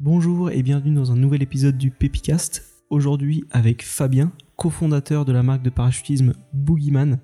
Bonjour 0.00 0.52
et 0.52 0.62
bienvenue 0.62 0.94
dans 0.94 1.10
un 1.10 1.16
nouvel 1.16 1.42
épisode 1.42 1.76
du 1.76 1.90
Pepicast. 1.90 2.62
Aujourd'hui 2.88 3.42
avec 3.50 3.84
Fabien, 3.84 4.30
cofondateur 4.54 5.24
de 5.24 5.32
la 5.32 5.42
marque 5.42 5.64
de 5.64 5.70
parachutisme 5.70 6.34
Boogeyman. 6.52 7.18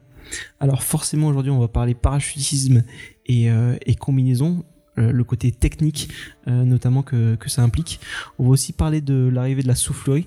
Alors 0.59 0.83
forcément 0.83 1.29
aujourd'hui 1.29 1.53
on 1.53 1.61
va 1.61 1.69
parler 1.69 1.95
parachutisme 1.95 2.83
et, 3.27 3.49
euh, 3.49 3.77
combinaison, 4.01 4.65
euh, 4.99 5.13
le 5.13 5.23
côté 5.23 5.53
technique 5.53 6.09
euh, 6.49 6.65
notamment 6.65 7.05
que, 7.05 7.39
ça 7.47 7.63
implique. 7.63 8.01
On 8.41 8.47
va 8.47 8.51
aussi 8.51 8.73
parler 8.73 9.01
de 9.01 9.31
l'arrivée 9.33 9.63
de 9.63 9.69
la 9.69 9.77
soufflerie, 9.77 10.27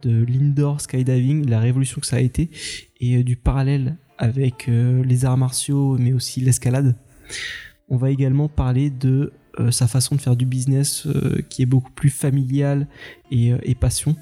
de 0.00 0.24
l'indoor 0.24 0.80
skydiving, 0.80 1.46
la 1.46 1.60
révolution 1.60 2.00
que 2.00 2.06
ça 2.06 2.16
a 2.16 2.20
été 2.20 2.48
et 3.00 3.22
du 3.22 3.36
parallèle 3.36 3.98
avec 4.16 4.66
les 4.66 5.26
arts 5.26 5.36
martiaux 5.36 5.98
mais 5.98 6.14
aussi 6.14 6.40
l'escalade. 6.40 6.96
On 7.90 7.98
va 7.98 8.10
également 8.10 8.48
parler 8.48 8.88
de 8.88 9.34
euh, 9.60 9.70
sa 9.70 9.86
façon 9.86 10.14
de 10.14 10.20
faire 10.20 10.36
du 10.36 10.46
business 10.46 11.06
euh, 11.06 11.42
qui 11.50 11.62
est 11.62 11.66
beaucoup 11.66 11.90
plus 11.90 12.08
familial 12.08 12.86
et, 13.30 13.52
euh, 13.52 13.58
passion. 13.78 14.16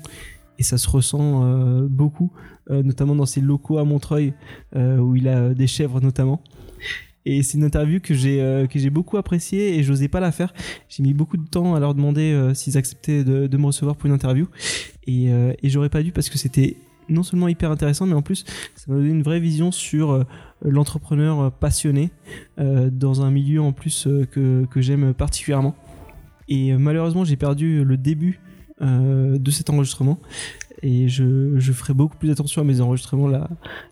Et 0.58 0.62
ça 0.62 0.76
se 0.76 0.88
ressent 0.88 1.42
beaucoup, 1.88 2.30
notamment 2.68 3.14
dans 3.14 3.24
ses 3.24 3.40
locaux 3.40 3.78
à 3.78 3.84
Montreuil, 3.84 4.34
où 4.76 5.16
il 5.16 5.26
a 5.26 5.54
des 5.54 5.66
chèvres 5.66 6.02
notamment. 6.02 6.42
Et 7.24 7.42
c'est 7.42 7.56
une 7.56 7.64
interview 7.64 7.98
que 7.98 8.12
j'ai 8.12 8.66
que 8.70 8.78
j'ai 8.78 8.90
beaucoup 8.90 9.16
appréciée 9.16 9.78
et 9.78 9.82
j'osais 9.82 10.08
pas 10.08 10.20
la 10.20 10.32
faire. 10.32 10.52
J'ai 10.90 11.02
mis 11.02 11.14
beaucoup 11.14 11.38
de 11.38 11.46
temps 11.46 11.74
à 11.74 11.80
leur 11.80 11.94
demander 11.94 12.50
s'ils 12.52 12.76
acceptaient 12.76 13.24
de, 13.24 13.56
me 13.56 13.66
recevoir 13.66 13.96
pour 13.96 14.06
une 14.06 14.12
interview. 14.12 14.48
Et, 15.06 15.28
et 15.28 15.70
j'aurais 15.70 15.88
pas 15.88 16.02
dû 16.02 16.12
parce 16.12 16.28
que 16.28 16.36
c'était 16.36 16.76
non 17.10 17.22
seulement 17.22 17.48
hyper 17.48 17.70
intéressant, 17.70 18.06
mais 18.06 18.14
en 18.14 18.22
plus, 18.22 18.44
ça 18.74 18.90
m'a 18.90 18.96
donné 18.96 19.10
une 19.10 19.22
vraie 19.22 19.40
vision 19.40 19.72
sur 19.72 20.12
euh, 20.12 20.24
l'entrepreneur 20.62 21.52
passionné 21.52 22.10
euh, 22.58 22.90
dans 22.90 23.22
un 23.22 23.30
milieu 23.30 23.60
en 23.60 23.72
plus 23.72 24.06
euh, 24.06 24.24
que, 24.24 24.64
que 24.70 24.80
j'aime 24.80 25.12
particulièrement. 25.12 25.74
Et 26.48 26.72
malheureusement, 26.76 27.24
j'ai 27.24 27.36
perdu 27.36 27.84
le 27.84 27.96
début 27.96 28.40
de 28.80 29.50
cet 29.50 29.68
enregistrement 29.68 30.18
et 30.82 31.06
je, 31.06 31.58
je, 31.58 31.72
ferai 31.72 31.92
beaucoup 31.92 32.16
plus 32.16 32.30
attention 32.30 32.62
à 32.62 32.64
mes 32.64 32.80
enregistrements 32.80 33.28
la, 33.28 33.48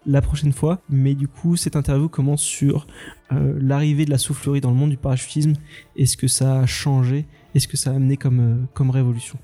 la 0.07 0.23
prochaine 0.23 0.53
fois. 0.53 0.81
Mais 0.89 1.15
du 1.15 1.29
coup, 1.29 1.57
cette 1.57 1.77
interview 1.77 2.09
commence 2.09 2.43
sur 2.43 2.89
l'arrivée 3.31 4.07
de 4.07 4.11
la 4.11 4.19
soufflerie 4.19 4.61
dans 4.61 4.71
le 4.71 4.77
monde 4.77 4.91
du 4.91 4.97
parachutisme. 4.97 5.53
Est-ce 5.95 6.17
que 6.17 6.27
ça 6.27 6.61
a 6.61 6.67
changé? 6.67 7.27
Est-ce 7.55 7.69
que 7.69 7.77
ça 7.77 7.91
a 7.91 7.95
amené 7.95 8.17
comme, 8.17 8.67
comme 8.75 8.91
révolution? 8.91 9.39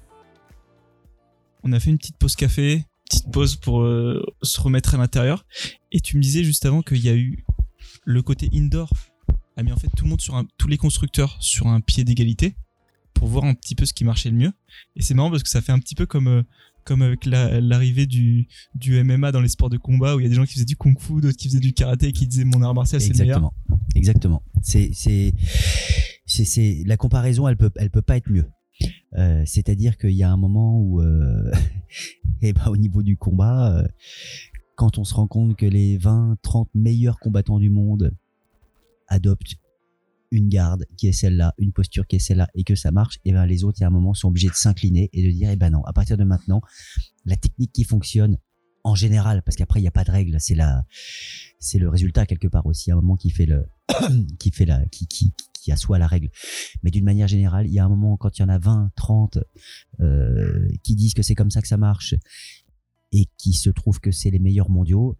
On 1.62 1.70
a 1.72 1.78
fait 1.78 1.90
une 1.90 1.98
petite 1.98 2.16
pause 2.16 2.34
café 2.34 2.84
petite 3.08 3.30
pause 3.30 3.56
pour 3.56 3.82
euh, 3.82 4.24
se 4.42 4.60
remettre 4.60 4.94
à 4.94 4.98
l'intérieur. 4.98 5.46
Et 5.92 6.00
tu 6.00 6.16
me 6.16 6.22
disais 6.22 6.44
juste 6.44 6.66
avant 6.66 6.82
qu'il 6.82 7.04
y 7.04 7.08
a 7.08 7.14
eu 7.14 7.44
le 8.04 8.22
côté 8.22 8.48
indoor 8.52 8.90
a 9.56 9.62
mis 9.62 9.72
en 9.72 9.76
fait 9.76 9.88
tout 9.96 10.04
le 10.04 10.10
monde 10.10 10.20
sur 10.20 10.42
tous 10.58 10.68
les 10.68 10.76
constructeurs 10.76 11.36
sur 11.40 11.68
un 11.68 11.80
pied 11.80 12.04
d'égalité 12.04 12.56
pour 13.12 13.28
voir 13.28 13.44
un 13.44 13.54
petit 13.54 13.74
peu 13.74 13.86
ce 13.86 13.94
qui 13.94 14.04
marchait 14.04 14.30
le 14.30 14.36
mieux. 14.36 14.52
Et 14.96 15.02
c'est 15.02 15.14
marrant 15.14 15.30
parce 15.30 15.42
que 15.42 15.48
ça 15.48 15.62
fait 15.62 15.72
un 15.72 15.78
petit 15.78 15.94
peu 15.94 16.06
comme 16.06 16.28
euh, 16.28 16.42
comme 16.84 17.00
avec 17.00 17.24
l'arrivée 17.24 18.04
du, 18.04 18.46
du 18.74 19.02
MMA 19.02 19.32
dans 19.32 19.40
les 19.40 19.48
sports 19.48 19.70
de 19.70 19.78
combat 19.78 20.16
où 20.16 20.20
il 20.20 20.24
y 20.24 20.26
a 20.26 20.28
des 20.28 20.34
gens 20.34 20.44
qui 20.44 20.52
faisaient 20.52 20.66
du 20.66 20.76
kung 20.76 21.00
fu, 21.00 21.14
d'autres 21.22 21.38
qui 21.38 21.48
faisaient 21.48 21.60
du 21.60 21.72
karaté 21.72 22.08
et 22.08 22.12
qui 22.12 22.26
disaient 22.26 22.44
mon 22.44 22.60
art 22.60 22.74
martial 22.74 23.00
c'est 23.00 23.14
le 23.14 23.20
meilleur. 23.20 23.50
Exactement. 23.94 24.42
C'est 24.62 24.90
c'est 24.92 25.32
c'est 26.26 26.82
la 26.84 26.96
comparaison 26.96 27.48
elle 27.48 27.56
peut 27.56 27.70
elle 27.76 27.90
peut 27.90 28.02
pas 28.02 28.16
être 28.16 28.30
mieux. 28.30 28.44
Euh, 29.16 29.42
c'est-à-dire 29.46 29.96
qu'il 29.96 30.10
y 30.10 30.22
a 30.22 30.30
un 30.30 30.36
moment 30.36 30.78
où, 30.80 31.00
euh, 31.00 31.50
et 32.42 32.48
eh 32.48 32.52
ben, 32.52 32.66
au 32.66 32.76
niveau 32.76 33.02
du 33.02 33.16
combat, 33.16 33.76
euh, 33.76 33.86
quand 34.76 34.98
on 34.98 35.04
se 35.04 35.14
rend 35.14 35.28
compte 35.28 35.56
que 35.56 35.66
les 35.66 35.98
20, 35.98 36.36
30 36.42 36.68
meilleurs 36.74 37.18
combattants 37.18 37.58
du 37.58 37.70
monde 37.70 38.12
adoptent 39.06 39.54
une 40.30 40.48
garde 40.48 40.84
qui 40.96 41.06
est 41.06 41.12
celle-là, 41.12 41.54
une 41.58 41.72
posture 41.72 42.06
qui 42.08 42.16
est 42.16 42.20
celle-là, 42.20 42.48
et 42.54 42.64
que 42.64 42.74
ça 42.74 42.90
marche, 42.90 43.16
et 43.24 43.30
eh 43.30 43.32
ben 43.32 43.46
les 43.46 43.62
autres, 43.62 43.78
il 43.78 43.82
y 43.82 43.84
a 43.84 43.86
un 43.86 43.90
moment, 43.90 44.14
sont 44.14 44.28
obligés 44.28 44.48
de 44.48 44.54
s'incliner 44.54 45.08
et 45.12 45.24
de 45.24 45.30
dire, 45.30 45.50
eh 45.50 45.56
ben 45.56 45.70
non, 45.70 45.84
à 45.84 45.92
partir 45.92 46.16
de 46.16 46.24
maintenant, 46.24 46.60
la 47.24 47.36
technique 47.36 47.72
qui 47.72 47.84
fonctionne 47.84 48.38
en 48.82 48.94
général, 48.96 49.42
parce 49.42 49.56
qu'après 49.56 49.78
il 49.80 49.82
n'y 49.84 49.88
a 49.88 49.92
pas 49.92 50.04
de 50.04 50.10
règle, 50.10 50.36
c'est 50.40 50.56
la, 50.56 50.84
c'est 51.60 51.78
le 51.78 51.88
résultat 51.88 52.26
quelque 52.26 52.48
part 52.48 52.66
aussi, 52.66 52.90
à 52.90 52.94
un 52.94 52.96
moment 52.96 53.16
qui 53.16 53.30
fait 53.30 53.46
le, 53.46 53.66
qui 54.38 54.50
fait 54.50 54.66
la, 54.66 54.84
qui, 54.86 55.06
qui, 55.06 55.32
qui 55.64 55.72
assoit 55.72 55.98
la 55.98 56.06
règle. 56.06 56.28
Mais 56.82 56.90
d'une 56.90 57.04
manière 57.04 57.26
générale, 57.26 57.66
il 57.66 57.72
y 57.72 57.78
a 57.78 57.84
un 57.84 57.88
moment 57.88 58.18
quand 58.18 58.38
il 58.38 58.42
y 58.42 58.44
en 58.44 58.50
a 58.50 58.58
20, 58.58 58.90
30 58.96 59.38
euh, 60.00 60.68
qui 60.82 60.94
disent 60.94 61.14
que 61.14 61.22
c'est 61.22 61.34
comme 61.34 61.50
ça 61.50 61.62
que 61.62 61.68
ça 61.68 61.78
marche 61.78 62.14
et 63.12 63.26
qui 63.38 63.54
se 63.54 63.70
trouvent 63.70 64.00
que 64.00 64.10
c'est 64.10 64.30
les 64.30 64.38
meilleurs 64.38 64.68
mondiaux, 64.68 65.16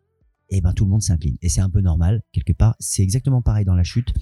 et 0.51 0.59
eh 0.59 0.61
ben 0.61 0.75
tout 0.75 0.85
le 0.85 0.91
monde 0.91 1.03
s'incline. 1.03 1.39
Et 1.41 1.49
c'est 1.49 1.63
un 1.63 1.71
peu 1.71 1.81
normal 1.81 2.23
quelque 2.33 2.53
part. 2.53 2.77
C'est 2.79 3.03
exactement 3.03 3.41
pareil 3.41 3.65
dans 3.65 3.75
la 3.75 3.85
chute. 3.85 4.13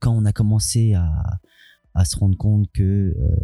Quand 0.00 0.12
on 0.12 0.24
a 0.24 0.32
commencé 0.32 0.94
à, 0.94 1.08
à 1.94 2.04
se 2.04 2.16
rendre 2.16 2.36
compte 2.36 2.66
que 2.72 2.82
euh, 2.82 3.36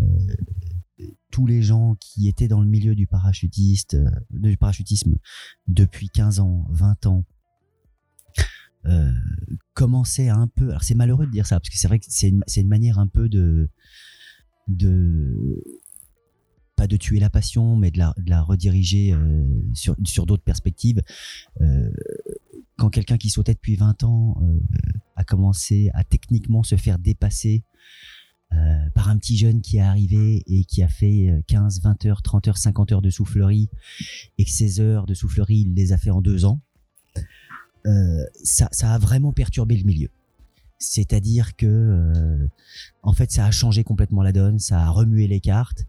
euh, 0.00 1.06
tous 1.32 1.46
les 1.46 1.62
gens 1.62 1.96
qui 1.98 2.28
étaient 2.28 2.46
dans 2.46 2.60
le 2.60 2.68
milieu 2.68 2.94
du 2.94 3.08
parachutiste, 3.08 3.96
du 4.30 4.56
parachutisme 4.56 5.16
depuis 5.66 6.08
15 6.10 6.38
ans, 6.38 6.66
20 6.70 7.06
ans, 7.06 7.24
à 8.84 10.34
un 10.34 10.46
peu. 10.48 10.70
Alors 10.70 10.82
c'est 10.82 10.94
malheureux 10.94 11.26
de 11.26 11.30
dire 11.30 11.46
ça 11.46 11.58
parce 11.58 11.70
que 11.70 11.78
c'est 11.78 11.88
vrai 11.88 11.98
que 11.98 12.06
c'est 12.08 12.28
une, 12.28 12.42
une, 12.56 12.68
manière 12.68 12.98
un 12.98 13.06
peu 13.06 13.28
de 13.28 13.68
de 14.68 15.62
pas 16.76 16.86
de 16.86 16.96
tuer 16.96 17.20
la 17.20 17.30
passion, 17.30 17.76
mais 17.76 17.90
de 17.90 17.98
la, 17.98 18.14
de 18.18 18.28
la 18.28 18.42
rediriger 18.42 19.12
euh, 19.12 19.46
sur, 19.74 19.94
sur 20.04 20.26
d'autres 20.26 20.42
perspectives. 20.42 21.00
Euh, 21.60 21.90
quand 22.76 22.90
quelqu'un 22.90 23.18
qui 23.18 23.30
sautait 23.30 23.54
depuis 23.54 23.76
20 23.76 24.02
ans 24.04 24.36
euh, 24.42 24.58
a 25.16 25.24
commencé 25.24 25.90
à 25.94 26.02
techniquement 26.02 26.62
se 26.62 26.76
faire 26.76 26.98
dépasser 26.98 27.64
par 28.94 29.08
un 29.08 29.16
petit 29.16 29.38
jeune 29.38 29.62
qui 29.62 29.78
est 29.78 29.80
arrivé 29.80 30.42
et 30.46 30.66
qui 30.66 30.82
a 30.82 30.88
fait 30.88 31.42
15, 31.46 31.80
20 31.80 32.04
heures, 32.04 32.20
30 32.20 32.48
heures, 32.48 32.58
50 32.58 32.92
heures 32.92 33.00
de 33.00 33.08
soufflerie 33.08 33.70
et 34.36 34.44
que 34.44 34.50
ces 34.50 34.78
heures 34.78 35.06
de 35.06 35.14
soufflerie, 35.14 35.64
il 35.66 35.74
les 35.74 35.94
a 35.94 35.96
fait 35.96 36.10
en 36.10 36.20
deux 36.20 36.44
ans, 36.44 36.60
euh, 37.86 38.24
ça, 38.42 38.68
ça, 38.72 38.92
a 38.92 38.98
vraiment 38.98 39.32
perturbé 39.32 39.76
le 39.76 39.84
milieu. 39.84 40.08
C'est-à-dire 40.78 41.56
que, 41.56 41.66
euh, 41.66 42.46
en 43.02 43.12
fait, 43.12 43.30
ça 43.30 43.46
a 43.46 43.50
changé 43.50 43.84
complètement 43.84 44.22
la 44.22 44.32
donne, 44.32 44.58
ça 44.58 44.80
a 44.80 44.90
remué 44.90 45.28
les 45.28 45.40
cartes. 45.40 45.86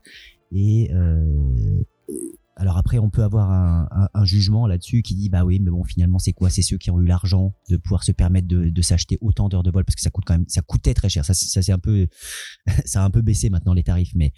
Et 0.51 0.91
euh, 0.93 1.83
alors 2.55 2.77
après, 2.77 2.99
on 2.99 3.09
peut 3.09 3.23
avoir 3.23 3.49
un, 3.49 3.87
un, 3.91 4.09
un 4.13 4.25
jugement 4.25 4.67
là-dessus 4.67 5.01
qui 5.01 5.15
dit 5.15 5.29
bah 5.29 5.43
oui, 5.43 5.59
mais 5.59 5.71
bon, 5.71 5.83
finalement, 5.83 6.19
c'est 6.19 6.33
quoi? 6.33 6.51
C'est 6.51 6.61
ceux 6.61 6.77
qui 6.77 6.91
ont 6.91 7.01
eu 7.01 7.05
l'argent 7.05 7.55
de 7.69 7.77
pouvoir 7.77 8.03
se 8.03 8.11
permettre 8.11 8.47
de, 8.47 8.69
de 8.69 8.81
s'acheter 8.81 9.17
autant 9.21 9.49
d'heures 9.49 9.63
de 9.63 9.71
vol 9.71 9.83
parce 9.83 9.95
que 9.95 10.01
ça 10.01 10.11
coûte 10.11 10.25
quand 10.25 10.35
même, 10.35 10.45
ça 10.47 10.61
coûtait 10.61 10.93
très 10.93 11.09
cher. 11.09 11.25
Ça, 11.25 11.33
ça 11.33 11.61
c'est 11.63 11.71
un 11.71 11.79
peu, 11.79 12.07
ça 12.85 13.01
a 13.01 13.05
un 13.05 13.09
peu 13.09 13.21
baissé 13.21 13.49
maintenant 13.49 13.73
les 13.73 13.83
tarifs, 13.83 14.13
mais 14.15 14.33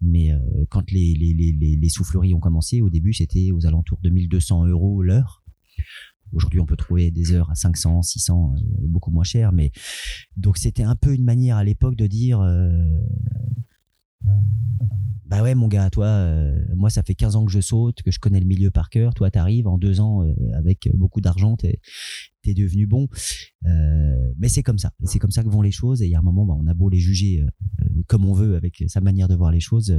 mais 0.00 0.32
euh, 0.32 0.38
quand 0.70 0.90
les, 0.92 1.14
les, 1.14 1.34
les, 1.34 1.76
les 1.76 1.88
souffleries 1.88 2.34
ont 2.34 2.40
commencé, 2.40 2.80
au 2.80 2.90
début, 2.90 3.12
c'était 3.12 3.50
aux 3.50 3.66
alentours 3.66 3.98
de 4.02 4.10
1200 4.10 4.66
euros 4.66 5.02
l'heure. 5.02 5.42
Aujourd'hui, 6.32 6.60
on 6.60 6.66
peut 6.66 6.76
trouver 6.76 7.10
des 7.10 7.32
heures 7.32 7.50
à 7.50 7.54
500, 7.54 8.02
600, 8.02 8.54
euh, 8.56 8.60
beaucoup 8.88 9.10
moins 9.10 9.24
cher. 9.24 9.52
Mais 9.52 9.70
donc, 10.36 10.58
c'était 10.58 10.82
un 10.82 10.96
peu 10.96 11.14
une 11.14 11.24
manière 11.24 11.56
à 11.56 11.64
l'époque 11.64 11.96
de 11.96 12.06
dire, 12.06 12.40
euh, 12.40 12.84
bah 15.26 15.42
ouais, 15.42 15.54
mon 15.54 15.68
gars, 15.68 15.88
toi, 15.90 16.06
euh, 16.06 16.58
moi, 16.74 16.90
ça 16.90 17.02
fait 17.02 17.14
15 17.14 17.36
ans 17.36 17.44
que 17.44 17.52
je 17.52 17.60
saute, 17.60 18.02
que 18.02 18.10
je 18.10 18.18
connais 18.18 18.40
le 18.40 18.46
milieu 18.46 18.70
par 18.70 18.90
cœur. 18.90 19.14
Toi, 19.14 19.30
t'arrives 19.30 19.66
en 19.66 19.78
deux 19.78 20.00
ans 20.00 20.24
avec 20.54 20.88
beaucoup 20.94 21.20
d'argent, 21.20 21.56
t'es 21.56 21.80
es 22.44 22.54
devenu 22.54 22.86
bon. 22.86 23.08
mais 23.64 24.48
c'est 24.48 24.62
comme 24.62 24.78
ça. 24.78 24.92
C'est 25.02 25.18
comme 25.18 25.32
ça 25.32 25.42
que 25.42 25.48
vont 25.48 25.62
les 25.62 25.72
choses. 25.72 26.02
Et 26.02 26.06
il 26.06 26.10
y 26.10 26.14
a 26.14 26.20
un 26.20 26.22
moment, 26.22 26.46
bah, 26.46 26.54
on 26.56 26.66
a 26.68 26.74
beau 26.74 26.88
les 26.88 27.00
juger 27.00 27.44
comme 28.06 28.24
on 28.24 28.34
veut 28.34 28.54
avec 28.54 28.84
sa 28.86 29.00
manière 29.00 29.26
de 29.26 29.34
voir 29.34 29.50
les 29.50 29.60
choses 29.60 29.92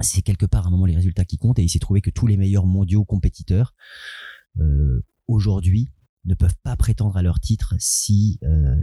c'est 0.00 0.22
quelque 0.22 0.46
part 0.46 0.66
un 0.66 0.70
moment 0.70 0.86
les 0.86 0.94
résultats 0.94 1.24
qui 1.24 1.38
comptent 1.38 1.58
et 1.58 1.62
il 1.64 1.68
s'est 1.68 1.78
trouvé 1.78 2.00
que 2.00 2.10
tous 2.10 2.26
les 2.26 2.36
meilleurs 2.36 2.66
mondiaux 2.66 3.04
compétiteurs 3.04 3.74
euh, 4.60 5.04
aujourd'hui 5.28 5.90
ne 6.24 6.34
peuvent 6.34 6.56
pas 6.62 6.76
prétendre 6.76 7.16
à 7.16 7.22
leur 7.22 7.40
titre 7.40 7.74
si 7.78 8.38
euh, 8.42 8.76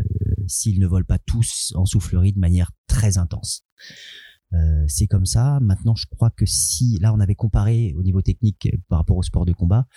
s'ils 0.48 0.80
ne 0.80 0.88
volent 0.88 1.06
pas 1.06 1.20
tous 1.20 1.74
en 1.76 1.86
soufflerie 1.86 2.34
de 2.34 2.40
manière 2.40 2.72
très 2.88 3.18
intense. 3.18 3.64
Euh, 4.54 4.86
c'est 4.88 5.08
comme 5.08 5.26
ça. 5.26 5.60
Maintenant, 5.60 5.96
je 5.96 6.06
crois 6.08 6.30
que 6.30 6.46
si 6.46 6.98
là 7.00 7.14
on 7.14 7.20
avait 7.20 7.36
comparé 7.36 7.94
au 7.98 8.04
niveau 8.04 8.22
technique 8.22 8.70
par 8.88 9.00
rapport 9.00 9.18
au 9.18 9.24
sport 9.24 9.46
de 9.46 9.54
combat, 9.54 9.88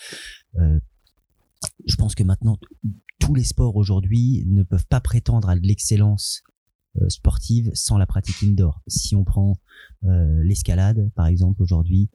euh, 0.56 0.78
je 1.86 1.96
pense 1.96 2.14
que 2.14 2.22
maintenant 2.22 2.58
tous 3.18 3.34
les 3.34 3.44
sports 3.44 3.76
aujourd'hui 3.76 4.44
ne 4.46 4.62
peuvent 4.62 4.86
pas 4.86 5.00
prétendre 5.00 5.48
à 5.48 5.56
de 5.56 5.66
l'excellence 5.66 6.42
sportive 7.08 7.70
sans 7.74 7.96
la 7.96 8.06
pratique 8.06 8.42
indoor. 8.42 8.82
Si 8.88 9.14
on 9.14 9.22
prend 9.22 9.58
l'escalade, 10.02 11.10
par 11.14 11.26
exemple, 11.26 11.62
aujourd'hui, 11.62 12.10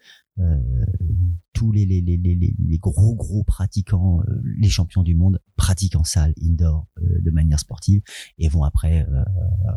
tous 1.54 1.72
les, 1.72 1.86
les, 1.86 2.02
les, 2.02 2.18
les, 2.18 2.78
gros 2.80 3.16
gros 3.16 3.44
pratiquants, 3.44 4.22
les 4.44 4.70
champions 4.70 5.04
du 5.04 5.14
monde 5.14 5.40
pratiquent 5.56 5.96
en 5.96 6.04
salle 6.04 6.34
indoor 6.42 6.88
de 6.98 7.32
manière 7.32 7.60
sportive 7.60 8.02
et 8.40 8.50
vont 8.50 8.64
après, 8.64 9.06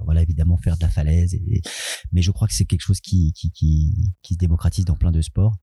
voilà 0.04 0.22
évidemment 0.22 0.56
faire 0.56 0.76
de 0.76 0.82
la 0.82 0.88
falaise. 0.88 1.34
Et, 1.34 1.60
mais 2.12 2.22
je 2.22 2.30
crois 2.30 2.48
que 2.48 2.54
c'est 2.54 2.64
quelque 2.64 2.80
chose 2.80 3.00
qui, 3.00 3.32
qui, 3.34 3.50
qui, 3.50 4.14
qui, 4.22 4.34
se 4.34 4.38
démocratise 4.38 4.84
dans 4.84 4.96
plein 4.96 5.12
de 5.12 5.20
sports. 5.20 5.56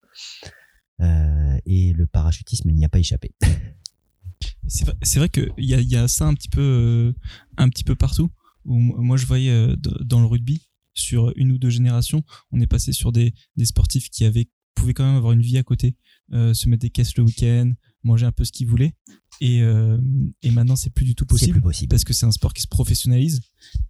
et 0.99 1.93
le 1.93 2.05
parachutisme 2.05 2.71
n'y 2.71 2.85
a 2.85 2.89
pas 2.89 2.99
échappé. 2.99 3.31
C'est 4.67 4.85
vrai, 4.85 4.97
vrai 5.15 5.29
qu'il 5.29 5.65
y 5.65 5.73
a, 5.73 5.81
y 5.81 5.95
a 5.95 6.07
ça 6.07 6.25
un 6.25 6.33
petit 6.33 6.49
peu, 6.49 7.13
un 7.57 7.69
petit 7.69 7.83
peu 7.83 7.95
partout 7.95 8.29
moi 8.65 9.17
je 9.17 9.25
voyais 9.25 9.51
euh, 9.51 9.75
dans 9.75 10.19
le 10.19 10.25
rugby 10.25 10.67
sur 10.93 11.33
une 11.35 11.51
ou 11.51 11.57
deux 11.57 11.71
générations, 11.71 12.23
on 12.51 12.59
est 12.59 12.67
passé 12.67 12.93
sur 12.93 13.11
des, 13.11 13.33
des 13.55 13.65
sportifs 13.65 14.09
qui 14.09 14.25
avaient 14.25 14.49
pouvaient 14.75 14.93
quand 14.93 15.05
même 15.05 15.15
avoir 15.15 15.33
une 15.33 15.41
vie 15.41 15.57
à 15.57 15.63
côté, 15.63 15.95
euh, 16.33 16.53
se 16.53 16.67
mettre 16.69 16.81
des 16.81 16.89
caisses 16.89 17.15
le 17.17 17.23
week-end, 17.23 17.71
manger 18.03 18.25
un 18.25 18.31
peu 18.31 18.43
ce 18.45 18.51
qu'ils 18.51 18.67
voulaient. 18.67 18.93
Et, 19.41 19.61
euh, 19.61 19.97
et 20.41 20.51
maintenant, 20.51 20.75
c'est 20.75 20.89
plus 20.91 21.05
du 21.05 21.15
tout 21.15 21.25
possible 21.25 21.53
plus 21.53 21.61
possible. 21.61 21.89
parce 21.89 22.03
que 22.03 22.13
c'est 22.13 22.25
un 22.25 22.31
sport 22.31 22.53
qui 22.53 22.61
se 22.61 22.67
professionnalise. 22.67 23.41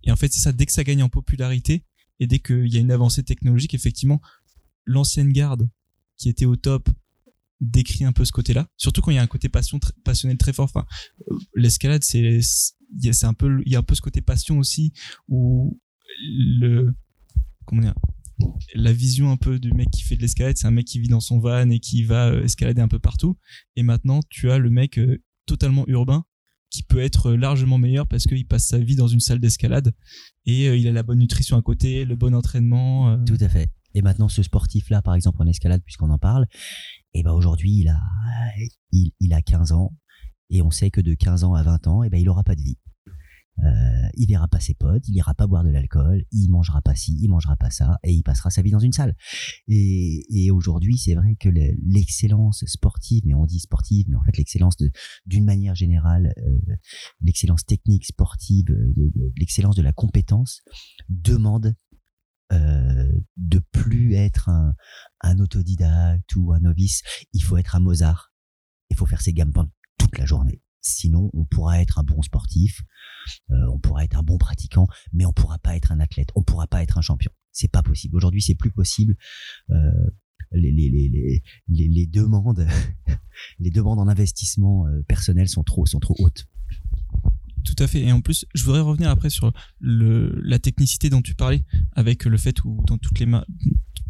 Et 0.03 0.11
en 0.11 0.15
fait, 0.15 0.31
c'est 0.31 0.39
ça, 0.39 0.51
dès 0.51 0.65
que 0.65 0.71
ça 0.71 0.83
gagne 0.83 1.03
en 1.03 1.09
popularité 1.09 1.83
et 2.19 2.27
dès 2.27 2.39
qu'il 2.39 2.67
y 2.73 2.77
a 2.77 2.79
une 2.79 2.91
avancée 2.91 3.23
technologique, 3.23 3.73
effectivement, 3.73 4.21
l'ancienne 4.85 5.31
garde 5.31 5.69
qui 6.17 6.29
était 6.29 6.45
au 6.45 6.55
top 6.55 6.89
décrit 7.59 8.03
un 8.05 8.11
peu 8.11 8.25
ce 8.25 8.31
côté-là. 8.31 8.67
Surtout 8.77 9.01
quand 9.01 9.11
il 9.11 9.15
y 9.15 9.17
a 9.17 9.21
un 9.21 9.27
côté 9.27 9.49
passion, 9.49 9.77
tr- 9.77 9.91
passionnel 10.03 10.37
très 10.37 10.53
fort. 10.53 10.65
Enfin, 10.65 10.85
euh, 11.31 11.37
l'escalade, 11.55 12.03
c'est, 12.03 12.19
il 12.19 13.05
y 13.05 13.09
a- 13.09 13.13
c'est 13.13 13.25
un 13.25 13.33
peu, 13.33 13.61
il 13.65 13.71
y 13.71 13.75
a 13.75 13.79
un 13.79 13.83
peu 13.83 13.95
ce 13.95 14.01
côté 14.01 14.21
passion 14.21 14.59
aussi 14.59 14.91
où 15.27 15.79
le, 16.21 16.93
comment 17.65 17.81
dire, 17.81 17.95
la 18.75 18.93
vision 18.93 19.31
un 19.31 19.37
peu 19.37 19.59
du 19.59 19.71
mec 19.73 19.89
qui 19.91 20.03
fait 20.03 20.15
de 20.15 20.21
l'escalade, 20.21 20.57
c'est 20.57 20.67
un 20.67 20.71
mec 20.71 20.85
qui 20.85 20.99
vit 20.99 21.07
dans 21.07 21.19
son 21.19 21.39
van 21.39 21.69
et 21.69 21.79
qui 21.79 22.03
va 22.03 22.29
euh, 22.29 22.43
escalader 22.43 22.81
un 22.81 22.87
peu 22.87 22.99
partout. 22.99 23.37
Et 23.75 23.83
maintenant, 23.83 24.19
tu 24.29 24.51
as 24.51 24.57
le 24.57 24.69
mec 24.69 24.97
euh, 24.97 25.21
totalement 25.45 25.85
urbain 25.87 26.23
qui 26.69 26.83
peut 26.83 26.99
être 26.99 27.31
euh, 27.31 27.37
largement 27.37 27.77
meilleur 27.77 28.07
parce 28.07 28.23
qu'il 28.25 28.47
passe 28.47 28.67
sa 28.67 28.79
vie 28.79 28.95
dans 28.95 29.07
une 29.07 29.19
salle 29.19 29.39
d'escalade 29.39 29.93
et 30.45 30.75
il 30.75 30.87
a 30.87 30.91
la 30.91 31.03
bonne 31.03 31.19
nutrition 31.19 31.57
à 31.57 31.61
côté, 31.61 32.05
le 32.05 32.15
bon 32.15 32.33
entraînement. 32.33 33.23
Tout 33.25 33.37
à 33.39 33.49
fait. 33.49 33.69
Et 33.93 34.01
maintenant, 34.01 34.27
ce 34.27 34.41
sportif-là, 34.41 35.01
par 35.01 35.13
exemple, 35.15 35.41
en 35.41 35.45
escalade, 35.45 35.81
puisqu'on 35.83 36.09
en 36.09 36.17
parle, 36.17 36.47
et 37.13 37.21
ben 37.21 37.31
aujourd'hui, 37.31 37.81
il 37.81 37.89
a, 37.89 37.99
il, 38.91 39.11
il 39.19 39.33
a 39.33 39.41
15 39.41 39.71
ans, 39.71 39.93
et 40.49 40.63
on 40.63 40.71
sait 40.71 40.89
que 40.89 40.99
de 40.99 41.13
15 41.13 41.43
ans 41.43 41.53
à 41.53 41.61
20 41.61 41.87
ans, 41.87 42.03
et 42.03 42.09
ben 42.09 42.19
il 42.19 42.27
aura 42.27 42.43
pas 42.43 42.55
de 42.55 42.61
vie. 42.61 42.77
Euh, 43.59 44.09
il 44.15 44.27
verra 44.27 44.47
pas 44.47 44.59
ses 44.59 44.73
potes, 44.73 45.07
il 45.07 45.15
ira 45.15 45.35
pas 45.35 45.45
boire 45.45 45.63
de 45.63 45.69
l'alcool, 45.69 46.25
il 46.31 46.49
mangera 46.49 46.81
pas 46.81 46.95
ci, 46.95 47.15
il 47.21 47.29
mangera 47.29 47.55
pas 47.55 47.69
ça, 47.69 47.99
et 48.03 48.11
il 48.11 48.23
passera 48.23 48.49
sa 48.49 48.63
vie 48.63 48.71
dans 48.71 48.79
une 48.79 48.93
salle. 48.93 49.15
Et, 49.67 50.25
et 50.29 50.49
aujourd'hui, 50.49 50.97
c'est 50.97 51.13
vrai 51.13 51.35
que 51.39 51.49
le- 51.49 51.77
l'excellence 51.85 52.65
sportive, 52.65 53.21
mais 53.25 53.35
on 53.35 53.45
dit 53.45 53.59
sportive, 53.59 54.07
mais 54.09 54.15
en 54.17 54.23
fait 54.23 54.37
l'excellence 54.37 54.75
d'une 55.27 55.45
manière 55.45 55.75
générale, 55.75 56.33
euh, 56.39 56.75
l'excellence 57.21 57.63
technique 57.63 58.05
sportive, 58.05 58.71
euh, 58.71 59.31
l'excellence 59.37 59.75
de 59.75 59.83
la 59.83 59.93
compétence 59.93 60.63
demande 61.09 61.75
euh, 62.51 63.11
de 63.37 63.59
plus 63.59 64.15
être 64.15 64.49
un, 64.49 64.73
un 65.21 65.37
autodidacte 65.39 66.35
ou 66.35 66.53
un 66.53 66.59
novice. 66.59 67.03
Il 67.33 67.43
faut 67.43 67.57
être 67.57 67.75
un 67.75 67.79
Mozart. 67.79 68.33
Il 68.89 68.97
faut 68.97 69.05
faire 69.05 69.21
ses 69.21 69.33
gammes 69.33 69.53
pendant 69.53 69.71
toute 69.99 70.17
la 70.17 70.25
journée. 70.25 70.62
Sinon, 70.83 71.29
on 71.33 71.45
pourra 71.45 71.81
être 71.81 71.97
un 71.97 72.03
bon 72.03 72.21
sportif, 72.21 72.81
euh, 73.49 73.55
on 73.73 73.79
pourra 73.79 74.03
être 74.03 74.17
un 74.17 74.23
bon 74.23 74.37
pratiquant, 74.37 74.85
mais 75.13 75.25
on 75.25 75.31
pourra 75.31 75.57
pas 75.57 75.77
être 75.77 75.93
un 75.93 75.99
athlète, 76.01 76.27
on 76.35 76.43
pourra 76.43 76.67
pas 76.67 76.83
être 76.83 76.97
un 76.97 77.01
champion. 77.01 77.31
C'est 77.53 77.71
pas 77.71 77.81
possible. 77.81 78.17
Aujourd'hui, 78.17 78.41
c'est 78.41 78.55
plus 78.55 78.71
possible. 78.71 79.15
Euh, 79.69 79.91
les, 80.51 82.05
demandes, 82.07 82.67
les 83.59 83.71
demandes 83.71 83.99
en 83.99 84.09
investissement 84.09 84.85
euh, 84.87 85.01
personnel 85.03 85.47
sont 85.47 85.63
trop, 85.63 85.85
sont 85.85 85.99
trop 85.99 86.15
hautes. 86.19 86.47
Tout 87.63 87.75
à 87.79 87.87
fait. 87.87 88.01
Et 88.01 88.11
en 88.11 88.19
plus, 88.19 88.45
je 88.53 88.65
voudrais 88.65 88.81
revenir 88.81 89.09
après 89.09 89.29
sur 89.29 89.53
la 89.79 90.59
technicité 90.59 91.09
dont 91.09 91.21
tu 91.21 91.33
parlais, 91.33 91.63
avec 91.93 92.25
le 92.25 92.37
fait 92.37 92.61
où 92.65 92.83
dans 92.85 92.97
toutes 92.97 93.19
les 93.19 93.25
mains, 93.25 93.45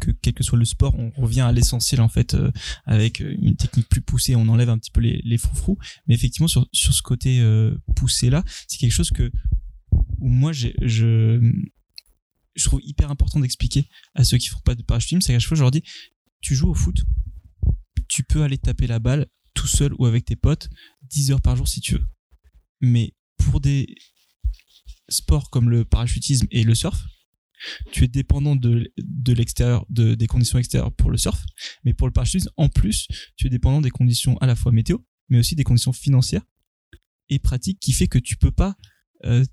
que 0.04 0.10
quel 0.10 0.34
que 0.34 0.44
soit 0.44 0.58
le 0.58 0.64
sport, 0.64 0.94
on 0.98 1.10
revient 1.10 1.40
à 1.40 1.52
l'essentiel 1.52 2.00
en 2.00 2.08
fait, 2.08 2.34
euh, 2.34 2.50
avec 2.84 3.20
une 3.20 3.56
technique 3.56 3.88
plus 3.88 4.00
poussée, 4.00 4.36
on 4.36 4.48
enlève 4.48 4.70
un 4.70 4.78
petit 4.78 4.90
peu 4.90 5.00
les, 5.00 5.20
les 5.24 5.38
froufrous. 5.38 5.78
Mais 6.06 6.14
effectivement, 6.14 6.48
sur, 6.48 6.66
sur 6.72 6.92
ce 6.92 7.02
côté 7.02 7.40
euh, 7.40 7.76
poussé 7.96 8.30
là, 8.30 8.44
c'est 8.68 8.78
quelque 8.78 8.92
chose 8.92 9.10
que 9.10 9.30
moi 10.18 10.52
je 10.52 10.68
je 12.56 12.64
trouve 12.64 12.80
hyper 12.84 13.10
important 13.10 13.40
d'expliquer 13.40 13.88
à 14.14 14.24
ceux 14.24 14.38
qui 14.38 14.48
font 14.48 14.60
pas 14.60 14.74
de 14.74 14.82
parachutisme, 14.82 15.20
c'est 15.20 15.32
qu'à 15.32 15.38
chaque 15.38 15.48
fois 15.48 15.56
je 15.56 15.62
leur 15.62 15.70
dis, 15.70 15.82
tu 16.40 16.54
joues 16.54 16.70
au 16.70 16.74
foot, 16.74 17.04
tu 18.08 18.22
peux 18.22 18.42
aller 18.42 18.58
taper 18.58 18.86
la 18.86 18.98
balle 18.98 19.26
tout 19.54 19.66
seul 19.66 19.92
ou 19.98 20.06
avec 20.06 20.24
tes 20.24 20.36
potes 20.36 20.68
10 21.02 21.32
heures 21.32 21.40
par 21.40 21.56
jour 21.56 21.66
si 21.66 21.80
tu 21.80 21.94
veux. 21.94 22.04
Mais 22.80 23.14
pour 23.38 23.60
des 23.60 23.94
sports 25.08 25.50
comme 25.50 25.70
le 25.70 25.84
parachutisme 25.84 26.46
et 26.50 26.64
le 26.64 26.74
surf, 26.74 27.04
tu 27.92 28.04
es 28.04 28.08
dépendant 28.08 28.56
de, 28.56 28.92
de 28.98 29.32
l'extérieur, 29.32 29.86
de, 29.88 30.14
des 30.14 30.26
conditions 30.26 30.58
extérieures 30.58 30.92
pour 30.92 31.10
le 31.10 31.16
surf, 31.16 31.44
mais 31.84 31.94
pour 31.94 32.06
le 32.06 32.12
parachutisme, 32.12 32.50
en 32.56 32.68
plus, 32.68 33.08
tu 33.36 33.46
es 33.46 33.50
dépendant 33.50 33.80
des 33.80 33.90
conditions 33.90 34.36
à 34.38 34.46
la 34.46 34.56
fois 34.56 34.72
météo, 34.72 34.98
mais 35.28 35.38
aussi 35.38 35.54
des 35.54 35.64
conditions 35.64 35.92
financières 35.92 36.44
et 37.28 37.38
pratiques 37.38 37.80
qui 37.80 37.92
fait 37.92 38.08
que 38.08 38.18
tu 38.18 38.36
peux 38.36 38.50
pas. 38.50 38.76
euh, 39.24 39.44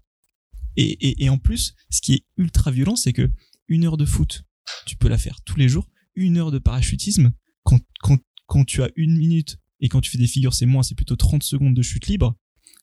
et, 0.78 1.24
et, 1.26 1.30
en 1.30 1.38
plus, 1.38 1.76
ce 1.90 2.00
qui 2.00 2.14
est 2.14 2.26
ultra 2.38 2.72
violent, 2.72 2.96
c'est 2.96 3.12
que 3.12 3.30
une 3.68 3.84
heure 3.86 3.98
de 3.98 4.06
foot, 4.06 4.44
tu 4.86 4.96
peux 4.96 5.10
la 5.10 5.18
faire 5.18 5.42
tous 5.44 5.58
les 5.58 5.68
jours. 5.68 5.90
Une 6.16 6.38
heure 6.38 6.52
de 6.52 6.60
parachutisme, 6.60 7.34
quand, 7.64 7.82
quand, 8.00 8.20
quand 8.46 8.64
tu 8.64 8.82
as 8.82 8.90
une 8.96 9.18
minute 9.18 9.58
et 9.82 9.90
quand 9.90 10.00
tu 10.00 10.10
fais 10.10 10.18
des 10.18 10.28
figures, 10.28 10.54
c'est 10.54 10.66
moins, 10.66 10.84
c'est 10.84 10.96
plutôt 10.96 11.18
30 11.18 11.44
secondes 11.44 11.76
de 11.76 11.82
chute 11.82 12.08
libre 12.08 12.38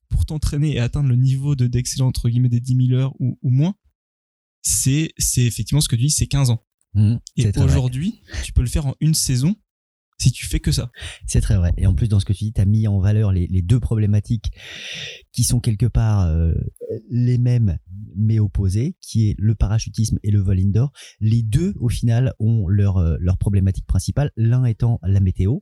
pour 0.09 0.27
t'entraîner 0.27 0.75
et 0.75 0.81
atteindre 0.81 1.09
le 1.09 1.17
niveau 1.17 1.55
de 1.57 1.67
d'excellence 1.67 2.09
entre 2.09 2.29
guillemets 2.29 2.49
des 2.49 2.61
10 2.61 2.89
000 2.89 2.99
heures 2.99 3.15
ou, 3.21 3.39
ou 3.43 3.51
moins, 3.51 3.75
c'est 4.63 5.13
c'est 5.19 5.43
effectivement 5.43 5.81
ce 5.81 5.89
que 5.89 5.97
tu 5.97 6.03
dis, 6.03 6.11
c'est 6.11 6.27
15 6.27 6.51
ans. 6.51 6.65
Et 7.37 7.53
très 7.53 7.53
vrai. 7.53 7.65
aujourd'hui, 7.65 8.23
tu 8.45 8.53
peux 8.53 8.63
le 8.63 8.69
faire 8.69 8.87
en 8.87 8.95
une 9.01 9.15
saison 9.15 9.55
si 10.19 10.33
tu 10.33 10.47
fais 10.47 10.59
que 10.59 10.73
ça. 10.73 10.91
C'est 11.27 11.41
très 11.41 11.57
vrai. 11.57 11.73
Et 11.77 11.87
en 11.87 11.95
plus, 11.95 12.09
dans 12.09 12.19
ce 12.19 12.25
que 12.25 12.33
tu 12.33 12.45
dis, 12.45 12.53
tu 12.53 12.61
as 12.61 12.65
mis 12.65 12.89
en 12.89 12.99
valeur 12.99 13.33
les, 13.33 13.47
les 13.47 13.63
deux 13.63 13.79
problématiques 13.79 14.51
qui 15.33 15.45
sont 15.45 15.61
quelque 15.61 15.87
part 15.87 16.27
euh, 16.27 16.53
les 17.09 17.39
mêmes 17.39 17.79
mais 18.17 18.41
opposées, 18.41 18.97
qui 19.01 19.29
est 19.29 19.37
le 19.39 19.55
parachutisme 19.55 20.19
et 20.25 20.31
le 20.31 20.41
vol 20.41 20.59
indoor. 20.59 20.93
Les 21.21 21.43
deux, 21.43 21.75
au 21.79 21.89
final, 21.89 22.35
ont 22.41 22.67
leur, 22.67 22.97
euh, 22.97 23.17
leur 23.21 23.39
problématique 23.39 23.87
principale, 23.87 24.33
l'un 24.37 24.65
étant 24.65 24.99
la 25.05 25.21
météo 25.21 25.59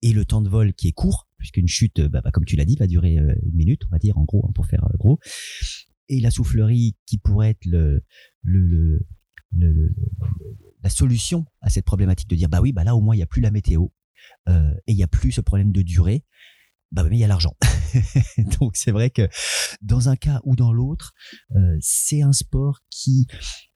et 0.00 0.12
le 0.12 0.24
temps 0.24 0.40
de 0.40 0.48
vol 0.48 0.72
qui 0.72 0.88
est 0.88 0.92
court, 0.92 1.28
puisqu'une 1.36 1.68
chute, 1.68 2.00
bah, 2.00 2.22
bah, 2.22 2.30
comme 2.30 2.44
tu 2.46 2.56
l'as 2.56 2.64
dit, 2.64 2.76
va 2.76 2.86
durer 2.86 3.18
euh, 3.18 3.34
une 3.42 3.54
minute, 3.54 3.82
on 3.86 3.90
va 3.90 3.98
dire, 3.98 4.16
en 4.16 4.24
gros, 4.24 4.46
hein, 4.48 4.52
pour 4.54 4.66
faire 4.66 4.88
gros. 4.98 5.18
Et 6.08 6.20
la 6.20 6.30
soufflerie 6.30 6.96
qui 7.06 7.18
pourrait 7.18 7.50
être 7.50 7.64
le, 7.64 8.04
le, 8.42 9.06
la 10.82 10.90
solution 10.90 11.46
à 11.60 11.70
cette 11.70 11.84
problématique 11.84 12.28
de 12.28 12.36
dire 12.36 12.48
bah 12.48 12.60
oui 12.60 12.72
bah 12.72 12.84
là 12.84 12.94
au 12.94 13.00
moins 13.00 13.14
il 13.14 13.18
y 13.18 13.22
a 13.22 13.26
plus 13.26 13.40
la 13.40 13.50
météo 13.50 13.86
euh, 14.48 14.74
et 14.86 14.92
il 14.92 14.98
y 14.98 15.02
a 15.02 15.08
plus 15.08 15.32
ce 15.32 15.40
problème 15.40 15.72
de 15.72 15.82
durée 15.82 16.24
bah 16.94 17.02
mais 17.10 17.16
il 17.16 17.20
y 17.20 17.24
a 17.24 17.28
l'argent. 17.28 17.54
Donc 18.60 18.76
c'est 18.76 18.92
vrai 18.92 19.10
que 19.10 19.28
dans 19.82 20.08
un 20.08 20.16
cas 20.16 20.40
ou 20.44 20.54
dans 20.54 20.72
l'autre 20.72 21.12
euh, 21.56 21.76
c'est 21.80 22.22
un 22.22 22.32
sport 22.32 22.78
qui 22.88 23.26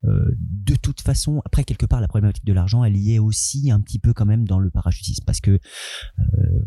euh, 0.04 0.30
de 0.38 0.76
toute 0.76 1.00
façon 1.00 1.42
après 1.44 1.64
quelque 1.64 1.84
part 1.84 2.00
la 2.00 2.06
problématique 2.06 2.44
de 2.44 2.52
l'argent 2.52 2.84
elle 2.84 2.96
y 2.96 3.14
est 3.14 3.18
aussi 3.18 3.72
un 3.72 3.80
petit 3.80 3.98
peu 3.98 4.14
quand 4.14 4.24
même 4.24 4.46
dans 4.46 4.60
le 4.60 4.70
parachutisme. 4.70 5.24
Parce 5.26 5.40
que 5.40 5.50
euh, 5.50 6.24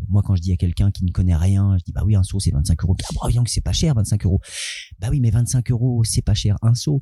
moi 0.10 0.22
quand 0.24 0.36
je 0.36 0.42
dis 0.42 0.52
à 0.52 0.58
quelqu'un 0.58 0.92
qui 0.92 1.06
ne 1.06 1.12
connaît 1.12 1.38
rien 1.38 1.78
je 1.80 1.86
dis 1.86 1.94
bah 1.94 2.04
oui 2.06 2.16
un 2.16 2.24
saut 2.24 2.42
c'est 2.42 2.52
25 2.52 2.84
euros. 2.84 2.98
Ah 3.00 3.08
bah 3.14 3.20
voyons 3.22 3.44
que 3.46 3.50
c'est 3.50 3.62
pas 3.62 3.74
cher 3.74 3.96
25 3.96 4.26
euros. 4.26 4.42
Bah 5.00 5.08
oui 5.10 5.22
mais 5.22 5.32
25 5.32 5.72
euros 5.72 6.04
c'est 6.04 6.22
pas 6.22 6.34
cher 6.34 6.58
un 6.62 6.76
saut. 6.76 7.02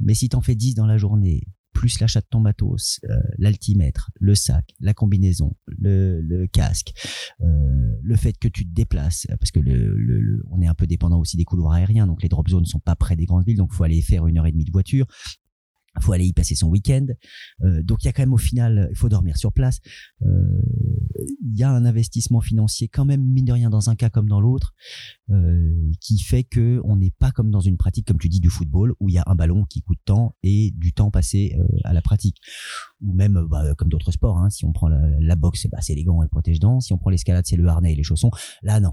Mais 0.00 0.14
si 0.14 0.28
t'en 0.28 0.40
fais 0.40 0.56
10 0.56 0.74
dans 0.74 0.86
la 0.86 0.98
journée 0.98 1.44
plus 1.78 2.00
l'achat 2.00 2.20
de 2.20 2.26
ton 2.28 2.40
matos, 2.40 2.98
euh, 3.08 3.14
l'altimètre, 3.38 4.10
le 4.18 4.34
sac, 4.34 4.74
la 4.80 4.94
combinaison, 4.94 5.54
le, 5.68 6.46
casque, 6.46 6.92
euh, 7.40 7.46
le 8.02 8.16
fait 8.16 8.36
que 8.36 8.48
tu 8.48 8.68
te 8.68 8.74
déplaces, 8.74 9.28
parce 9.38 9.52
que 9.52 9.60
le, 9.60 10.42
on 10.50 10.60
est 10.60 10.66
un 10.66 10.74
peu 10.74 10.88
dépendant 10.88 11.20
aussi 11.20 11.36
des 11.36 11.44
couloirs 11.44 11.74
aériens, 11.74 12.08
donc 12.08 12.20
les 12.20 12.28
drop 12.28 12.48
zones 12.48 12.66
sont 12.66 12.80
pas 12.80 12.96
près 12.96 13.14
des 13.14 13.26
grandes 13.26 13.46
villes, 13.46 13.58
donc 13.58 13.72
faut 13.72 13.84
aller 13.84 14.02
faire 14.02 14.26
une 14.26 14.38
heure 14.38 14.46
et 14.46 14.50
demie 14.50 14.64
de 14.64 14.72
voiture. 14.72 15.06
Faut 16.02 16.12
aller 16.12 16.26
y 16.26 16.32
passer 16.32 16.54
son 16.54 16.68
week-end. 16.68 17.06
Euh, 17.64 17.82
donc 17.82 18.02
il 18.02 18.06
y 18.06 18.08
a 18.08 18.12
quand 18.12 18.22
même 18.22 18.34
au 18.34 18.38
final, 18.38 18.88
il 18.90 18.96
faut 18.96 19.08
dormir 19.08 19.36
sur 19.36 19.52
place. 19.52 19.80
Euh, 20.22 20.26
Il 21.40 21.56
y 21.56 21.62
a 21.62 21.70
un 21.70 21.84
investissement 21.84 22.40
financier 22.40 22.88
quand 22.88 23.04
même 23.04 23.22
mine 23.22 23.44
de 23.44 23.52
rien 23.52 23.70
dans 23.70 23.90
un 23.90 23.96
cas 23.96 24.10
comme 24.10 24.28
dans 24.28 24.40
l'autre, 24.40 24.74
euh, 25.30 25.74
qui 26.00 26.18
fait 26.18 26.44
que 26.44 26.80
on 26.84 26.96
n'est 26.96 27.10
pas 27.10 27.30
comme 27.30 27.50
dans 27.50 27.60
une 27.60 27.76
pratique 27.76 28.06
comme 28.06 28.18
tu 28.18 28.28
dis 28.28 28.40
du 28.40 28.50
football 28.50 28.94
où 29.00 29.08
il 29.08 29.14
y 29.14 29.18
a 29.18 29.24
un 29.26 29.34
ballon 29.34 29.64
qui 29.64 29.82
coûte 29.82 29.98
temps 30.04 30.36
et 30.42 30.72
du 30.76 30.92
temps 30.92 31.10
passé 31.10 31.56
à 31.84 31.92
la 31.92 32.02
pratique. 32.02 32.36
Ou 33.00 33.12
même 33.14 33.44
bah, 33.48 33.74
comme 33.76 33.88
d'autres 33.88 34.12
sports, 34.12 34.38
hein, 34.38 34.50
si 34.50 34.64
on 34.64 34.72
prend 34.72 34.88
la, 34.88 35.36
boxe, 35.36 35.66
bah, 35.70 35.78
c'est 35.80 35.94
les 35.94 36.04
gants 36.04 36.22
et 36.22 36.24
le 36.24 36.28
protège-dents. 36.28 36.80
Si 36.80 36.92
on 36.92 36.98
prend 36.98 37.10
l'escalade, 37.10 37.44
c'est 37.46 37.56
le 37.56 37.66
harnais 37.66 37.92
et 37.92 37.96
les 37.96 38.02
chaussons. 38.02 38.30
Là 38.62 38.80
non, 38.80 38.92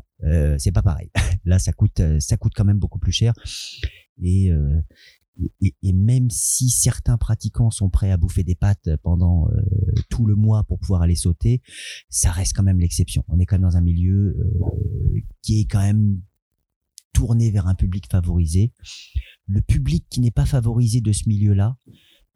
c'est 0.58 0.72
pas 0.72 0.84
pareil. 0.84 1.12
Là 1.46 1.60
ça 1.60 1.74
coûte, 1.74 2.02
ça 2.20 2.38
coûte 2.38 2.54
quand 2.56 2.66
même 2.66 2.80
beaucoup 2.80 3.00
plus 3.00 3.12
cher. 3.12 3.34
Et 4.22 4.52
et, 5.62 5.94
même 5.94 6.30
si 6.30 6.70
certains 6.70 7.18
pratiquants 7.18 7.72
sont 7.72 7.90
prêts 7.90 8.12
à 8.12 8.18
bouffer 8.18 8.44
des 8.44 8.56
pâtes 8.56 8.90
pendant 9.04 9.50
euh, 9.50 9.62
tout 10.10 10.26
le 10.26 10.36
mois 10.36 10.64
pour 10.64 10.80
pouvoir 10.80 11.02
aller 11.02 11.16
sauter, 11.16 11.62
ça 12.10 12.32
reste 12.32 12.54
quand 12.56 12.64
même 12.64 12.80
l'exception. 12.80 13.24
On 13.28 13.40
est 13.40 13.46
quand 13.46 13.56
même 13.56 13.70
dans 13.70 13.78
un 13.78 13.82
milieu 13.82 14.38
euh, 14.38 15.22
qui 15.42 15.60
est 15.60 15.66
quand 15.66 15.82
même 15.82 16.22
tourné 17.14 17.52
vers 17.52 17.68
un 17.68 17.76
public 17.76 18.06
favorisé. 18.10 18.74
Le 19.48 19.62
public 19.62 20.06
qui 20.10 20.22
n'est 20.22 20.32
pas 20.32 20.46
favorisé 20.46 21.02
de 21.02 21.12
ce 21.12 21.28
milieu-là, 21.28 21.78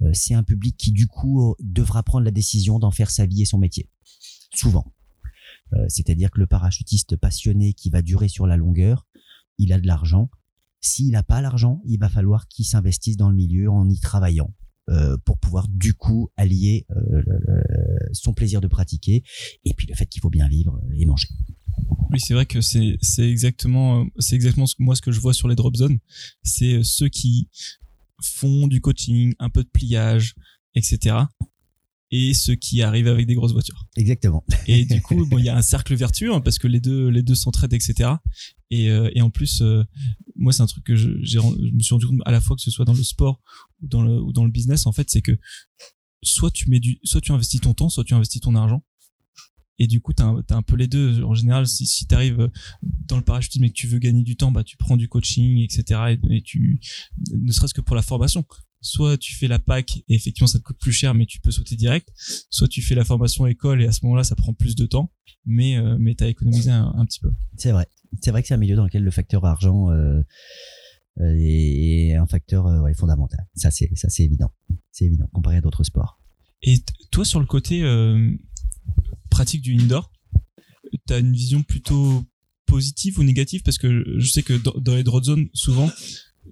euh, 0.01 0.09
c'est 0.13 0.33
un 0.33 0.43
public 0.43 0.77
qui 0.77 0.91
du 0.91 1.07
coup 1.07 1.55
devra 1.59 2.03
prendre 2.03 2.25
la 2.25 2.31
décision 2.31 2.79
d'en 2.79 2.91
faire 2.91 3.11
sa 3.11 3.25
vie 3.25 3.41
et 3.41 3.45
son 3.45 3.57
métier. 3.57 3.89
Souvent. 4.53 4.93
C'est-à-dire 5.87 6.31
que 6.31 6.39
le 6.39 6.47
parachutiste 6.47 7.15
passionné 7.15 7.73
qui 7.73 7.91
va 7.91 8.01
durer 8.01 8.27
sur 8.27 8.47
la 8.47 8.57
longueur, 8.57 9.05
il 9.59 9.71
a 9.71 9.79
de 9.79 9.85
l'argent, 9.85 10.31
s'il 10.81 11.11
n'a 11.11 11.23
pas 11.23 11.41
l'argent, 11.41 11.81
il 11.85 11.99
va 11.99 12.09
falloir 12.09 12.47
qu'il 12.47 12.65
s'investisse 12.65 13.17
dans 13.17 13.29
le 13.29 13.35
milieu 13.35 13.69
en 13.69 13.89
y 13.89 13.99
travaillant. 13.99 14.53
euh, 14.89 15.17
pour 15.23 15.37
pouvoir 15.37 15.67
du 15.67 15.93
coup 15.93 16.29
allier 16.35 16.85
euh, 16.91 17.21
son 18.11 18.33
plaisir 18.33 18.61
de 18.61 18.67
pratiquer 18.67 19.23
et 19.65 19.73
puis 19.73 19.87
le 19.87 19.95
fait 19.95 20.05
qu'il 20.07 20.21
faut 20.21 20.29
bien 20.29 20.47
vivre 20.47 20.79
et 20.97 21.05
manger. 21.05 21.27
Oui, 22.11 22.19
c'est 22.19 22.33
vrai 22.33 22.45
que 22.45 22.59
c'est 22.61 22.97
c'est 23.01 23.29
exactement 23.29 24.01
euh, 24.01 24.05
c'est 24.17 24.35
exactement 24.35 24.65
ce 24.65 24.75
moi 24.79 24.95
ce 24.95 25.01
que 25.01 25.11
je 25.11 25.19
vois 25.19 25.33
sur 25.33 25.47
les 25.47 25.55
drop 25.55 25.75
zones, 25.75 25.99
c'est 26.43 26.75
euh, 26.75 26.83
ceux 26.83 27.09
qui 27.09 27.49
font 28.21 28.67
du 28.67 28.81
coaching, 28.81 29.33
un 29.39 29.49
peu 29.49 29.63
de 29.63 29.69
pliage, 29.69 30.35
etc. 30.75 31.15
Et 32.11 32.33
ceux 32.33 32.55
qui 32.55 32.81
arrivent 32.81 33.07
avec 33.07 33.27
des 33.27 33.35
grosses 33.35 33.53
voitures. 33.53 33.85
Exactement. 33.95 34.43
Et 34.67 34.83
du 34.85 34.99
coup, 35.01 35.25
bon, 35.27 35.37
il 35.37 35.45
y 35.45 35.49
a 35.49 35.55
un 35.55 35.61
cercle 35.61 35.95
vertueux 35.95 36.33
hein, 36.33 36.41
parce 36.41 36.57
que 36.57 36.67
les 36.67 36.79
deux 36.79 37.09
les 37.09 37.21
deux 37.21 37.35
s'entraident, 37.35 37.73
etc. 37.73 38.09
Et, 38.71 38.89
euh, 38.89 39.09
et 39.13 39.21
en 39.21 39.29
plus, 39.29 39.61
euh, 39.61 39.83
moi, 40.35 40.53
c'est 40.53 40.61
un 40.61 40.67
truc 40.67 40.83
que 40.83 40.95
je, 40.95 41.09
je 41.23 41.39
me 41.39 41.79
suis 41.79 41.93
rendu 41.93 42.07
compte 42.07 42.19
à 42.25 42.31
la 42.31 42.41
fois 42.41 42.55
que 42.55 42.61
ce 42.61 42.71
soit 42.71 42.85
dans 42.85 42.93
le 42.93 43.03
sport 43.03 43.41
ou 43.81 43.87
dans 43.87 44.03
le 44.03 44.21
ou 44.21 44.31
dans 44.31 44.45
le 44.45 44.51
business, 44.51 44.85
en 44.85 44.91
fait, 44.91 45.09
c'est 45.09 45.21
que 45.21 45.37
soit 46.21 46.51
tu 46.51 46.69
mets 46.69 46.79
du, 46.79 46.99
soit 47.03 47.21
tu 47.21 47.31
investis 47.31 47.61
ton 47.61 47.73
temps, 47.73 47.89
soit 47.89 48.03
tu 48.03 48.13
investis 48.13 48.41
ton 48.41 48.55
argent. 48.55 48.83
Et 49.81 49.87
du 49.87 50.01
coup, 50.01 50.11
t'as 50.11 50.25
un, 50.25 50.41
t'as 50.41 50.57
un 50.57 50.61
peu 50.61 50.75
les 50.75 50.87
deux. 50.87 51.23
En 51.23 51.33
général, 51.33 51.65
si, 51.65 51.87
si 51.87 52.05
tu 52.05 52.13
arrives 52.13 52.51
dans 52.81 53.15
le 53.15 53.23
parachutisme 53.23 53.63
et 53.63 53.69
que 53.69 53.73
tu 53.73 53.87
veux 53.87 53.99
gagner 53.99 54.23
du 54.23 54.35
temps, 54.35 54.51
bah, 54.51 54.63
tu 54.63 54.75
prends 54.75 54.97
du 54.97 55.07
coaching, 55.07 55.59
etc. 55.59 56.17
Et, 56.29 56.37
et 56.37 56.41
tu, 56.41 56.81
ne 57.31 57.51
serait-ce 57.51 57.73
que 57.73 57.81
pour 57.81 57.95
la 57.95 58.01
formation. 58.01 58.45
Soit 58.81 59.17
tu 59.17 59.35
fais 59.35 59.47
la 59.47 59.59
PAC 59.59 59.97
et 60.07 60.15
effectivement 60.15 60.47
ça 60.47 60.57
te 60.57 60.63
coûte 60.63 60.77
plus 60.79 60.93
cher, 60.93 61.13
mais 61.13 61.25
tu 61.25 61.39
peux 61.39 61.51
sauter 61.51 61.75
direct. 61.75 62.09
Soit 62.49 62.67
tu 62.67 62.81
fais 62.81 62.95
la 62.95 63.03
formation 63.03 63.45
école 63.45 63.81
et 63.81 63.87
à 63.87 63.91
ce 63.91 63.99
moment-là, 64.03 64.23
ça 64.23 64.35
prend 64.35 64.53
plus 64.53 64.75
de 64.75 64.85
temps, 64.85 65.11
mais, 65.45 65.77
euh, 65.77 65.97
mais 65.99 66.15
t'as 66.15 66.27
économisé 66.27 66.71
un, 66.71 66.93
un 66.95 67.05
petit 67.05 67.19
peu. 67.19 67.31
C'est 67.57 67.71
vrai. 67.71 67.87
C'est 68.21 68.31
vrai 68.31 68.41
que 68.41 68.47
c'est 68.47 68.53
un 68.53 68.57
milieu 68.57 68.75
dans 68.75 68.85
lequel 68.85 69.03
le 69.03 69.11
facteur 69.11 69.45
argent 69.45 69.91
euh, 69.91 70.21
euh, 71.19 71.35
est 71.37 72.15
un 72.15 72.25
facteur 72.25 72.67
euh, 72.67 72.79
ouais, 72.81 72.93
fondamental. 72.93 73.45
Ça 73.53 73.69
c'est 73.69 73.89
ça 73.95 74.09
c'est 74.09 74.23
évident. 74.23 74.51
C'est 74.91 75.05
évident 75.05 75.27
comparé 75.33 75.57
à 75.57 75.61
d'autres 75.61 75.83
sports. 75.83 76.19
Et 76.61 76.83
toi, 77.11 77.23
sur 77.23 77.39
le 77.39 77.45
côté 77.45 77.83
euh, 77.83 78.33
pratique 79.29 79.61
du 79.61 79.79
indoor, 79.79 80.11
t'as 81.05 81.19
une 81.19 81.31
vision 81.33 81.63
plutôt 81.63 82.23
positive 82.65 83.19
ou 83.19 83.23
négative? 83.23 83.61
Parce 83.63 83.77
que 83.77 84.03
je 84.17 84.29
sais 84.29 84.43
que 84.43 84.53
dans, 84.53 84.73
dans 84.79 84.95
les 84.95 85.03
drop 85.03 85.23
zones, 85.23 85.47
souvent, 85.53 85.89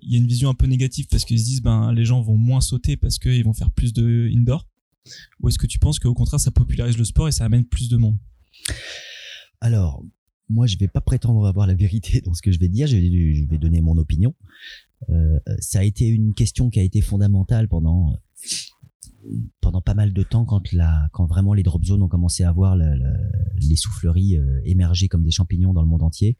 il 0.02 0.14
y 0.14 0.16
a 0.16 0.20
une 0.20 0.28
vision 0.28 0.50
un 0.50 0.54
peu 0.54 0.66
négative 0.68 1.08
parce 1.10 1.26
qu'ils 1.26 1.40
se 1.40 1.46
disent 1.46 1.62
ben 1.62 1.92
les 1.94 2.06
gens 2.06 2.22
vont 2.22 2.38
moins 2.38 2.62
sauter 2.62 2.98
parce 2.98 3.20
qu'ils 3.20 3.44
vont 3.44 3.54
faire 3.54 3.72
plus 3.72 3.94
de 3.94 4.30
indoor. 4.34 4.68
Ou 5.40 5.50
est-ce 5.50 5.58
que 5.58 5.68
tu 5.68 5.80
penses 5.80 6.00
qu'au 6.00 6.14
contraire 6.14 6.40
ça 6.40 6.52
popularise 6.52 6.98
le 6.98 7.06
sport 7.06 7.28
et 7.28 7.32
ça 7.32 7.46
amène 7.46 7.66
plus 7.66 7.90
de 7.90 7.98
monde? 7.98 8.18
Alors, 9.62 10.04
moi, 10.50 10.68
je 10.68 10.78
vais 10.78 10.88
pas 10.88 11.02
prétendre 11.02 11.46
avoir 11.46 11.68
la 11.68 11.74
vérité 11.74 12.22
dans 12.22 12.34
ce 12.34 12.42
que 12.42 12.52
je 12.52 12.60
vais 12.60 12.70
dire. 12.70 12.88
Je 12.88 12.96
vais, 12.96 13.58
donner 13.58 13.82
mon 13.82 13.98
opinion. 13.98 14.34
Euh, 15.10 15.40
ça 15.60 15.80
a 15.80 15.84
été 15.84 16.08
une 16.08 16.34
question 16.34 16.70
qui 16.70 16.80
a 16.80 16.84
été 16.84 17.02
fondamentale 17.02 17.68
pendant 17.68 18.20
pendant 19.60 19.82
pas 19.82 19.94
mal 19.94 20.14
de 20.14 20.24
temps 20.24 20.46
quand 20.46 20.72
la 20.72 21.10
quand 21.12 21.26
vraiment 21.26 21.54
les 21.54 21.64
drop 21.64 21.84
zones 21.84 22.02
ont 22.02 22.08
commencé 22.08 22.44
à 22.44 22.52
voir 22.52 22.78
le- 22.78 22.96
le- 22.96 23.32
les 23.58 23.76
souffleries 23.76 24.38
euh, 24.38 24.62
émerger 24.64 25.10
comme 25.10 25.24
des 25.24 25.32
champignons 25.32 25.74
dans 25.74 25.82
le 25.82 25.88
monde 25.88 26.04
entier. 26.04 26.38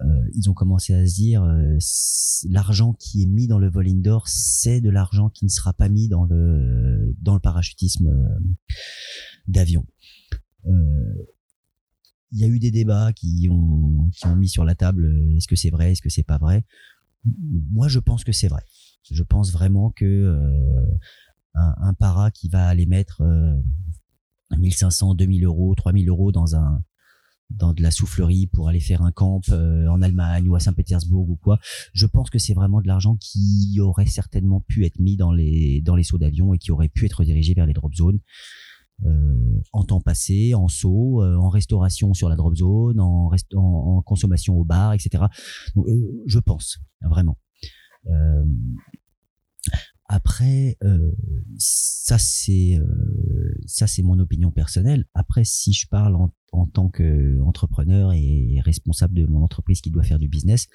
Euh, 0.00 0.04
ils 0.34 0.48
ont 0.48 0.54
commencé 0.54 0.94
à 0.94 1.06
se 1.06 1.14
dire 1.14 1.42
euh, 1.42 1.76
l'argent 2.48 2.92
qui 2.92 3.22
est 3.22 3.26
mis 3.26 3.48
dans 3.48 3.58
le 3.58 3.68
vol 3.68 3.88
indoor, 3.88 4.28
c'est 4.28 4.80
de 4.80 4.90
l'argent 4.90 5.28
qui 5.28 5.44
ne 5.44 5.50
sera 5.50 5.72
pas 5.72 5.88
mis 5.88 6.08
dans 6.08 6.24
le 6.24 7.14
dans 7.20 7.34
le 7.34 7.40
parachutisme 7.40 8.08
euh, 8.08 8.38
d'avion. 9.46 9.84
Il 12.30 12.38
y 12.38 12.44
a 12.44 12.46
eu 12.46 12.58
des 12.58 12.70
débats 12.70 13.12
qui 13.14 13.48
ont, 13.50 14.10
qui 14.12 14.26
ont 14.26 14.36
mis 14.36 14.48
sur 14.48 14.64
la 14.64 14.74
table 14.74 15.34
est-ce 15.34 15.48
que 15.48 15.56
c'est 15.56 15.70
vrai, 15.70 15.92
est-ce 15.92 16.02
que 16.02 16.10
c'est 16.10 16.22
pas 16.22 16.36
vrai? 16.36 16.66
Moi, 17.70 17.88
je 17.88 17.98
pense 17.98 18.22
que 18.22 18.32
c'est 18.32 18.48
vrai. 18.48 18.62
Je 19.10 19.22
pense 19.22 19.52
vraiment 19.52 19.90
que 19.90 20.04
euh, 20.04 20.98
un, 21.54 21.74
un 21.78 21.94
para 21.94 22.30
qui 22.30 22.48
va 22.48 22.66
aller 22.68 22.86
mettre 22.86 23.22
euh, 23.22 23.54
1500, 24.56 25.14
2000 25.14 25.44
euros, 25.44 25.74
3000 25.74 26.08
euros 26.08 26.32
dans 26.32 26.54
un 26.54 26.84
dans 27.50 27.72
de 27.72 27.82
la 27.82 27.90
soufflerie 27.90 28.46
pour 28.46 28.68
aller 28.68 28.80
faire 28.80 29.02
un 29.02 29.12
camp 29.12 29.40
euh, 29.50 29.86
en 29.88 30.02
Allemagne 30.02 30.48
ou 30.48 30.54
à 30.54 30.60
Saint-Pétersbourg 30.60 31.28
ou 31.28 31.36
quoi. 31.36 31.58
Je 31.92 32.06
pense 32.06 32.30
que 32.30 32.38
c'est 32.38 32.54
vraiment 32.54 32.80
de 32.80 32.86
l'argent 32.86 33.16
qui 33.16 33.78
aurait 33.80 34.06
certainement 34.06 34.60
pu 34.60 34.84
être 34.84 34.98
mis 34.98 35.16
dans 35.16 35.32
les 35.32 35.80
dans 35.82 35.96
les 35.96 36.04
sauts 36.04 36.18
d'avion 36.18 36.54
et 36.54 36.58
qui 36.58 36.72
aurait 36.72 36.88
pu 36.88 37.06
être 37.06 37.24
dirigé 37.24 37.54
vers 37.54 37.66
les 37.66 37.72
drop 37.72 37.94
zones 37.94 38.20
euh, 39.06 39.60
en 39.72 39.84
temps 39.84 40.00
passé, 40.00 40.54
en 40.54 40.66
saut, 40.66 41.22
euh, 41.22 41.36
en 41.36 41.48
restauration 41.48 42.14
sur 42.14 42.28
la 42.28 42.34
drop 42.34 42.56
zone, 42.56 42.98
en, 42.98 43.30
en, 43.54 43.58
en 43.58 44.02
consommation 44.02 44.56
au 44.56 44.64
bar, 44.64 44.92
etc. 44.92 45.24
Euh, 45.76 46.22
je 46.26 46.38
pense 46.38 46.78
vraiment. 47.02 47.38
Après, 50.08 50.78
euh, 50.84 51.12
ça 51.58 52.16
c'est 52.18 52.78
euh, 52.78 53.54
ça 53.66 53.86
c'est 53.86 54.02
mon 54.02 54.18
opinion 54.18 54.50
personnelle. 54.50 55.04
Après, 55.12 55.44
si 55.44 55.72
je 55.74 55.86
parle 55.86 56.16
en, 56.16 56.34
en 56.52 56.66
tant 56.66 56.88
qu'entrepreneur 56.88 58.12
et 58.14 58.58
responsable 58.64 59.14
de 59.14 59.26
mon 59.26 59.42
entreprise 59.42 59.82
qui 59.82 59.90
doit 59.90 60.02
faire 60.04 60.18
du 60.18 60.28
business, 60.28 60.66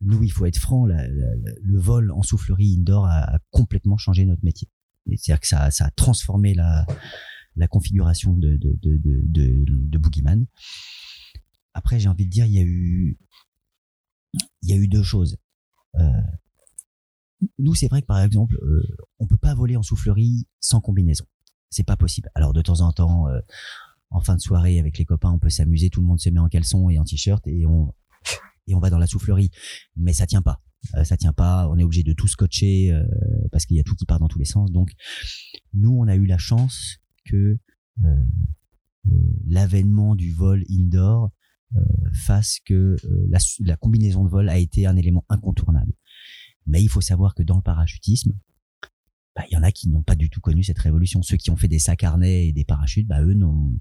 nous 0.00 0.22
il 0.22 0.30
faut 0.32 0.46
être 0.46 0.58
franc, 0.58 0.86
la- 0.86 1.06
la- 1.06 1.34
le 1.62 1.78
vol 1.78 2.10
en 2.12 2.22
soufflerie 2.22 2.76
indoor 2.78 3.04
a, 3.06 3.38
complètement 3.50 3.98
changé 3.98 4.24
notre 4.24 4.44
métier. 4.44 4.68
C'est-à-dire 5.06 5.40
que 5.40 5.46
ça, 5.46 5.70
ça 5.70 5.86
a 5.86 5.90
transformé 5.90 6.54
la, 6.54 6.86
la 7.56 7.68
configuration 7.68 8.32
de, 8.32 8.56
de, 8.56 8.78
de, 8.80 8.96
de, 8.96 9.22
de, 9.26 9.64
de 9.66 9.98
Boogeyman. 9.98 10.46
Après, 11.74 12.00
j'ai 12.00 12.08
envie 12.08 12.24
de 12.24 12.30
dire, 12.30 12.46
il 12.46 12.52
y 12.52 12.58
a 12.58 12.64
eu, 12.64 13.18
il 14.62 14.68
y 14.70 14.72
a 14.72 14.76
eu 14.76 14.88
deux 14.88 15.02
choses. 15.02 15.36
Euh, 15.96 16.06
nous, 17.58 17.74
c'est 17.74 17.88
vrai 17.88 18.02
que 18.02 18.06
par 18.06 18.20
exemple, 18.20 18.56
euh, 18.62 18.96
on 19.18 19.26
peut 19.26 19.36
pas 19.36 19.54
voler 19.54 19.76
en 19.76 19.82
soufflerie 19.82 20.46
sans 20.60 20.80
combinaison. 20.80 21.24
C'est 21.70 21.84
pas 21.84 21.96
possible. 21.96 22.30
Alors 22.34 22.52
de 22.52 22.62
temps 22.62 22.80
en 22.80 22.92
temps, 22.92 23.28
euh, 23.28 23.40
en 24.10 24.20
fin 24.20 24.34
de 24.34 24.40
soirée 24.40 24.78
avec 24.78 24.98
les 24.98 25.04
copains, 25.04 25.30
on 25.30 25.38
peut 25.38 25.50
s'amuser. 25.50 25.90
Tout 25.90 26.00
le 26.00 26.06
monde 26.06 26.20
se 26.20 26.30
met 26.30 26.40
en 26.40 26.48
caleçon 26.48 26.90
et 26.90 26.98
en 26.98 27.04
t-shirt 27.04 27.46
et 27.46 27.66
on 27.66 27.94
et 28.66 28.74
on 28.74 28.80
va 28.80 28.90
dans 28.90 28.98
la 28.98 29.06
soufflerie. 29.06 29.50
Mais 29.96 30.12
ça 30.12 30.26
tient 30.26 30.42
pas. 30.42 30.60
Euh, 30.96 31.04
ça 31.04 31.16
tient 31.16 31.32
pas. 31.32 31.68
On 31.68 31.78
est 31.78 31.82
obligé 31.82 32.02
de 32.02 32.12
tout 32.12 32.28
scotcher 32.28 32.92
euh, 32.92 33.04
parce 33.52 33.66
qu'il 33.66 33.76
y 33.76 33.80
a 33.80 33.82
tout 33.82 33.94
qui 33.94 34.06
part 34.06 34.18
dans 34.18 34.28
tous 34.28 34.38
les 34.38 34.44
sens. 34.44 34.70
Donc 34.72 34.92
nous, 35.74 35.90
on 35.90 36.08
a 36.08 36.16
eu 36.16 36.26
la 36.26 36.38
chance 36.38 36.98
que 37.24 37.58
euh, 38.04 38.24
l'avènement 39.46 40.14
du 40.14 40.32
vol 40.32 40.64
indoor 40.70 41.30
euh, 41.76 41.80
fasse 42.12 42.58
que 42.64 42.96
la, 43.28 43.38
la 43.60 43.76
combinaison 43.76 44.24
de 44.24 44.30
vol 44.30 44.48
a 44.48 44.58
été 44.58 44.86
un 44.86 44.96
élément 44.96 45.24
incontournable. 45.28 45.92
Mais 46.70 46.82
il 46.82 46.88
faut 46.88 47.00
savoir 47.00 47.34
que 47.34 47.42
dans 47.42 47.56
le 47.56 47.62
parachutisme, 47.62 48.32
bah, 49.34 49.42
il 49.50 49.54
y 49.54 49.56
en 49.56 49.62
a 49.62 49.72
qui 49.72 49.88
n'ont 49.88 50.02
pas 50.02 50.14
du 50.14 50.30
tout 50.30 50.40
connu 50.40 50.62
cette 50.62 50.78
révolution. 50.78 51.22
Ceux 51.22 51.36
qui 51.36 51.50
ont 51.50 51.56
fait 51.56 51.68
des 51.68 51.78
sacs 51.78 52.04
harnais 52.04 52.46
et 52.46 52.52
des 52.52 52.64
parachutes, 52.64 53.08
bah, 53.08 53.22
eux 53.22 53.34
n'ont 53.34 53.78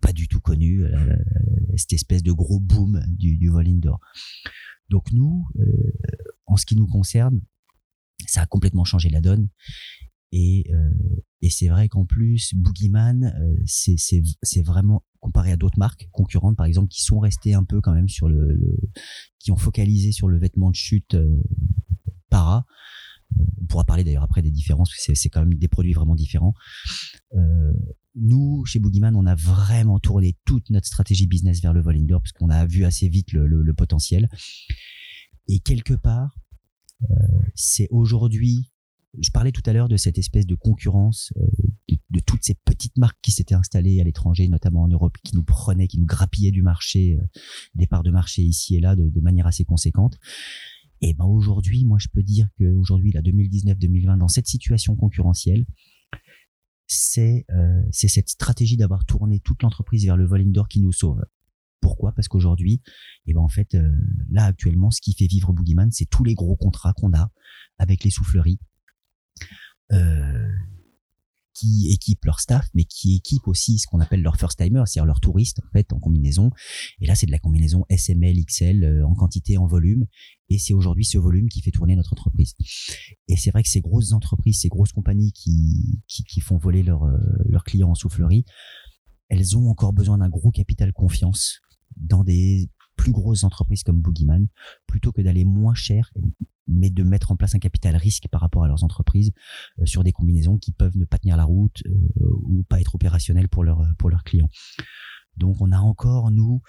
pas 0.00 0.12
du 0.12 0.26
tout 0.26 0.40
connu 0.40 0.84
euh, 0.84 1.16
cette 1.76 1.92
espèce 1.92 2.22
de 2.22 2.32
gros 2.32 2.60
boom 2.60 3.04
du, 3.08 3.38
du 3.38 3.48
vol 3.48 3.68
indoor. 3.68 4.00
Donc 4.88 5.12
nous, 5.12 5.46
euh, 5.60 5.92
en 6.46 6.56
ce 6.56 6.66
qui 6.66 6.76
nous 6.76 6.86
concerne, 6.86 7.40
ça 8.26 8.42
a 8.42 8.46
complètement 8.46 8.84
changé 8.84 9.08
la 9.08 9.20
donne. 9.20 9.48
Et, 10.32 10.66
euh, 10.72 11.22
et 11.40 11.50
c'est 11.50 11.68
vrai 11.68 11.88
qu'en 11.88 12.04
plus, 12.04 12.54
Boogeyman, 12.54 13.32
c'est 13.64 14.62
vraiment 14.62 15.04
comparé 15.20 15.52
à 15.52 15.56
d'autres 15.56 15.78
marques 15.78 16.08
concurrentes, 16.10 16.56
par 16.56 16.66
exemple, 16.66 16.88
qui 16.88 17.02
sont 17.02 17.20
restées 17.20 17.54
un 17.54 17.64
peu 17.64 17.80
quand 17.80 17.92
même 17.92 18.08
sur 18.08 18.28
le, 18.28 18.58
qui 19.38 19.52
ont 19.52 19.56
focalisé 19.56 20.10
sur 20.10 20.28
le 20.28 20.38
vêtement 20.38 20.70
de 20.70 20.74
chute 20.74 21.16
para. 22.30 22.64
Euh, 23.36 23.40
On 23.62 23.66
pourra 23.66 23.84
parler 23.84 24.04
d'ailleurs 24.04 24.22
après 24.22 24.42
des 24.42 24.50
différences, 24.50 24.90
parce 24.90 25.18
c'est 25.18 25.28
quand 25.28 25.40
même 25.40 25.54
des 25.54 25.68
produits 25.68 25.92
vraiment 25.92 26.14
différents. 26.14 26.54
Euh, 27.34 27.72
nous, 28.14 28.64
chez 28.64 28.78
Boogeyman, 28.78 29.14
on 29.16 29.26
a 29.26 29.34
vraiment 29.34 29.98
tourné 29.98 30.36
toute 30.44 30.70
notre 30.70 30.86
stratégie 30.86 31.26
business 31.26 31.60
vers 31.60 31.72
le 31.72 31.82
vol 31.82 31.96
indoor, 31.96 32.22
parce 32.22 32.32
qu'on 32.32 32.50
a 32.50 32.66
vu 32.66 32.84
assez 32.84 33.08
vite 33.08 33.32
le, 33.32 33.46
le, 33.46 33.62
le 33.62 33.74
potentiel. 33.74 34.28
Et 35.48 35.60
quelque 35.60 35.94
part, 35.94 36.34
euh, 37.02 37.14
c'est 37.54 37.88
aujourd'hui 37.90 38.70
je 39.20 39.30
parlais 39.30 39.52
tout 39.52 39.62
à 39.66 39.72
l'heure 39.72 39.88
de 39.88 39.96
cette 39.96 40.18
espèce 40.18 40.46
de 40.46 40.54
concurrence 40.54 41.32
euh, 41.36 41.46
de, 41.88 41.96
de, 42.10 42.20
toutes 42.20 42.42
ces 42.42 42.54
petites 42.54 42.96
marques 42.98 43.18
qui 43.22 43.32
s'étaient 43.32 43.54
installées 43.54 44.00
à 44.00 44.04
l'étranger, 44.04 44.48
notamment 44.48 44.82
en 44.82 44.88
Europe, 44.88 45.16
qui 45.22 45.34
nous 45.34 45.42
prenaient, 45.42 45.88
qui 45.88 45.98
nous 45.98 46.06
grappillaient 46.06 46.50
du 46.50 46.62
marché, 46.62 47.18
euh, 47.20 47.40
des 47.74 47.86
parts 47.86 48.02
de 48.02 48.10
marché 48.10 48.42
ici 48.42 48.76
et 48.76 48.80
là 48.80 48.96
de, 48.96 49.08
de 49.08 49.20
manière 49.20 49.46
assez 49.46 49.64
conséquente. 49.64 50.18
Et 51.00 51.14
ben 51.14 51.24
aujourd'hui, 51.24 51.84
moi 51.84 51.98
je 51.98 52.08
peux 52.08 52.22
dire 52.22 52.48
que 52.58 52.64
aujourd'hui, 52.64 53.12
la 53.12 53.22
2019-2020, 53.22 54.18
dans 54.18 54.28
cette 54.28 54.46
situation 54.46 54.96
concurrentielle, 54.96 55.66
c'est 56.86 57.44
euh, 57.50 57.82
cette 57.90 58.28
stratégie 58.28 58.76
d'avoir 58.76 59.04
tourné 59.04 59.40
toute 59.40 59.62
l'entreprise 59.62 60.04
vers 60.04 60.16
le 60.16 60.26
vol 60.26 60.40
indoor 60.40 60.68
qui 60.68 60.80
nous 60.80 60.92
sauve. 60.92 61.24
Pourquoi? 61.80 62.12
Parce 62.12 62.28
qu'aujourd'hui, 62.28 62.82
et 63.26 63.34
ben 63.34 63.40
en 63.40 63.48
fait, 63.48 63.74
euh, 63.74 63.90
là 64.30 64.44
actuellement, 64.44 64.90
ce 64.90 65.00
qui 65.00 65.14
fait 65.14 65.26
vivre 65.26 65.52
Boogeyman, 65.52 65.90
c'est 65.90 66.06
tous 66.06 66.24
les 66.24 66.34
gros 66.34 66.56
contrats 66.56 66.92
qu'on 66.94 67.12
a 67.12 67.30
avec 67.78 68.04
les 68.04 68.10
souffleries, 68.10 68.58
euh, 69.92 70.48
qui 71.58 71.88
équipent 71.90 72.24
leur 72.24 72.40
staff, 72.40 72.68
mais 72.74 72.84
qui 72.84 73.16
équipent 73.16 73.48
aussi 73.48 73.78
ce 73.78 73.86
qu'on 73.86 74.00
appelle 74.00 74.22
leurs 74.22 74.36
first 74.36 74.58
timers, 74.58 74.86
c'est-à-dire 74.86 75.06
leurs 75.06 75.20
touristes 75.20 75.60
en 75.66 75.70
fait 75.72 75.92
en 75.92 75.98
combinaison. 75.98 76.50
Et 77.00 77.06
là, 77.06 77.14
c'est 77.14 77.26
de 77.26 77.30
la 77.30 77.38
combinaison 77.38 77.84
SML, 77.88 78.36
XL 78.44 78.84
euh, 78.84 79.06
en 79.06 79.14
quantité, 79.14 79.56
en 79.56 79.66
volume. 79.66 80.06
Et 80.48 80.58
c'est 80.58 80.74
aujourd'hui 80.74 81.04
ce 81.04 81.18
volume 81.18 81.48
qui 81.48 81.62
fait 81.62 81.70
tourner 81.70 81.96
notre 81.96 82.12
entreprise. 82.12 82.54
Et 83.28 83.36
c'est 83.36 83.50
vrai 83.50 83.62
que 83.62 83.68
ces 83.68 83.80
grosses 83.80 84.12
entreprises, 84.12 84.60
ces 84.60 84.68
grosses 84.68 84.92
compagnies 84.92 85.32
qui 85.32 86.02
qui, 86.06 86.24
qui 86.24 86.40
font 86.40 86.58
voler 86.58 86.82
leurs 86.82 87.04
euh, 87.04 87.18
leurs 87.46 87.64
clients 87.64 87.90
en 87.90 87.94
soufflerie, 87.94 88.44
elles 89.28 89.56
ont 89.56 89.68
encore 89.68 89.92
besoin 89.92 90.18
d'un 90.18 90.28
gros 90.28 90.50
capital 90.50 90.92
confiance 90.92 91.60
dans 91.96 92.22
des 92.22 92.68
plus 92.96 93.12
grosses 93.12 93.44
entreprises 93.44 93.82
comme 93.82 94.00
Boogeyman, 94.00 94.48
plutôt 94.86 95.12
que 95.12 95.20
d'aller 95.22 95.44
moins 95.44 95.74
cher, 95.74 96.12
mais 96.66 96.90
de 96.90 97.02
mettre 97.02 97.30
en 97.30 97.36
place 97.36 97.54
un 97.54 97.58
capital 97.58 97.96
risque 97.96 98.28
par 98.30 98.40
rapport 98.40 98.64
à 98.64 98.68
leurs 98.68 98.84
entreprises 98.84 99.32
euh, 99.78 99.86
sur 99.86 100.02
des 100.02 100.12
combinaisons 100.12 100.58
qui 100.58 100.72
peuvent 100.72 100.96
ne 100.96 101.04
pas 101.04 101.18
tenir 101.18 101.36
la 101.36 101.44
route 101.44 101.82
euh, 101.86 102.30
ou 102.42 102.64
pas 102.64 102.80
être 102.80 102.94
opérationnelles 102.94 103.48
pour 103.48 103.64
leurs 103.64 103.84
pour 103.98 104.10
leurs 104.10 104.24
clients. 104.24 104.50
Donc 105.36 105.60
on 105.60 105.70
a 105.70 105.78
encore 105.78 106.30
nous 106.30 106.62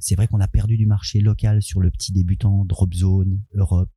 c'est 0.00 0.14
vrai 0.14 0.26
qu'on 0.26 0.40
a 0.40 0.48
perdu 0.48 0.76
du 0.76 0.86
marché 0.86 1.20
local 1.20 1.60
sur 1.62 1.80
le 1.80 1.90
petit 1.90 2.12
débutant 2.12 2.64
Drop 2.64 2.94
Zone 2.94 3.40
Europe 3.54 3.92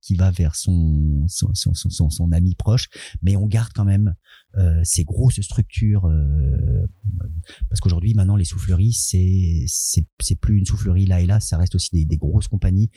qui 0.00 0.14
va 0.16 0.30
vers 0.30 0.56
son 0.56 1.24
son, 1.28 1.54
son, 1.54 1.74
son, 1.74 2.10
son, 2.10 2.32
ami 2.32 2.54
proche, 2.54 2.88
mais 3.22 3.36
on 3.36 3.46
garde 3.46 3.72
quand 3.72 3.84
même 3.84 4.14
euh, 4.56 4.80
ces 4.82 5.04
grosses 5.04 5.40
structures 5.40 6.06
euh, 6.06 6.86
parce 7.68 7.80
qu'aujourd'hui 7.80 8.14
maintenant 8.14 8.36
les 8.36 8.44
souffleries 8.44 8.92
c'est 8.92 9.64
c'est 9.68 10.06
c'est 10.20 10.34
plus 10.34 10.58
une 10.58 10.66
soufflerie 10.66 11.06
là 11.06 11.20
et 11.20 11.26
là, 11.26 11.38
ça 11.40 11.56
reste 11.56 11.74
aussi 11.74 11.90
des, 11.92 12.04
des 12.04 12.16
grosses 12.16 12.48
compagnies 12.48 12.90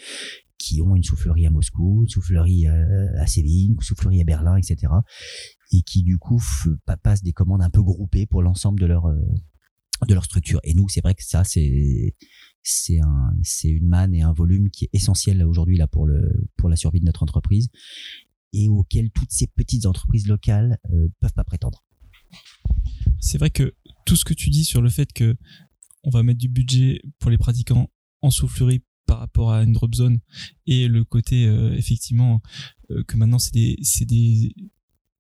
qui 0.58 0.82
ont 0.82 0.96
une 0.96 1.04
soufflerie 1.04 1.46
à 1.46 1.50
Moscou, 1.50 2.04
une 2.04 2.10
soufflerie 2.10 2.68
à 2.68 3.28
Séville, 3.28 3.74
une 3.74 3.82
soufflerie 3.82 4.22
à 4.22 4.24
Berlin, 4.24 4.56
etc. 4.56 4.94
Et 5.74 5.82
qui 5.82 6.04
du 6.04 6.18
coup 6.18 6.42
passent 7.04 7.22
des 7.24 7.34
commandes 7.34 7.62
un 7.62 7.70
peu 7.70 7.84
groupées 7.84 8.26
pour 8.26 8.42
l'ensemble 8.42 8.80
de 8.80 8.86
leur 8.86 9.14
de 10.08 10.14
leur 10.14 10.26
structure. 10.26 10.60
Et 10.64 10.74
nous, 10.74 10.90
c'est 10.90 11.02
vrai 11.02 11.16
que 11.16 11.24
ça, 11.24 11.44
c'est 11.44 12.16
c'est 12.64 13.00
un 13.00 13.36
c'est 13.44 13.70
une 13.70 13.88
manne 13.88 14.14
et 14.16 14.22
un 14.22 14.34
volume 14.34 14.70
qui 14.70 14.86
est 14.86 14.90
essentiel 14.94 15.44
aujourd'hui 15.44 15.78
là 15.78 15.88
pour 15.88 16.06
le 16.06 16.48
pour 16.56 16.70
la 16.70 16.78
survie 16.78 17.02
de 17.02 17.06
notre 17.06 17.24
entreprise 17.24 17.70
et 18.54 18.70
auquel 18.70 19.10
toutes 19.12 19.32
ces 19.32 19.48
petites 19.48 19.86
entreprises 19.86 20.28
locales 20.28 20.78
euh, 20.92 21.10
peuvent 21.20 21.34
pas 21.34 21.44
prétendre. 21.44 21.84
C'est 23.20 23.38
vrai 23.38 23.50
que 23.50 23.76
tout 24.06 24.16
ce 24.16 24.26
que 24.26 24.34
tu 24.34 24.50
dis 24.50 24.64
sur 24.64 24.82
le 24.82 24.90
fait 24.90 25.12
que 25.12 25.36
on 26.04 26.10
va 26.10 26.24
mettre 26.24 26.40
du 26.40 26.50
budget 26.50 27.02
pour 27.20 27.32
les 27.32 27.38
pratiquants 27.38 27.90
en 28.22 28.30
soufflerie 28.30 28.84
par 29.06 29.20
rapport 29.20 29.52
à 29.52 29.64
une 29.64 29.74
drop 29.74 29.94
zone 29.96 30.20
et 30.66 30.88
le 30.88 31.04
côté 31.04 31.46
euh, 31.46 31.74
effectivement 31.74 32.42
euh, 32.92 33.04
que 33.04 33.18
maintenant 33.18 33.40
c'est 33.40 33.54
des 33.54 33.78
c'est 33.82 34.06
des 34.06 34.56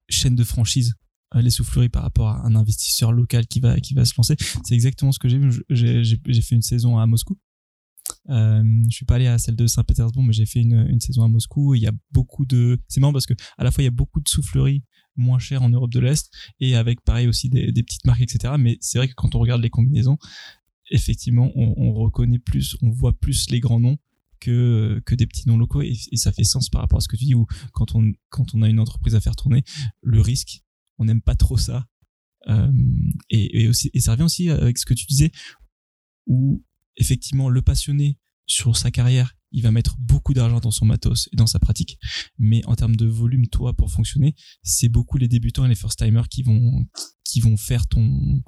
chaînes 0.09 0.35
de 0.35 0.43
franchise 0.43 0.95
les 1.35 1.49
souffleries 1.49 1.89
par 1.89 2.03
rapport 2.03 2.27
à 2.27 2.45
un 2.45 2.55
investisseur 2.55 3.11
local 3.11 3.47
qui 3.47 3.59
va 3.59 3.79
qui 3.79 3.93
va 3.93 4.05
se 4.05 4.13
lancer. 4.17 4.35
C'est 4.63 4.75
exactement 4.75 5.11
ce 5.11 5.19
que 5.19 5.29
j'ai 5.29 5.39
vu. 5.39 5.63
J'ai 5.69 6.41
fait 6.41 6.55
une 6.55 6.61
saison 6.61 6.97
à 6.97 7.05
Moscou. 7.05 7.37
Euh, 8.29 8.63
je 8.89 8.95
suis 8.95 9.05
pas 9.05 9.15
allé 9.15 9.27
à 9.27 9.37
celle 9.37 9.55
de 9.55 9.67
Saint-Pétersbourg, 9.67 10.23
mais 10.23 10.33
j'ai 10.33 10.45
fait 10.45 10.59
une, 10.59 10.85
une 10.89 10.99
saison 10.99 11.23
à 11.23 11.27
Moscou. 11.27 11.75
il 11.75 11.81
y 11.81 11.87
a 11.87 11.93
beaucoup 12.11 12.45
de. 12.45 12.79
C'est 12.87 12.99
marrant 12.99 13.13
parce 13.13 13.25
que 13.25 13.33
à 13.57 13.63
la 13.63 13.71
fois 13.71 13.81
il 13.83 13.85
y 13.85 13.87
a 13.87 13.91
beaucoup 13.91 14.21
de 14.21 14.27
souffleries 14.27 14.83
moins 15.15 15.39
chères 15.39 15.61
en 15.61 15.69
Europe 15.69 15.91
de 15.91 15.99
l'Est 15.99 16.31
et 16.59 16.75
avec 16.75 17.01
pareil 17.01 17.27
aussi 17.27 17.49
des, 17.49 17.71
petites 17.71 18.05
marques, 18.05 18.21
etc. 18.21 18.55
Mais 18.57 18.77
c'est 18.81 18.97
vrai 18.97 19.07
que 19.07 19.13
quand 19.13 19.35
on 19.35 19.39
regarde 19.39 19.61
les 19.61 19.69
combinaisons, 19.69 20.17
effectivement, 20.89 21.51
on, 21.55 21.73
on, 21.77 21.93
reconnaît 21.93 22.39
plus, 22.39 22.75
on 22.81 22.89
voit 22.89 23.13
plus 23.13 23.49
les 23.49 23.59
grands 23.59 23.79
noms 23.79 23.97
que 24.39 25.01
que 25.05 25.15
des 25.15 25.25
petits 25.25 25.47
noms 25.47 25.57
locaux 25.57 25.81
et, 25.81 25.95
et, 26.11 26.17
ça 26.17 26.31
fait 26.33 26.43
sens 26.43 26.69
par 26.69 26.81
rapport 26.81 26.97
à 26.97 27.01
ce 27.01 27.07
que 27.07 27.15
tu 27.15 27.25
dis 27.25 27.35
où 27.35 27.45
quand 27.71 27.95
on 27.95 28.11
quand 28.29 28.53
on 28.53 28.61
a 28.61 28.69
une 28.69 28.79
entreprise 28.79 29.15
à 29.15 29.21
faire 29.21 29.35
tourner, 29.35 29.63
le 30.01 30.19
risque 30.19 30.62
on 30.97 31.05
n'aime 31.05 31.21
pas 31.21 31.35
trop 31.35 31.57
ça. 31.57 31.87
Euh, 32.49 32.71
et, 33.29 33.67
aussi, 33.67 33.89
et 33.93 33.99
ça 33.99 34.11
revient 34.11 34.23
aussi 34.23 34.49
avec 34.49 34.77
ce 34.77 34.85
que 34.85 34.93
tu 34.93 35.05
disais, 35.05 35.31
où 36.27 36.63
effectivement 36.97 37.49
le 37.49 37.61
passionné 37.61 38.19
sur 38.45 38.75
sa 38.75 38.91
carrière, 38.91 39.35
il 39.51 39.61
va 39.61 39.71
mettre 39.71 39.95
beaucoup 39.99 40.33
d'argent 40.33 40.59
dans 40.59 40.71
son 40.71 40.85
matos 40.85 41.29
et 41.31 41.35
dans 41.35 41.47
sa 41.47 41.59
pratique. 41.59 41.97
Mais 42.37 42.65
en 42.65 42.75
termes 42.75 42.95
de 42.95 43.05
volume, 43.05 43.47
toi, 43.47 43.73
pour 43.73 43.91
fonctionner, 43.91 44.35
c'est 44.63 44.89
beaucoup 44.89 45.17
les 45.17 45.27
débutants 45.27 45.65
et 45.65 45.69
les 45.69 45.75
first 45.75 45.99
timers 45.99 46.27
qui 46.27 46.43
vont 46.43 46.85
qui 47.23 47.39
vont 47.39 47.55
faire 47.55 47.87
ton 47.87 48.43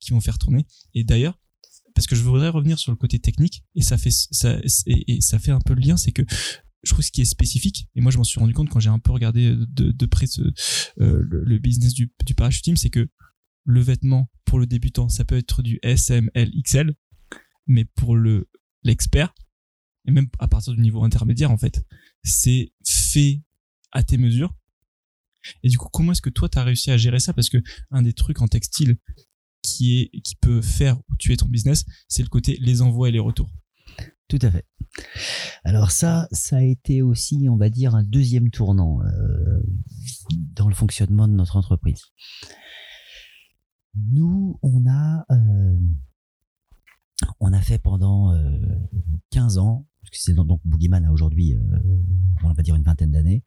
qui 0.00 0.10
vont 0.10 0.20
faire 0.20 0.38
tourner. 0.38 0.66
Et 0.94 1.04
d'ailleurs, 1.04 1.38
parce 1.94 2.06
que 2.06 2.16
je 2.16 2.22
voudrais 2.22 2.48
revenir 2.48 2.78
sur 2.78 2.90
le 2.92 2.96
côté 2.96 3.18
technique 3.18 3.64
et 3.74 3.82
ça 3.82 3.96
fait 3.96 4.10
ça 4.10 4.58
et 4.86 5.20
ça 5.20 5.38
fait 5.38 5.52
un 5.52 5.60
peu 5.60 5.74
le 5.74 5.80
lien, 5.80 5.96
c'est 5.96 6.12
que 6.12 6.22
je 6.82 6.92
trouve 6.92 7.04
ce 7.04 7.10
qui 7.10 7.20
est 7.20 7.26
spécifique 7.26 7.88
et 7.94 8.00
moi 8.00 8.10
je 8.10 8.18
m'en 8.18 8.24
suis 8.24 8.40
rendu 8.40 8.54
compte 8.54 8.68
quand 8.70 8.80
j'ai 8.80 8.88
un 8.90 8.98
peu 8.98 9.12
regardé 9.12 9.54
de, 9.56 10.06
près 10.06 10.26
ce, 10.26 10.42
euh, 11.00 11.22
le, 11.22 11.58
business 11.58 11.92
du, 11.92 12.12
du 12.24 12.34
c'est 12.76 12.90
que 12.90 13.08
le 13.64 13.80
vêtement 13.80 14.30
pour 14.44 14.58
le 14.58 14.66
débutant 14.66 15.08
ça 15.08 15.24
peut 15.24 15.36
être 15.36 15.62
du 15.62 15.78
S, 15.82 16.10
M, 16.10 16.30
L, 16.34 16.50
XL 16.62 16.94
mais 17.66 17.84
pour 17.84 18.16
le 18.16 18.48
l'expert 18.82 19.34
et 20.06 20.10
même 20.10 20.28
à 20.38 20.48
partir 20.48 20.72
du 20.72 20.80
niveau 20.80 21.04
intermédiaire 21.04 21.50
en 21.50 21.58
fait 21.58 21.84
c'est 22.22 22.72
fait 22.86 23.42
à 23.92 24.02
tes 24.02 24.18
mesures. 24.18 24.54
Et 25.62 25.68
du 25.68 25.78
coup 25.78 25.88
comment 25.92 26.12
est-ce 26.12 26.22
que 26.22 26.30
toi 26.30 26.48
tu 26.48 26.58
réussi 26.58 26.90
à 26.90 26.96
gérer 26.96 27.18
ça? 27.18 27.32
Parce 27.32 27.48
que 27.48 27.58
un 27.90 28.02
des 28.02 28.12
trucs 28.12 28.40
en 28.40 28.48
textile 28.48 28.96
qui 29.62 30.00
est 30.00 30.20
qui 30.22 30.36
peut 30.36 30.62
faire 30.62 30.98
tuer 31.18 31.36
ton 31.36 31.46
business 31.46 31.84
c'est 32.08 32.22
le 32.22 32.28
côté 32.28 32.56
les 32.60 32.80
envois 32.80 33.08
et 33.08 33.12
les 33.12 33.18
retours 33.18 33.50
tout 34.30 34.38
à 34.42 34.50
fait. 34.50 34.64
Alors 35.64 35.90
ça, 35.90 36.28
ça 36.30 36.58
a 36.58 36.62
été 36.62 37.02
aussi, 37.02 37.48
on 37.50 37.56
va 37.56 37.68
dire, 37.68 37.96
un 37.96 38.04
deuxième 38.04 38.50
tournant 38.50 39.02
euh, 39.02 39.60
dans 40.54 40.68
le 40.68 40.74
fonctionnement 40.74 41.26
de 41.26 41.32
notre 41.32 41.56
entreprise. 41.56 42.02
Nous, 43.94 44.58
on 44.62 44.86
a, 44.88 45.26
euh, 45.32 45.76
fait 47.60 47.78
pendant 47.78 48.32
euh, 48.32 48.58
15 49.30 49.58
ans, 49.58 49.86
parce 50.00 50.10
que 50.10 50.16
c'est 50.18 50.34
donc 50.34 50.60
Boogeyman 50.64 51.04
a 51.04 51.12
aujourd'hui, 51.12 51.54
euh, 51.54 51.60
on 52.44 52.52
va 52.52 52.62
dire 52.62 52.76
une 52.76 52.84
vingtaine 52.84 53.10
d'années. 53.10 53.44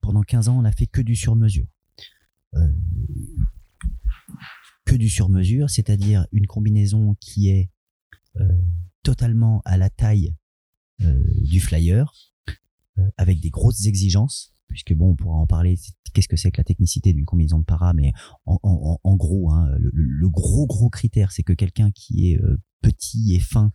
Pendant 0.00 0.22
15 0.22 0.48
ans, 0.48 0.58
on 0.58 0.64
a 0.64 0.72
fait 0.72 0.86
que 0.86 1.02
du 1.02 1.14
sur-mesure. 1.14 1.66
Euh, 2.54 2.72
que 4.86 4.96
du 4.96 5.10
sur-mesure, 5.10 5.68
c'est-à-dire 5.68 6.26
une 6.32 6.46
combinaison 6.46 7.14
qui 7.20 7.50
est 7.50 7.70
totalement 9.02 9.62
à 9.64 9.76
la 9.76 9.90
taille 9.90 10.34
euh, 11.02 11.24
du 11.42 11.60
flyer, 11.60 12.12
euh, 12.98 13.02
avec 13.16 13.40
des 13.40 13.48
grosses 13.48 13.86
exigences, 13.86 14.54
puisque 14.68 14.92
bon, 14.92 15.12
on 15.12 15.16
pourra 15.16 15.36
en 15.36 15.46
parler. 15.46 15.78
Qu'est-ce 16.12 16.28
que 16.28 16.36
c'est 16.36 16.50
que 16.50 16.58
la 16.58 16.64
technicité 16.64 17.12
d'une 17.12 17.24
combinaison 17.24 17.60
de 17.60 17.64
para 17.64 17.94
Mais 17.94 18.12
en, 18.44 18.58
en, 18.62 18.98
en 19.02 19.16
gros, 19.16 19.50
hein, 19.50 19.66
le, 19.78 19.90
le, 19.92 20.28
gros 20.28 20.66
gros 20.66 20.90
critère, 20.90 21.32
c'est 21.32 21.42
que 21.42 21.52
quelqu'un 21.52 21.90
qui 21.92 22.30
est 22.30 22.38
euh, 22.42 22.60
petit 22.82 23.34
et 23.34 23.40
fin 23.40 23.72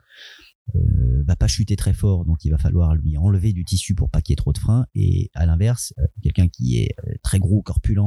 euh, 0.73 1.23
va 1.27 1.35
pas 1.35 1.47
chuter 1.47 1.75
très 1.75 1.93
fort, 1.93 2.25
donc 2.25 2.43
il 2.43 2.49
va 2.49 2.57
falloir 2.57 2.95
lui 2.95 3.17
enlever 3.17 3.53
du 3.53 3.63
tissu 3.63 3.93
pour 3.93 4.09
pas 4.09 4.21
qu'il 4.21 4.33
y 4.33 4.35
ait 4.35 4.37
trop 4.37 4.53
de 4.53 4.57
frein. 4.57 4.85
Et 4.95 5.29
à 5.33 5.45
l'inverse, 5.45 5.93
euh, 5.99 6.05
quelqu'un 6.23 6.47
qui 6.47 6.79
est 6.79 6.95
euh, 7.05 7.13
très 7.23 7.39
gros, 7.39 7.61
corpulent, 7.61 8.01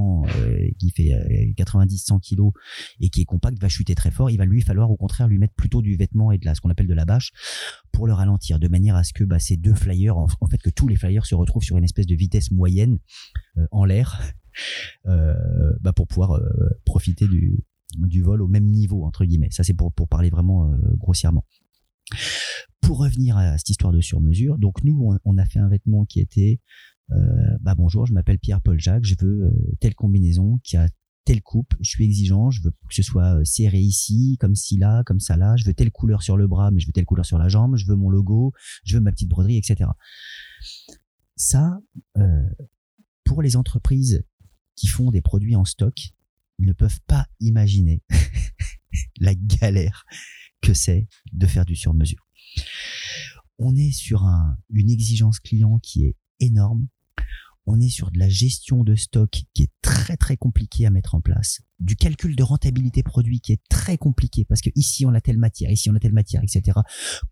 qui 0.78 0.90
fait 0.90 1.12
90-100 1.56 2.20
kilos 2.20 2.52
et 3.00 3.10
qui 3.10 3.22
est 3.22 3.24
compact 3.24 3.60
va 3.60 3.68
chuter 3.68 3.94
très 3.94 4.10
fort. 4.10 4.30
Il 4.30 4.38
va 4.38 4.44
lui 4.44 4.60
falloir 4.60 4.90
au 4.90 4.96
contraire 4.96 5.28
lui 5.28 5.38
mettre 5.38 5.54
plutôt 5.54 5.82
du 5.82 5.96
vêtement 5.96 6.32
et 6.32 6.38
de 6.38 6.44
la 6.44 6.54
ce 6.54 6.60
qu'on 6.60 6.70
appelle 6.70 6.86
de 6.86 6.94
la 6.94 7.04
bâche 7.04 7.30
pour 7.92 8.06
le 8.06 8.12
ralentir, 8.12 8.58
de 8.58 8.68
manière 8.68 8.96
à 8.96 9.04
ce 9.04 9.12
que 9.12 9.24
bah, 9.24 9.38
ces 9.38 9.56
deux 9.56 9.74
flyers, 9.74 10.16
en, 10.16 10.28
fait 10.50 10.58
que 10.58 10.70
tous 10.70 10.88
les 10.88 10.96
flyers 10.96 11.26
se 11.26 11.34
retrouvent 11.34 11.62
sur 11.62 11.76
une 11.76 11.84
espèce 11.84 12.06
de 12.06 12.14
vitesse 12.14 12.50
moyenne 12.50 12.98
en 13.70 13.84
l'air, 13.84 14.20
bah, 15.04 15.92
pour 15.94 16.06
pouvoir 16.06 16.40
profiter 16.84 17.26
du 17.28 18.22
vol 18.22 18.42
au 18.42 18.48
même 18.48 18.66
niveau 18.66 19.04
entre 19.04 19.24
guillemets. 19.24 19.50
Ça 19.50 19.62
c'est 19.62 19.74
pour 19.74 19.92
parler 20.08 20.30
vraiment 20.30 20.70
grossièrement. 20.96 21.44
Pour 22.80 22.98
revenir 22.98 23.36
à 23.36 23.58
cette 23.58 23.70
histoire 23.70 23.92
de 23.92 24.00
sur-mesure, 24.00 24.58
donc 24.58 24.82
nous, 24.84 25.18
on, 25.24 25.38
a 25.38 25.44
fait 25.44 25.58
un 25.58 25.68
vêtement 25.68 26.04
qui 26.04 26.20
était, 26.20 26.60
euh, 27.10 27.16
bah 27.60 27.74
bonjour, 27.74 28.06
je 28.06 28.12
m'appelle 28.12 28.38
Pierre-Paul 28.38 28.80
Jacques, 28.80 29.04
je 29.04 29.14
veux 29.20 29.46
euh, 29.46 29.76
telle 29.80 29.94
combinaison 29.94 30.58
qui 30.62 30.76
a 30.76 30.88
telle 31.24 31.42
coupe, 31.42 31.74
je 31.80 31.90
suis 31.90 32.04
exigeant, 32.04 32.50
je 32.50 32.62
veux 32.62 32.70
que 32.70 32.94
ce 32.94 33.02
soit 33.02 33.40
euh, 33.40 33.44
serré 33.44 33.78
ici, 33.78 34.38
comme 34.40 34.54
ci 34.54 34.78
là, 34.78 35.02
comme 35.04 35.20
ça 35.20 35.36
là, 35.36 35.56
je 35.56 35.64
veux 35.66 35.74
telle 35.74 35.90
couleur 35.90 36.22
sur 36.22 36.36
le 36.36 36.46
bras, 36.46 36.70
mais 36.70 36.80
je 36.80 36.86
veux 36.86 36.92
telle 36.92 37.04
couleur 37.04 37.26
sur 37.26 37.38
la 37.38 37.48
jambe, 37.48 37.76
je 37.76 37.86
veux 37.86 37.96
mon 37.96 38.08
logo, 38.08 38.52
je 38.84 38.96
veux 38.96 39.02
ma 39.02 39.12
petite 39.12 39.28
broderie, 39.28 39.58
etc. 39.58 39.90
Ça, 41.36 41.78
pour 43.24 43.42
les 43.42 43.56
entreprises 43.56 44.24
qui 44.74 44.86
font 44.86 45.10
des 45.10 45.20
produits 45.20 45.56
en 45.56 45.64
stock, 45.64 45.94
ils 46.58 46.66
ne 46.66 46.72
peuvent 46.72 47.00
pas 47.06 47.26
imaginer 47.40 48.02
la 49.20 49.34
galère 49.34 50.04
que 50.60 50.74
c'est 50.74 51.08
de 51.32 51.46
faire 51.46 51.64
du 51.64 51.76
sur-mesure. 51.76 52.26
On 53.58 53.74
est 53.76 53.92
sur 53.92 54.24
un, 54.24 54.56
une 54.70 54.90
exigence 54.90 55.40
client 55.40 55.78
qui 55.80 56.04
est 56.04 56.16
énorme. 56.40 56.88
On 57.66 57.80
est 57.80 57.90
sur 57.90 58.10
de 58.10 58.18
la 58.18 58.28
gestion 58.28 58.82
de 58.82 58.94
stock 58.94 59.42
qui 59.52 59.64
est 59.64 59.72
très 59.82 60.16
très 60.16 60.38
compliqué 60.38 60.86
à 60.86 60.90
mettre 60.90 61.14
en 61.14 61.20
place, 61.20 61.60
du 61.80 61.96
calcul 61.96 62.34
de 62.34 62.42
rentabilité 62.42 63.02
produit 63.02 63.40
qui 63.40 63.52
est 63.52 63.60
très 63.68 63.98
compliqué 63.98 64.46
parce 64.46 64.62
que 64.62 64.70
ici 64.74 65.04
on 65.04 65.12
a 65.12 65.20
telle 65.20 65.36
matière, 65.36 65.70
ici 65.70 65.90
on 65.90 65.94
a 65.94 65.98
telle 65.98 66.14
matière, 66.14 66.42
etc. 66.42 66.78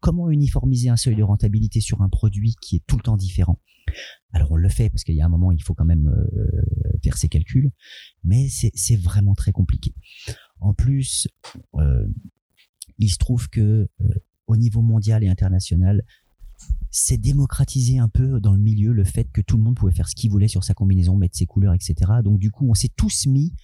Comment 0.01 0.29
uniformiser 0.31 0.91
un 0.91 0.97
seuil 0.97 1.17
de 1.17 1.23
rentabilité 1.23 1.81
sur 1.81 2.03
un 2.03 2.11
produit 2.11 2.55
qui 2.61 2.77
est 2.77 2.83
tout 2.87 2.97
le 2.97 3.03
temps 3.03 3.17
différent? 3.17 3.63
Alors 4.33 4.53
on 4.53 4.57
le 4.57 4.69
fait 4.69 4.91
parce 4.91 5.05
qu'il 5.05 5.15
y 5.15 5.23
a 5.23 5.25
un 5.25 5.31
moment 5.31 5.53
il 5.53 5.63
faut 5.63 5.75
quand 5.75 5.87
même 5.87 6.09
euh, 6.09 6.99
faire 7.03 7.17
ses 7.17 7.29
calculs, 7.29 7.71
mais 8.25 8.49
c'est 8.49 8.97
vraiment 8.97 9.35
très 9.35 9.53
compliqué. 9.53 9.95
En 10.61 10.75
plus, 10.75 11.29
euh, 11.77 12.07
il 12.99 13.11
se 13.11 13.19
trouve 13.19 13.49
que 13.49 13.89
euh, 14.01 14.09
au 14.47 14.57
niveau 14.57 14.83
mondial 14.83 15.25
et 15.25 15.29
international, 15.29 16.03
c'est 16.91 17.19
démocratisé 17.19 17.99
un 17.99 18.09
peu 18.09 18.41
dans 18.41 18.53
le 18.53 18.59
milieu 18.59 18.93
le 18.93 19.05
fait 19.05 19.31
que 19.31 19.41
tout 19.41 19.57
le 19.57 19.63
monde 19.63 19.77
pouvait 19.77 19.93
faire 19.93 20.09
ce 20.09 20.15
qu'il 20.15 20.31
voulait 20.31 20.49
sur 20.49 20.65
sa 20.65 20.75
combinaison, 20.75 21.17
mettre 21.17 21.37
ses 21.37 21.47
couleurs, 21.47 21.75
etc. 21.75 21.95
Donc 22.25 22.39
du 22.39 22.51
coup, 22.51 22.69
on 22.71 22.75
s'est 22.75 22.93
tous 22.97 23.27
mis 23.27 23.55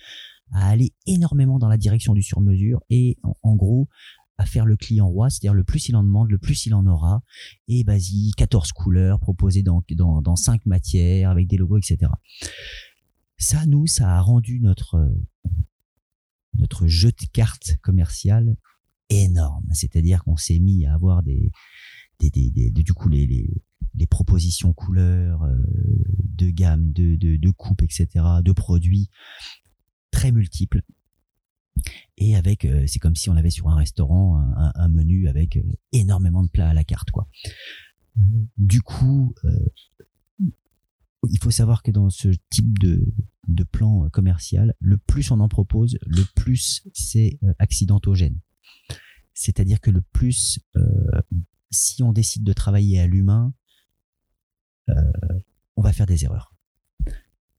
à 0.53 0.69
aller 0.69 0.93
énormément 1.07 1.59
dans 1.59 1.69
la 1.69 1.79
direction 1.79 2.13
du 2.13 2.23
sur-mesure 2.23 2.83
et 2.91 3.17
en, 3.23 3.57
gros 3.57 3.89
à 4.37 4.45
faire 4.45 4.67
le 4.67 4.77
client 4.77 5.09
roi, 5.09 5.31
c'est-à-dire 5.31 5.55
le 5.55 5.65
plus 5.65 5.89
il 5.89 5.97
en 5.97 6.03
demande, 6.03 6.31
le 6.31 6.39
plus 6.39 6.67
il 6.67 6.75
en 6.75 6.87
aura. 6.87 7.23
Et 7.69 7.85
vas-y, 7.85 8.33
14 8.37 8.73
couleurs 8.73 9.19
proposées 9.19 9.63
dans, 9.63 9.83
dans, 9.93 10.21
dans 10.21 10.37
5 10.37 10.67
matières 10.67 11.31
avec 11.31 11.49
des 11.49 11.57
logos, 11.57 11.79
etc. 11.79 12.11
Ça, 13.39 13.65
nous, 13.67 13.87
ça 13.87 14.15
a 14.15 14.21
rendu 14.21 14.61
notre, 14.61 14.97
euh, 14.97 15.51
notre 16.55 16.87
jeu 16.87 17.11
de 17.11 17.27
cartes 17.33 17.77
commercial 17.81 18.57
énorme. 19.11 19.67
C'est-à-dire 19.73 20.23
qu'on 20.25 20.37
s'est 20.37 20.59
mis 20.59 20.87
à 20.87 20.95
avoir 20.95 21.23
des, 21.23 21.51
des, 22.21 22.31
des, 22.31 22.51
des- 22.51 22.71
de- 22.71 22.83
du 22.83 22.93
coup, 22.95 23.09
les, 23.09 23.27
les, 23.27 23.51
les 23.95 24.07
propositions 24.07 24.73
couleurs, 24.73 25.43
euh, 25.43 25.57
de 26.25 26.51
gamme, 26.51 26.93
de, 26.93 27.17
de, 27.17 27.37
de 27.37 27.51
coupes, 27.51 27.83
etc., 27.83 28.09
de 28.43 28.53
produits 28.53 29.11
très 30.11 30.33
multiples. 30.33 30.83
Et 32.19 32.37
avec, 32.37 32.65
euh, 32.65 32.85
c'est 32.87 32.99
comme 32.99 33.17
si 33.17 33.31
on 33.31 33.37
avait 33.37 33.51
sur 33.51 33.69
un 33.69 33.75
restaurant 33.77 34.37
un, 34.39 34.53
un- 34.57 34.73
un 34.75 34.89
menu 34.89 35.29
avec 35.29 35.57
euh, 35.57 35.63
énormément 35.93 36.43
de 36.43 36.49
plats 36.49 36.69
à 36.71 36.75
la 36.75 36.85
carte, 36.85 37.11
quoi. 37.11 37.29
Du 38.59 38.83
coup, 38.83 39.35
euh, 39.45 39.51
il 41.31 41.39
faut 41.41 41.51
savoir 41.51 41.83
que 41.83 41.91
dans 41.91 42.11
ce 42.11 42.29
type 42.51 42.79
de, 42.79 43.07
de 43.49 43.65
plan 43.65 44.05
euh, 44.05 44.09
commercial, 44.11 44.75
le 44.81 44.99
plus 44.99 45.31
on 45.31 45.41
en 45.41 45.49
propose, 45.49 45.99
le 46.07 46.23
plus 46.35 46.83
c'est 46.93 47.39
euh, 47.45 47.53
accidentogène. 47.59 48.39
C'est-à-dire 49.35 49.81
que 49.81 49.91
le 49.91 50.01
plus, 50.01 50.61
euh, 50.77 51.21
si 51.71 52.03
on 52.03 52.13
décide 52.13 52.45
de 52.45 52.53
travailler 52.53 53.01
à 53.01 53.07
l'humain, 53.07 53.55
euh, 54.89 54.95
on 55.77 55.83
va 55.83 55.93
faire 55.93 56.07
des 56.07 56.25
erreurs. 56.25 56.55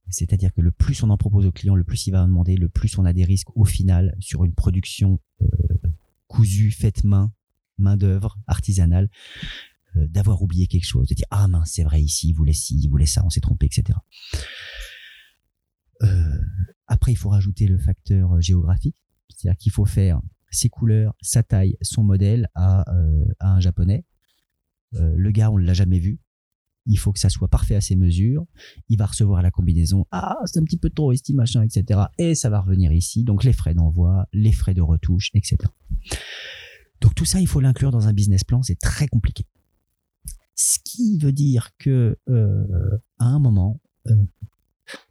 C'est-à-dire 0.10 0.54
que 0.54 0.62
le 0.62 0.72
plus 0.72 1.02
on 1.02 1.10
en 1.10 1.18
propose 1.18 1.46
au 1.46 1.52
client, 1.52 1.76
le 1.76 1.84
plus 1.84 2.06
il 2.06 2.12
va 2.12 2.24
en 2.24 2.28
demander, 2.28 2.56
le 2.56 2.70
plus 2.70 2.98
on 2.98 3.06
a 3.06 3.14
des 3.14 3.24
risques 3.24 3.56
au 3.56 3.66
final 3.66 4.16
sur 4.20 4.44
une 4.44 4.54
production 4.54 5.20
euh, 5.42 5.48
cousue, 6.28 6.72
faite 6.72 7.04
main, 7.04 7.34
main 7.78 7.98
d'œuvre, 7.98 8.38
artisanale, 8.46 9.10
d'avoir 9.96 10.42
oublié 10.42 10.68
quelque 10.68 10.86
chose, 10.86 11.08
de 11.08 11.14
dire 11.14 11.28
ah 11.30 11.48
mince 11.48 11.72
c'est 11.74 11.84
vrai 11.84 12.02
ici 12.02 12.30
il 12.30 12.34
voulait 12.34 12.54
ci, 12.54 12.80
il 12.80 12.90
voulait 12.90 13.06
ça, 13.06 13.24
on 13.26 13.30
s'est 13.30 13.42
trompé, 13.42 13.68
etc. 13.68 13.98
Après 16.88 17.12
il 17.12 17.16
faut 17.16 17.30
rajouter 17.30 17.66
le 17.68 17.78
facteur 17.78 18.40
géographique, 18.42 18.98
c'est-à-dire 19.30 19.58
qu'il 19.58 19.72
faut 19.72 19.86
faire 19.86 20.22
ses 20.54 20.70
couleurs, 20.70 21.16
sa 21.22 21.44
taille, 21.44 21.78
son 21.82 22.04
modèle 22.04 22.50
à, 22.56 22.90
euh, 22.94 23.26
un 23.40 23.60
japonais. 23.60 24.06
Euh, 24.96 25.14
le 25.16 25.32
gars 25.32 25.52
on 25.52 25.58
l'a 25.58 25.74
jamais 25.74 26.00
vu, 26.00 26.20
il 26.86 26.98
faut 26.98 27.12
que 27.12 27.20
ça 27.20 27.30
soit 27.30 27.48
parfait 27.48 27.76
à 27.76 27.82
ses 27.82 27.96
mesures. 27.96 28.46
Il 28.90 28.98
va 28.98 29.06
recevoir 29.06 29.42
la 29.42 29.52
combinaison. 29.52 30.06
Ah, 30.12 30.38
c'est 30.46 30.60
un 30.60 30.64
petit 30.64 30.78
peu 30.78 30.90
trop 30.90 31.12
esti, 31.12 31.34
machin, 31.34 31.64
etc. 31.64 32.02
Et 32.18 32.36
ça 32.36 32.50
va 32.50 32.60
revenir 32.62 32.92
ici. 32.92 33.24
Donc 33.24 33.44
les 33.44 33.54
frais 33.54 33.74
d'envoi, 33.74 34.28
les 34.34 34.52
frais 34.52 34.74
de 34.74 34.82
retouche, 34.82 35.30
etc. 35.34 35.58
Donc 37.02 37.16
tout 37.16 37.26
ça, 37.26 37.40
il 37.40 37.48
faut 37.48 37.60
l'inclure 37.60 37.92
dans 37.92 38.08
un 38.08 38.14
business 38.14 38.44
plan. 38.44 38.62
C'est 38.64 38.80
très 38.80 39.08
compliqué. 39.08 39.46
Ce 40.56 40.78
qui 40.84 41.18
veut 41.18 41.32
dire 41.32 41.72
que 41.80 42.18
euh, 42.30 42.98
à 43.18 43.26
un 43.26 43.40
moment, 43.40 43.82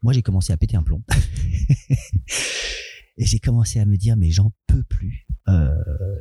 moi 0.02 0.12
j'ai 0.12 0.22
commencé 0.22 0.52
à 0.52 0.56
péter 0.56 0.76
un 0.76 0.82
plomb. 0.82 1.02
Et 3.18 3.26
j'ai 3.26 3.38
commencé 3.40 3.78
à 3.78 3.84
me 3.84 3.96
dire 3.96 4.16
mais 4.16 4.30
j'en 4.30 4.52
peux 4.66 4.82
plus. 4.84 5.26
Euh, 5.48 5.74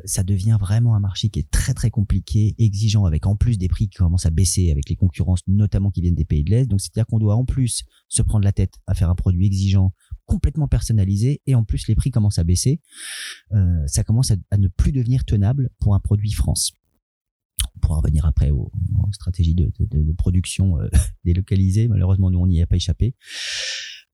ça 0.04 0.24
devient 0.24 0.58
vraiment 0.60 0.96
un 0.96 1.00
marché 1.00 1.30
qui 1.30 1.40
est 1.40 1.52
très 1.52 1.74
très 1.74 1.92
compliqué, 1.92 2.56
exigeant, 2.58 3.06
avec 3.06 3.28
en 3.28 3.36
plus 3.36 3.58
des 3.58 3.68
prix 3.68 3.88
qui 3.88 3.98
commencent 3.98 4.26
à 4.26 4.32
baisser 4.32 4.72
avec 4.72 4.90
les 4.90 4.96
concurrences, 4.96 5.42
notamment 5.48 5.92
qui 5.92 6.02
viennent 6.02 6.16
des 6.16 6.26
pays 6.26 6.44
de 6.44 6.50
l'Est. 6.50 6.66
Donc 6.66 6.82
c'est-à-dire 6.82 7.06
qu'on 7.06 7.20
doit 7.20 7.36
en 7.36 7.46
plus 7.46 7.84
se 8.08 8.22
prendre 8.22 8.44
la 8.44 8.52
tête 8.52 8.80
à 8.88 8.96
faire 8.96 9.10
un 9.10 9.16
produit 9.16 9.46
exigeant, 9.46 9.94
complètement 10.26 10.68
personnalisé, 10.68 11.42
et 11.46 11.56
en 11.56 11.64
plus 11.64 11.88
les 11.88 11.96
prix 11.96 12.10
commencent 12.10 12.40
à 12.40 12.44
baisser. 12.44 12.82
Euh, 13.54 13.86
ça 13.86 14.04
commence 14.04 14.32
à, 14.32 14.58
ne 14.58 14.68
plus 14.68 14.92
devenir 14.92 15.24
tenable 15.24 15.70
pour 15.80 15.94
un 15.94 16.00
produit 16.00 16.32
France. 16.32 16.72
On 17.76 17.80
pourra 17.80 17.98
revenir 17.98 18.26
après 18.26 18.50
aux, 18.50 18.72
stratégies 19.12 19.54
de, 19.54 19.72
production 20.14 20.80
euh, 20.80 20.90
délocalisées. 21.26 21.88
Malheureusement, 21.88 22.32
nous 22.32 22.40
on 22.40 22.48
n'y 22.48 22.62
a 22.62 22.66
pas 22.66 22.76
échappé. 22.76 23.16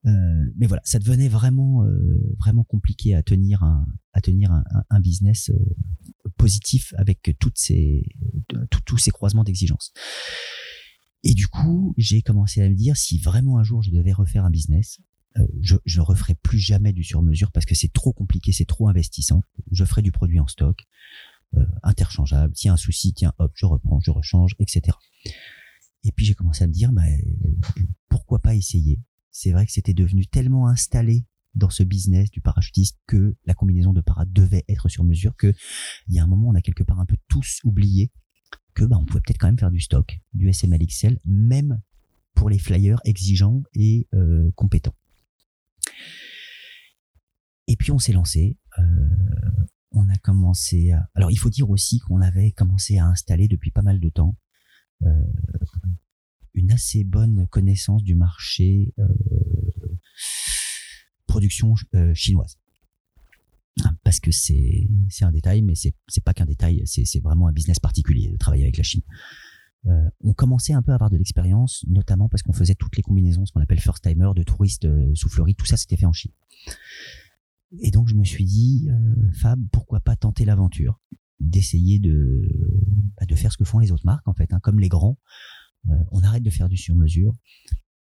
Euh, 0.06 0.10
mais 0.56 0.66
voilà, 0.66 0.80
ça 0.84 0.98
devenait 0.98 1.28
vraiment 1.28 1.84
euh, 1.84 2.34
vraiment 2.38 2.62
compliqué 2.64 3.14
à 3.16 3.22
tenir 3.22 3.62
un 3.64 3.86
à 4.12 4.20
tenir 4.20 4.52
un, 4.52 4.62
un- 4.90 5.00
business 5.00 5.50
euh, 5.50 5.58
positif 6.36 6.94
avec 6.98 7.36
toutes 7.40 7.58
ces 7.58 8.08
tous 8.86 8.98
ces 8.98 9.10
croisements 9.10 9.42
d'exigences. 9.44 9.92
Et 11.24 11.34
du 11.34 11.48
coup, 11.48 11.94
j'ai 11.96 12.22
commencé 12.22 12.62
à 12.62 12.68
me 12.68 12.74
dire 12.76 12.96
si 12.96 13.18
vraiment 13.18 13.58
un 13.58 13.64
jour 13.64 13.82
je 13.82 13.90
devais 13.90 14.12
refaire 14.12 14.44
un 14.44 14.50
business, 14.50 15.00
euh, 15.36 15.46
je 15.60 15.76
je 15.84 15.98
ne 16.00 16.04
referai 16.04 16.36
plus 16.36 16.58
jamais 16.60 16.92
du 16.92 17.02
sur-mesure 17.02 17.50
parce 17.50 17.66
que 17.66 17.74
c'est 17.74 17.92
trop 17.92 18.12
compliqué, 18.12 18.52
c'est 18.52 18.66
trop 18.66 18.88
investissant. 18.88 19.42
Je 19.72 19.84
ferai 19.84 20.02
du 20.02 20.12
produit 20.12 20.38
en 20.38 20.46
stock, 20.46 20.86
euh, 21.56 21.66
interchangeable. 21.82 22.54
A 22.66 22.72
un 22.72 22.76
souci, 22.76 23.12
tiens, 23.14 23.32
hop, 23.38 23.50
je 23.56 23.66
reprends, 23.66 23.98
je 24.00 24.12
rechange, 24.12 24.54
etc. 24.60 24.96
Et 26.04 26.12
puis 26.12 26.24
j'ai 26.24 26.34
commencé 26.34 26.62
à 26.62 26.68
me 26.68 26.72
dire, 26.72 26.92
bah, 26.92 27.02
pourquoi 28.08 28.38
pas 28.38 28.54
essayer? 28.54 29.00
C'est 29.30 29.52
vrai 29.52 29.66
que 29.66 29.72
c'était 29.72 29.94
devenu 29.94 30.26
tellement 30.26 30.68
installé 30.68 31.26
dans 31.54 31.70
ce 31.70 31.82
business 31.82 32.30
du 32.30 32.40
parachutisme 32.40 32.96
que 33.06 33.36
la 33.46 33.54
combinaison 33.54 33.92
de 33.92 34.00
para 34.00 34.24
devait 34.26 34.64
être 34.68 34.88
sur 34.88 35.04
mesure 35.04 35.34
que 35.36 35.52
il 36.08 36.14
y 36.14 36.18
a 36.18 36.24
un 36.24 36.26
moment 36.26 36.48
on 36.48 36.54
a 36.54 36.60
quelque 36.60 36.82
part 36.82 37.00
un 37.00 37.06
peu 37.06 37.16
tous 37.28 37.60
oublié 37.64 38.12
que 38.74 38.84
bah 38.84 38.96
on 38.98 39.04
pouvait 39.04 39.20
peut-être 39.20 39.38
quand 39.38 39.48
même 39.48 39.58
faire 39.58 39.70
du 39.72 39.80
stock, 39.80 40.20
du 40.34 40.48
SML 40.48 40.86
XL, 40.86 41.18
même 41.24 41.80
pour 42.34 42.48
les 42.48 42.58
flyers 42.58 43.00
exigeants 43.04 43.62
et 43.74 44.06
euh, 44.14 44.50
compétents. 44.54 44.94
Et 47.66 47.76
puis 47.76 47.90
on 47.90 47.98
s'est 47.98 48.12
lancé. 48.12 48.56
euh, 48.78 48.82
on 49.90 50.08
a 50.08 50.16
commencé. 50.18 50.92
Alors 51.14 51.30
il 51.30 51.36
faut 51.36 51.50
dire 51.50 51.70
aussi 51.70 51.98
qu'on 51.98 52.20
avait 52.20 52.52
commencé 52.52 52.98
à 52.98 53.06
installer 53.06 53.48
depuis 53.48 53.70
pas 53.70 53.82
mal 53.82 54.00
de 54.00 54.08
temps 54.10 54.36
euh, 55.02 55.08
une 56.54 56.72
assez 56.72 57.04
bonne 57.04 57.46
connaissance 57.48 58.02
du 58.02 58.14
marché 58.14 58.92
euh, 58.98 59.08
production 61.26 61.74
euh, 61.94 62.14
chinoise. 62.14 62.58
Parce 64.02 64.18
que 64.18 64.32
c'est 64.32 64.88
un 65.20 65.30
détail, 65.30 65.62
mais 65.62 65.74
c'est 65.76 66.24
pas 66.24 66.34
qu'un 66.34 66.46
détail, 66.46 66.82
c'est 66.84 67.20
vraiment 67.20 67.46
un 67.46 67.52
business 67.52 67.78
particulier 67.78 68.28
de 68.28 68.36
travailler 68.36 68.64
avec 68.64 68.76
la 68.76 68.82
Chine. 68.82 69.02
Euh, 69.86 69.92
on 70.20 70.34
commençait 70.34 70.72
un 70.72 70.82
peu 70.82 70.90
à 70.90 70.96
avoir 70.96 71.10
de 71.10 71.16
l'expérience, 71.16 71.84
notamment 71.86 72.28
parce 72.28 72.42
qu'on 72.42 72.52
faisait 72.52 72.74
toutes 72.74 72.96
les 72.96 73.02
combinaisons, 73.02 73.46
ce 73.46 73.52
qu'on 73.52 73.60
appelle 73.60 73.78
first 73.78 74.02
timer, 74.02 74.30
de 74.34 74.42
touristes 74.42 74.88
sous 75.14 75.28
Floride, 75.28 75.56
tout 75.56 75.66
ça 75.66 75.76
c'était 75.76 75.96
fait 75.96 76.06
en 76.06 76.12
Chine. 76.12 76.32
Et 77.80 77.92
donc 77.92 78.08
je 78.08 78.16
me 78.16 78.24
suis 78.24 78.44
dit, 78.44 78.88
Fab, 79.34 79.60
pourquoi 79.70 80.00
pas 80.00 80.16
tenter 80.16 80.44
l'aventure 80.44 81.00
d'essayer 81.40 81.98
de 81.98 82.42
bah, 83.18 83.26
de 83.26 83.34
faire 83.34 83.52
ce 83.52 83.58
que 83.58 83.64
font 83.64 83.78
les 83.78 83.92
autres 83.92 84.04
marques 84.06 84.26
en 84.26 84.34
fait, 84.34 84.52
hein, 84.52 84.60
comme 84.60 84.80
les 84.80 84.88
grands. 84.88 85.18
Euh, 85.90 85.94
on 86.10 86.22
arrête 86.22 86.42
de 86.42 86.50
faire 86.50 86.68
du 86.68 86.76
sur-mesure 86.76 87.34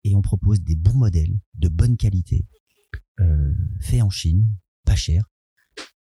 et 0.04 0.14
on 0.14 0.22
propose 0.22 0.60
des 0.60 0.76
bons 0.76 0.94
modèles 0.94 1.38
de 1.54 1.68
bonne 1.68 1.96
qualité, 1.96 2.46
euh, 3.20 3.54
faits 3.80 4.02
en 4.02 4.10
Chine, 4.10 4.48
pas 4.84 4.96
cher, 4.96 5.24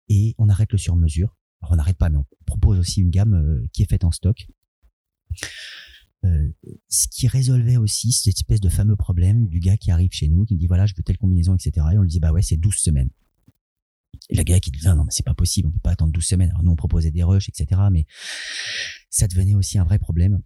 et 0.09 0.35
on 0.37 0.49
arrête 0.49 0.71
le 0.71 0.77
sur-mesure. 0.77 1.35
On 1.69 1.75
n'arrête 1.75 1.97
pas, 1.97 2.09
mais 2.09 2.17
on 2.17 2.25
propose 2.45 2.77
aussi 2.77 3.01
une 3.01 3.09
gamme 3.09 3.33
euh, 3.33 3.67
qui 3.73 3.81
est 3.81 3.89
faite 3.89 4.03
en 4.03 4.11
stock. 4.11 4.47
Euh, 6.23 6.49
ce 6.89 7.07
qui 7.07 7.27
résolvait 7.27 7.77
aussi 7.77 8.11
cette 8.11 8.35
espèce 8.35 8.59
de 8.59 8.69
fameux 8.69 8.95
problème 8.95 9.47
du 9.47 9.59
gars 9.59 9.77
qui 9.77 9.91
arrive 9.91 10.11
chez 10.11 10.27
nous, 10.27 10.45
qui 10.45 10.55
me 10.55 10.59
dit 10.59 10.67
voilà, 10.67 10.85
je 10.85 10.93
veux 10.95 11.03
telle 11.03 11.17
combinaison, 11.17 11.55
etc. 11.55 11.85
Et 11.93 11.97
on 11.97 12.01
lui 12.01 12.09
dit 12.09 12.19
bah 12.19 12.31
ouais, 12.31 12.41
c'est 12.41 12.57
12 12.57 12.75
semaines. 12.75 13.09
Et 14.29 14.35
le 14.35 14.43
gars 14.43 14.59
qui 14.59 14.71
dit 14.71 14.85
non, 14.85 14.95
non, 14.95 15.03
mais 15.03 15.11
c'est 15.11 15.25
pas 15.25 15.33
possible, 15.33 15.67
on 15.67 15.71
peut 15.71 15.79
pas 15.79 15.91
attendre 15.91 16.11
12 16.11 16.23
semaines. 16.23 16.49
Alors 16.49 16.63
nous, 16.63 16.71
on 16.71 16.75
proposait 16.75 17.11
des 17.11 17.23
rushs, 17.23 17.49
etc. 17.49 17.81
Mais 17.91 18.05
ça 19.09 19.27
devenait 19.27 19.55
aussi 19.55 19.77
un 19.77 19.83
vrai 19.83 19.99
problème. 19.99 20.41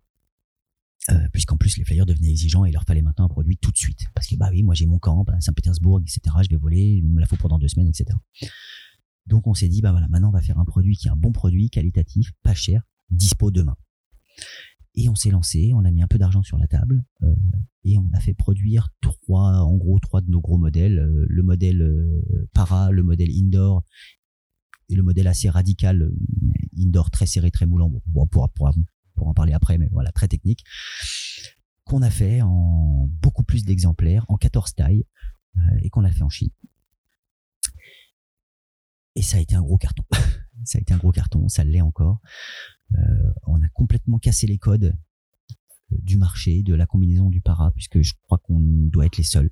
Euh, 1.09 1.27
puisqu'en 1.31 1.55
plus 1.55 1.77
les 1.77 1.85
flyers 1.85 2.05
devenaient 2.05 2.29
exigeants 2.29 2.65
et 2.65 2.69
il 2.69 2.73
leur 2.73 2.83
fallait 2.83 3.01
maintenant 3.01 3.25
un 3.25 3.29
produit 3.29 3.57
tout 3.57 3.71
de 3.71 3.77
suite. 3.77 4.01
Parce 4.13 4.27
que 4.27 4.35
bah 4.35 4.49
oui, 4.51 4.63
moi 4.63 4.75
j'ai 4.75 4.85
mon 4.85 4.99
camp 4.99 5.23
à 5.29 5.39
Saint-Pétersbourg, 5.39 6.01
etc. 6.01 6.19
Je 6.43 6.49
vais 6.49 6.57
voler, 6.57 6.81
il 6.81 7.05
me 7.09 7.21
la 7.21 7.25
faut 7.25 7.37
pendant 7.37 7.57
deux 7.57 7.69
semaines, 7.69 7.87
etc. 7.87 8.17
Donc 9.25 9.47
on 9.47 9.53
s'est 9.53 9.69
dit 9.69 9.81
bah 9.81 9.91
voilà, 9.91 10.07
maintenant 10.09 10.27
on 10.29 10.33
va 10.33 10.41
faire 10.41 10.59
un 10.59 10.65
produit 10.65 10.97
qui 10.97 11.07
est 11.07 11.11
un 11.11 11.15
bon 11.15 11.31
produit, 11.31 11.69
qualitatif, 11.69 12.31
pas 12.43 12.53
cher, 12.53 12.83
dispo 13.09 13.49
demain. 13.49 13.77
Et 14.95 15.07
on 15.07 15.15
s'est 15.15 15.31
lancé, 15.31 15.71
on 15.73 15.85
a 15.85 15.91
mis 15.91 16.01
un 16.01 16.07
peu 16.07 16.17
d'argent 16.17 16.43
sur 16.43 16.57
la 16.57 16.67
table 16.67 17.05
euh, 17.23 17.33
et 17.85 17.97
on 17.97 18.09
a 18.13 18.19
fait 18.19 18.33
produire 18.33 18.89
trois, 19.01 19.61
en 19.61 19.77
gros 19.77 19.99
trois 19.99 20.19
de 20.21 20.29
nos 20.29 20.41
gros 20.41 20.57
modèles, 20.57 20.99
euh, 20.99 21.25
le 21.29 21.43
modèle 21.43 21.81
euh, 21.81 22.49
para, 22.53 22.91
le 22.91 23.03
modèle 23.03 23.29
indoor 23.31 23.83
et 24.89 24.95
le 24.95 25.03
modèle 25.03 25.27
assez 25.27 25.49
radical 25.49 26.01
euh, 26.01 26.13
indoor 26.77 27.09
très 27.09 27.25
serré, 27.25 27.51
très 27.51 27.65
moulant. 27.67 27.89
Bon, 27.89 28.01
on 28.23 28.27
pourra, 28.27 28.47
pourra- 28.49 28.73
pour 29.19 29.27
en 29.27 29.33
parler 29.33 29.51
après, 29.53 29.77
mais 29.77 29.89
voilà, 29.91 30.11
très 30.13 30.29
technique 30.29 30.63
qu'on 31.83 32.01
a 32.03 32.09
fait 32.09 32.41
en 32.41 33.09
beaucoup 33.21 33.43
plus 33.43 33.65
d'exemplaires, 33.65 34.25
en 34.29 34.37
14 34.37 34.75
tailles, 34.75 35.05
euh, 35.57 35.79
et 35.81 35.89
qu'on 35.89 36.05
a 36.05 36.11
fait 36.11 36.21
en 36.21 36.29
Chine. 36.29 36.51
Et 39.15 39.21
ça 39.21 39.37
a 39.37 39.39
été 39.41 39.55
un 39.55 39.61
gros 39.61 39.77
carton. 39.77 40.03
ça 40.63 40.77
a 40.77 40.81
été 40.81 40.93
un 40.93 40.97
gros 40.97 41.11
carton, 41.11 41.49
ça 41.49 41.63
l'est 41.63 41.81
encore. 41.81 42.21
Euh, 42.93 43.33
on 43.47 43.61
a 43.61 43.67
complètement 43.73 44.19
cassé 44.19 44.47
les 44.47 44.59
codes 44.59 44.85
euh, 45.91 45.95
du 45.97 46.17
marché, 46.17 46.63
de 46.63 46.75
la 46.75 46.85
combinaison 46.85 47.29
du 47.29 47.41
para, 47.41 47.71
puisque 47.71 48.01
je 48.01 48.13
crois 48.23 48.37
qu'on 48.37 48.59
doit 48.61 49.07
être 49.07 49.17
les 49.17 49.23
seuls. 49.23 49.49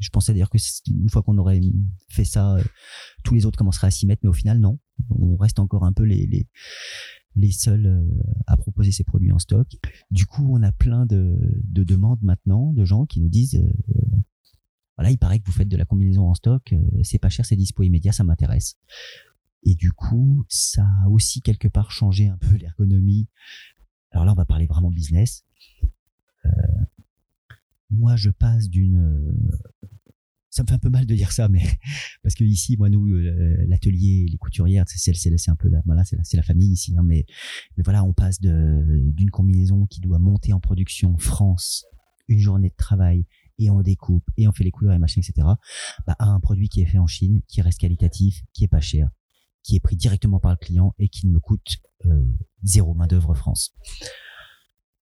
Je 0.00 0.10
pensais 0.10 0.34
d'ailleurs 0.34 0.50
que 0.50 0.58
une 0.90 1.08
fois 1.08 1.22
qu'on 1.22 1.38
aurait 1.38 1.62
fait 2.10 2.26
ça, 2.26 2.58
tous 3.24 3.34
les 3.34 3.46
autres 3.46 3.56
commenceraient 3.56 3.86
à 3.86 3.90
s'y 3.90 4.04
mettre, 4.04 4.20
mais 4.22 4.28
au 4.28 4.34
final 4.34 4.58
non. 4.58 4.78
On 5.08 5.38
reste 5.38 5.60
encore 5.60 5.86
un 5.86 5.94
peu 5.94 6.02
les, 6.02 6.46
les 7.36 7.52
seuls 7.52 7.86
euh, 7.86 8.22
à 8.46 8.56
proposer 8.56 8.92
ces 8.92 9.04
produits 9.04 9.32
en 9.32 9.38
stock. 9.38 9.68
Du 10.10 10.26
coup, 10.26 10.48
on 10.50 10.62
a 10.62 10.72
plein 10.72 11.06
de, 11.06 11.38
de 11.64 11.84
demandes 11.84 12.22
maintenant 12.22 12.72
de 12.72 12.84
gens 12.84 13.06
qui 13.06 13.20
nous 13.20 13.28
disent 13.28 13.56
euh, 13.56 14.20
voilà, 15.00 15.12
il 15.12 15.18
paraît 15.18 15.40
que 15.40 15.46
vous 15.46 15.52
faites 15.52 15.68
de 15.68 15.78
la 15.78 15.86
combinaison 15.86 16.28
en 16.28 16.34
stock, 16.34 16.74
euh, 16.74 17.02
c'est 17.02 17.18
pas 17.18 17.30
cher, 17.30 17.46
c'est 17.46 17.56
dispo 17.56 17.82
immédiat, 17.82 18.12
ça 18.12 18.22
m'intéresse. 18.22 18.76
Et 19.62 19.74
du 19.74 19.92
coup, 19.92 20.44
ça 20.50 20.86
a 21.02 21.08
aussi 21.08 21.40
quelque 21.40 21.68
part 21.68 21.90
changé 21.90 22.28
un 22.28 22.36
peu 22.36 22.54
l'ergonomie. 22.60 23.26
Alors 24.10 24.26
là, 24.26 24.32
on 24.32 24.34
va 24.34 24.44
parler 24.44 24.66
vraiment 24.66 24.90
business. 24.90 25.46
Euh, 26.44 26.50
moi, 27.88 28.14
je 28.16 28.28
passe 28.28 28.68
d'une. 28.68 29.34
Ça 30.50 30.62
me 30.64 30.68
fait 30.68 30.74
un 30.74 30.78
peu 30.78 30.90
mal 30.90 31.06
de 31.06 31.14
dire 31.14 31.30
ça, 31.32 31.48
mais 31.48 31.62
parce 32.22 32.34
que 32.34 32.42
ici, 32.44 32.76
moi, 32.76 32.90
nous, 32.90 33.06
euh, 33.08 33.56
l'atelier, 33.68 34.26
les 34.28 34.36
couturières, 34.36 34.84
c'est 34.88 35.14
c'est- 35.14 35.48
un 35.48 35.56
peu 35.56 35.68
la, 35.68 35.80
voilà, 35.86 36.04
c'est 36.04 36.16
la, 36.16 36.22
la 36.34 36.42
famille 36.42 36.72
ici, 36.72 36.94
hein, 36.98 37.02
mais 37.04 37.24
mais 37.76 37.82
voilà, 37.84 38.04
on 38.04 38.12
passe 38.12 38.40
d'une 38.40 39.30
combinaison 39.30 39.86
qui 39.86 40.00
doit 40.00 40.18
monter 40.18 40.52
en 40.52 40.60
production 40.60 41.16
France, 41.18 41.84
une 42.28 42.38
journée 42.40 42.68
de 42.70 42.74
travail 42.76 43.26
et 43.58 43.70
on 43.70 43.80
découpe 43.82 44.24
et 44.36 44.48
on 44.48 44.52
fait 44.52 44.64
les 44.64 44.70
couleurs 44.70 44.94
et 44.94 44.98
machin, 44.98 45.20
etc. 45.20 45.46
bah, 46.06 46.16
à 46.18 46.26
un 46.26 46.40
produit 46.40 46.68
qui 46.68 46.80
est 46.80 46.86
fait 46.86 46.98
en 46.98 47.06
Chine, 47.06 47.42
qui 47.46 47.60
reste 47.62 47.78
qualitatif, 47.78 48.42
qui 48.52 48.64
est 48.64 48.68
pas 48.68 48.80
cher, 48.80 49.08
qui 49.62 49.76
est 49.76 49.80
pris 49.80 49.96
directement 49.96 50.40
par 50.40 50.50
le 50.52 50.56
client 50.56 50.94
et 50.98 51.08
qui 51.08 51.26
ne 51.26 51.32
me 51.32 51.40
coûte 51.40 51.76
euh, 52.06 52.24
zéro 52.64 52.94
main 52.94 53.06
d'œuvre 53.06 53.34
France. 53.34 53.74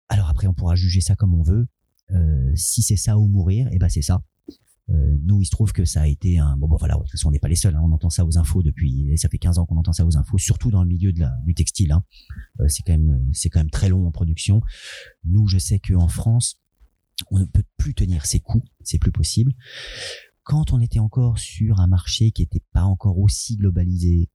Alors 0.09 0.29
après, 0.29 0.47
on 0.47 0.53
pourra 0.53 0.75
juger 0.75 1.01
ça 1.01 1.15
comme 1.15 1.33
on 1.33 1.43
veut. 1.43 1.67
Euh, 2.11 2.51
si 2.55 2.81
c'est 2.81 2.97
ça 2.97 3.17
ou 3.17 3.27
mourir, 3.27 3.67
et 3.71 3.77
ben 3.79 3.89
c'est 3.89 4.01
ça. 4.03 4.23
Euh, 4.89 5.17
nous, 5.23 5.41
il 5.41 5.45
se 5.45 5.51
trouve 5.51 5.73
que 5.73 5.83
ça 5.83 6.01
a 6.01 6.07
été 6.07 6.37
un 6.37 6.57
bon, 6.57 6.67
bon 6.67 6.77
voilà. 6.77 6.95
De 6.95 6.99
toute 6.99 7.11
façon, 7.11 7.29
on 7.29 7.31
n'est 7.31 7.39
pas 7.39 7.47
les 7.47 7.55
seuls. 7.55 7.75
hein, 7.75 7.81
on 7.83 7.91
entend 7.91 8.09
ça 8.09 8.25
aux 8.25 8.37
infos 8.37 8.61
depuis. 8.61 9.17
Ça 9.17 9.29
fait 9.29 9.39
15 9.39 9.57
ans 9.57 9.65
qu'on 9.65 9.77
entend 9.77 9.93
ça 9.93 10.05
aux 10.05 10.17
infos, 10.17 10.37
surtout 10.37 10.69
dans 10.69 10.83
le 10.83 10.87
milieu 10.89 11.11
de 11.11 11.21
la, 11.21 11.31
du 11.45 11.55
textile. 11.55 11.91
Hein. 11.91 12.03
Euh, 12.59 12.67
c'est 12.67 12.83
quand 12.83 12.93
même, 12.93 13.29
c'est 13.33 13.49
quand 13.49 13.59
même 13.59 13.71
très 13.71 13.89
long 13.89 14.05
en 14.05 14.11
production. 14.11 14.61
Nous, 15.23 15.47
je 15.47 15.57
sais 15.57 15.79
qu'en 15.79 16.07
France, 16.07 16.61
on 17.31 17.39
ne 17.39 17.45
peut 17.45 17.63
plus 17.77 17.95
tenir 17.95 18.25
ses 18.25 18.39
coûts. 18.39 18.63
C'est 18.83 18.99
plus 18.99 19.11
possible. 19.11 19.53
Quand 20.43 20.73
on 20.73 20.79
était 20.79 20.99
encore 20.99 21.39
sur 21.39 21.79
un 21.79 21.87
marché 21.87 22.31
qui 22.31 22.43
n'était 22.43 22.63
pas 22.71 22.83
encore 22.83 23.17
aussi 23.17 23.57
globalisé 23.57 24.29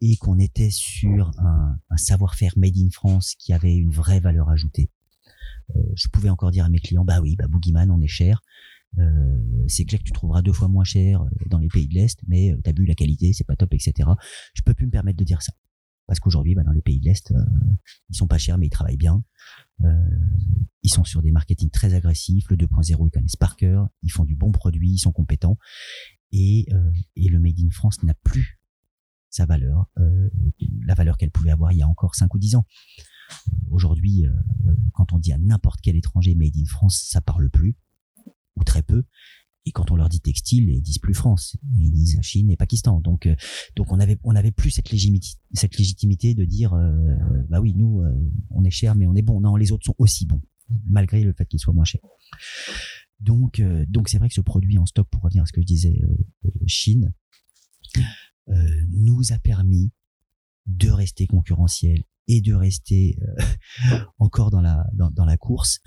et 0.00 0.16
qu'on 0.16 0.38
était 0.38 0.70
sur 0.70 1.30
un, 1.38 1.78
un 1.88 1.96
savoir-faire 1.96 2.52
made 2.56 2.76
in 2.76 2.90
France 2.90 3.34
qui 3.38 3.52
avait 3.52 3.76
une 3.76 3.92
vraie 3.92 4.18
valeur 4.18 4.48
ajoutée, 4.50 4.90
euh, 5.74 5.80
je 5.94 6.08
pouvais 6.08 6.28
encore 6.28 6.50
dire 6.50 6.64
à 6.64 6.68
mes 6.68 6.80
clients 6.80 7.04
bah 7.04 7.20
oui, 7.20 7.36
bah 7.36 7.46
Boogeyman, 7.48 7.90
on 7.90 8.00
est 8.00 8.08
cher. 8.08 8.42
Euh, 8.98 9.64
c'est 9.68 9.84
clair 9.84 10.00
que 10.00 10.04
tu 10.04 10.12
trouveras 10.12 10.42
deux 10.42 10.52
fois 10.52 10.68
moins 10.68 10.84
cher 10.84 11.22
euh, 11.22 11.28
dans 11.46 11.58
les 11.58 11.68
pays 11.68 11.86
de 11.86 11.94
l'Est, 11.94 12.18
mais 12.26 12.52
euh, 12.52 12.60
t'as 12.62 12.72
vu 12.72 12.86
la 12.86 12.94
qualité, 12.94 13.32
c'est 13.32 13.44
pas 13.44 13.56
top, 13.56 13.74
etc. 13.74 14.08
Je 14.54 14.62
peux 14.62 14.74
plus 14.74 14.86
me 14.86 14.90
permettre 14.90 15.18
de 15.18 15.24
dire 15.24 15.42
ça. 15.42 15.52
Parce 16.06 16.20
qu'aujourd'hui, 16.20 16.54
bah, 16.54 16.62
dans 16.62 16.72
les 16.72 16.82
pays 16.82 17.00
de 17.00 17.04
l'Est, 17.04 17.34
ils 18.10 18.16
sont 18.16 18.28
pas 18.28 18.38
chers, 18.38 18.58
mais 18.58 18.66
ils 18.66 18.70
travaillent 18.70 18.96
bien. 18.96 19.24
Ils 20.82 20.88
sont 20.88 21.02
sur 21.02 21.20
des 21.20 21.32
marketing 21.32 21.68
très 21.68 21.94
agressifs. 21.94 22.48
Le 22.48 22.56
2.0, 22.56 23.08
ils 23.08 23.10
connaissent 23.10 23.34
par 23.34 23.56
cœur. 23.56 23.88
Ils 24.04 24.12
font 24.12 24.24
du 24.24 24.36
bon 24.36 24.52
produit, 24.52 24.92
ils 24.92 24.98
sont 24.98 25.10
compétents. 25.10 25.58
Et, 26.30 26.68
et 27.16 27.28
le 27.28 27.40
Made 27.40 27.58
in 27.58 27.70
France 27.70 28.04
n'a 28.04 28.14
plus 28.14 28.60
sa 29.36 29.46
valeur, 29.46 29.86
euh, 29.98 30.30
la 30.86 30.94
valeur 30.94 31.18
qu'elle 31.18 31.30
pouvait 31.30 31.50
avoir 31.50 31.72
il 31.72 31.78
y 31.78 31.82
a 31.82 31.88
encore 31.88 32.14
5 32.14 32.34
ou 32.34 32.38
10 32.38 32.56
ans. 32.56 32.66
Aujourd'hui, 33.70 34.24
euh, 34.26 34.32
quand 34.94 35.12
on 35.12 35.18
dit 35.18 35.32
à 35.32 35.38
n'importe 35.38 35.80
quel 35.82 35.96
étranger 35.96 36.34
Made 36.34 36.56
in 36.56 36.64
France, 36.64 37.06
ça 37.08 37.20
parle 37.20 37.50
plus, 37.50 37.76
ou 38.56 38.64
très 38.64 38.82
peu. 38.82 39.04
Et 39.66 39.72
quand 39.72 39.90
on 39.90 39.96
leur 39.96 40.08
dit 40.08 40.20
textile, 40.20 40.70
ils 40.70 40.80
disent 40.80 40.98
plus 40.98 41.12
France, 41.12 41.56
ils 41.76 41.90
disent 41.90 42.20
Chine 42.22 42.50
et 42.50 42.56
Pakistan. 42.56 43.00
Donc, 43.00 43.26
euh, 43.26 43.34
donc 43.74 43.90
on 43.90 43.98
avait, 43.98 44.16
on 44.22 44.36
avait 44.36 44.52
plus 44.52 44.70
cette 44.70 44.90
légitimité, 44.92 46.34
de 46.34 46.44
dire, 46.44 46.72
euh, 46.72 46.92
bah 47.48 47.60
oui, 47.60 47.74
nous, 47.74 48.00
euh, 48.00 48.12
on 48.50 48.62
est 48.64 48.70
cher, 48.70 48.94
mais 48.94 49.06
on 49.06 49.14
est 49.16 49.22
bon. 49.22 49.40
Non, 49.40 49.56
les 49.56 49.72
autres 49.72 49.84
sont 49.84 49.96
aussi 49.98 50.24
bons, 50.24 50.40
malgré 50.88 51.24
le 51.24 51.32
fait 51.32 51.46
qu'ils 51.46 51.58
soient 51.58 51.74
moins 51.74 51.84
chers. 51.84 52.00
Donc, 53.18 53.58
euh, 53.58 53.84
donc 53.88 54.08
c'est 54.08 54.18
vrai 54.18 54.28
que 54.28 54.34
ce 54.34 54.40
produit 54.40 54.78
en 54.78 54.86
stock, 54.86 55.08
pour 55.10 55.22
revenir 55.22 55.42
à 55.42 55.46
ce 55.46 55.52
que 55.52 55.60
je 55.60 55.66
disais, 55.66 56.00
Chine, 56.66 57.12
nous 58.90 59.32
a 59.32 59.38
permis 59.40 59.90
de 60.66 60.90
rester 60.90 61.26
concurrentiel 61.26 62.04
et 62.28 62.40
de 62.40 62.54
rester 62.54 63.18
euh, 63.22 63.98
encore 64.18 64.50
dans 64.50 64.60
la 64.60 64.84
dans, 64.94 65.10
dans 65.10 65.24
la 65.24 65.36
course, 65.36 65.80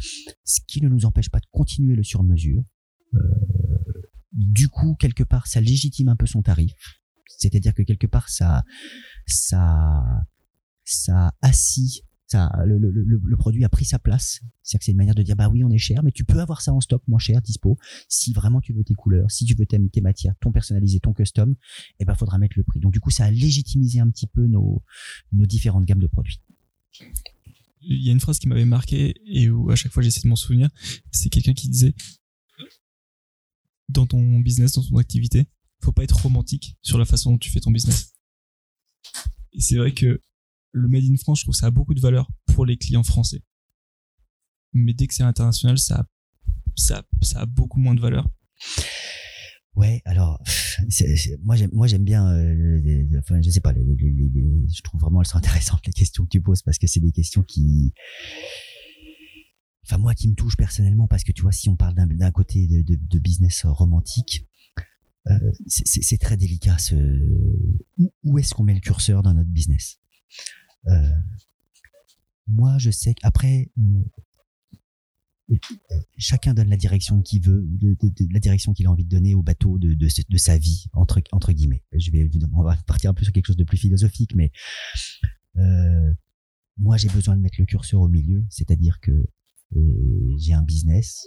ce 0.43 0.59
qui 0.67 0.81
ne 0.81 0.89
nous 0.89 1.05
empêche 1.05 1.29
pas 1.29 1.39
de 1.39 1.47
continuer 1.51 1.95
le 1.95 2.03
sur-mesure. 2.03 2.63
Euh, 3.13 3.19
du 4.31 4.69
coup, 4.69 4.95
quelque 4.95 5.23
part, 5.23 5.47
ça 5.47 5.59
légitime 5.59 6.09
un 6.09 6.15
peu 6.15 6.25
son 6.25 6.41
tarif. 6.41 6.99
C'est-à-dire 7.37 7.73
que 7.73 7.83
quelque 7.83 8.07
part, 8.07 8.29
ça, 8.29 8.63
ça, 9.25 10.03
ça 10.85 11.33
assis, 11.41 12.03
ça, 12.31 12.51
le, 12.63 12.77
le, 12.77 12.91
le, 12.91 13.37
produit 13.37 13.63
a 13.65 13.69
pris 13.69 13.85
sa 13.85 13.97
place. 13.97 14.41
C'est-à-dire 14.61 14.79
que 14.79 14.85
c'est 14.85 14.91
une 14.91 14.97
manière 14.97 15.15
de 15.15 15.23
dire, 15.23 15.35
bah 15.35 15.49
oui, 15.49 15.63
on 15.63 15.71
est 15.71 15.79
cher, 15.79 16.03
mais 16.03 16.11
tu 16.11 16.23
peux 16.23 16.39
avoir 16.39 16.61
ça 16.61 16.71
en 16.71 16.79
stock 16.79 17.01
moins 17.07 17.17
cher, 17.17 17.41
dispo. 17.41 17.77
Si 18.07 18.33
vraiment 18.33 18.61
tu 18.61 18.71
veux 18.71 18.83
tes 18.83 18.93
couleurs, 18.93 19.31
si 19.31 19.45
tu 19.45 19.55
veux 19.55 19.65
tes, 19.65 19.79
tes 19.89 20.01
matières, 20.01 20.35
ton 20.39 20.51
personnalisé, 20.51 20.99
ton 20.99 21.11
custom, 21.11 21.55
eh 21.99 22.05
ben, 22.05 22.13
faudra 22.13 22.37
mettre 22.37 22.55
le 22.55 22.63
prix. 22.63 22.79
Donc, 22.79 22.93
du 22.93 22.99
coup, 22.99 23.09
ça 23.09 23.25
a 23.25 23.31
légitimisé 23.31 23.99
un 23.99 24.09
petit 24.11 24.27
peu 24.27 24.45
nos, 24.45 24.83
nos 25.31 25.47
différentes 25.47 25.85
gammes 25.85 26.01
de 26.01 26.07
produits. 26.07 26.39
Il 27.81 28.03
y 28.03 28.09
a 28.09 28.11
une 28.11 28.19
phrase 28.19 28.37
qui 28.37 28.47
m'avait 28.47 28.65
marqué 28.65 29.15
et 29.25 29.49
où 29.49 29.71
à 29.71 29.75
chaque 29.75 29.91
fois 29.91 30.03
j'essaie 30.03 30.21
de 30.21 30.27
m'en 30.27 30.35
souvenir. 30.35 30.69
C'est 31.11 31.29
quelqu'un 31.29 31.53
qui 31.53 31.69
disait 31.69 31.95
dans 33.87 34.05
ton 34.05 34.39
business, 34.39 34.73
dans 34.73 34.83
ton 34.83 34.97
activité, 34.97 35.47
faut 35.81 35.93
pas 35.93 36.03
être 36.03 36.21
romantique 36.21 36.77
sur 36.81 36.99
la 36.99 37.05
façon 37.05 37.31
dont 37.31 37.37
tu 37.37 37.49
fais 37.49 37.59
ton 37.59 37.71
business. 37.71 38.13
Et 39.53 39.61
c'est 39.61 39.77
vrai 39.77 39.93
que 39.93 40.21
le 40.71 40.88
Made 40.88 41.03
in 41.03 41.17
France, 41.17 41.39
je 41.39 41.45
trouve 41.45 41.53
que 41.53 41.60
ça 41.60 41.67
a 41.67 41.71
beaucoup 41.71 41.93
de 41.93 42.01
valeur 42.01 42.29
pour 42.47 42.65
les 42.65 42.77
clients 42.77 43.03
français. 43.03 43.41
Mais 44.73 44.93
dès 44.93 45.08
que 45.08 45.13
c'est 45.13 45.23
international, 45.23 45.77
ça 45.79 45.99
a, 45.99 46.05
ça, 46.75 47.03
ça 47.21 47.41
a 47.41 47.45
beaucoup 47.45 47.79
moins 47.79 47.95
de 47.95 48.01
valeur. 48.01 48.29
Ouais, 49.75 50.01
alors, 50.05 50.41
c'est- 50.89 51.15
c'est- 51.15 51.38
moi 51.41 51.55
j'aime, 51.55 51.69
moi 51.73 51.88
j'aime 51.88 52.03
bien, 52.03 52.27
euh, 52.27 52.79
les- 52.82 53.08
enfin 53.17 53.41
je 53.41 53.49
sais 53.49 53.62
pas, 53.62 53.71
les- 53.73 53.82
je 53.82 54.82
trouve 54.82 54.99
vraiment 55.01 55.21
elles 55.21 55.27
sont 55.27 55.38
intéressantes 55.38 55.86
les 55.88 55.93
questions 55.93 56.23
que 56.25 56.29
tu 56.29 56.41
poses 56.41 56.62
parce 56.62 56.77
que 56.77 56.88
c'est 56.88 56.99
des 56.99 57.12
questions 57.12 57.43
qui, 57.43 57.93
enfin 59.86 59.97
moi 59.97 60.13
qui 60.15 60.27
me 60.27 60.36
touchent 60.36 60.58
personnellement 60.58 61.08
parce 61.08 61.23
que 61.23 61.32
tu 61.32 61.41
vois 61.41 61.51
si 61.51 61.69
on 61.69 61.75
parle 61.75 61.95
d'un, 61.95 62.32
côté 62.32 62.67
de, 62.67 62.82
de, 62.82 62.99
de 63.01 63.19
business 63.19 63.65
romantique, 63.65 64.45
euh, 65.27 65.51
c'est, 65.67 66.17
très 66.17 66.38
délicat. 66.38 66.77
Ce, 66.77 66.95
où, 67.97 68.12
où 68.23 68.39
est-ce 68.39 68.53
qu'on 68.53 68.63
met 68.63 68.73
le 68.73 68.79
curseur 68.79 69.21
dans 69.23 69.34
notre 69.34 69.49
business? 69.49 69.99
Moi 72.47 72.77
je 72.79 72.89
sais 72.89 73.13
qu'après 73.13 73.69
euh, 75.51 75.55
chacun 76.17 76.53
donne 76.53 76.69
la 76.69 76.77
direction 76.77 77.21
qu'il 77.21 77.41
veut, 77.41 77.67
la 78.31 78.39
direction 78.39 78.73
qu'il 78.73 78.85
a 78.85 78.91
envie 78.91 79.05
de 79.05 79.09
donner 79.09 79.33
au 79.33 79.41
bateau 79.41 79.79
de, 79.79 80.37
sa 80.37 80.57
vie 80.57 80.85
entre 80.93 81.51
guillemets. 81.51 81.83
Je 81.93 82.11
vais, 82.11 82.29
on 82.53 82.63
va 82.63 82.75
partir 82.87 83.09
un 83.09 83.13
peu 83.13 83.23
sur 83.23 83.33
quelque 83.33 83.47
chose 83.47 83.57
de 83.57 83.63
plus 83.63 83.77
philosophique, 83.77 84.35
mais 84.35 84.51
euh, 85.57 86.13
moi 86.77 86.97
j'ai 86.97 87.09
besoin 87.09 87.35
de 87.35 87.41
mettre 87.41 87.59
le 87.59 87.65
curseur 87.65 88.01
au 88.01 88.07
milieu, 88.07 88.45
c'est-à-dire 88.49 88.99
que 88.99 89.11
euh, 89.75 90.35
j'ai 90.37 90.53
un 90.53 90.63
business, 90.63 91.25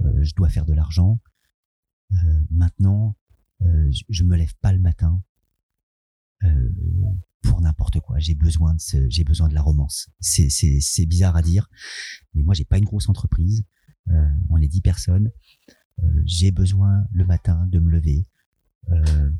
euh, 0.00 0.22
je 0.22 0.34
dois 0.34 0.48
faire 0.48 0.64
de 0.64 0.72
l'argent. 0.72 1.20
Euh, 2.12 2.16
maintenant, 2.50 3.16
euh, 3.62 3.90
je, 3.90 4.04
je 4.08 4.24
me 4.24 4.36
lève 4.36 4.54
pas 4.60 4.72
le 4.72 4.80
matin 4.80 5.22
euh, 5.22 5.31
J'ai 8.18 8.34
besoin 8.34 8.74
de 8.74 9.08
j'ai 9.08 9.24
besoin 9.24 9.48
de 9.48 9.54
la 9.54 9.62
romance. 9.62 10.10
C'est 10.20 10.48
c'est 10.48 10.80
c'est 10.80 11.06
bizarre 11.06 11.36
à 11.36 11.42
dire, 11.42 11.68
mais 12.34 12.42
moi 12.42 12.54
j'ai 12.54 12.64
pas 12.64 12.78
une 12.78 12.84
grosse 12.84 13.08
entreprise. 13.08 13.64
Euh, 14.08 14.26
on 14.50 14.60
est 14.60 14.68
dix 14.68 14.80
personnes. 14.80 15.30
Euh, 16.02 16.22
j'ai 16.24 16.50
besoin 16.50 17.06
le 17.12 17.24
matin 17.24 17.66
de 17.68 17.78
me 17.78 17.90
lever 17.90 18.26
euh, 18.90 19.30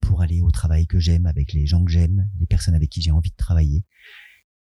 pour 0.00 0.22
aller 0.22 0.40
au 0.40 0.50
travail 0.50 0.86
que 0.86 0.98
j'aime 0.98 1.26
avec 1.26 1.52
les 1.52 1.66
gens 1.66 1.84
que 1.84 1.90
j'aime, 1.90 2.28
les 2.38 2.46
personnes 2.46 2.74
avec 2.74 2.90
qui 2.90 3.00
j'ai 3.00 3.10
envie 3.10 3.30
de 3.30 3.36
travailler. 3.36 3.84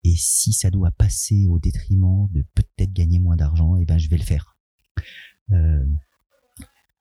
Et 0.05 0.15
si 0.17 0.53
ça 0.53 0.71
doit 0.71 0.93
passer 0.93 1.47
au 1.49 1.59
détriment 1.59 2.29
de 2.31 2.45
peut-être 2.55 2.93
gagner 2.93 3.19
moins 3.19 3.37
d'argent, 3.37 3.77
eh 3.77 3.85
ben 3.85 3.99
je 3.99 4.09
vais 4.09 4.19
le 4.19 4.25
faire. 4.25 4.57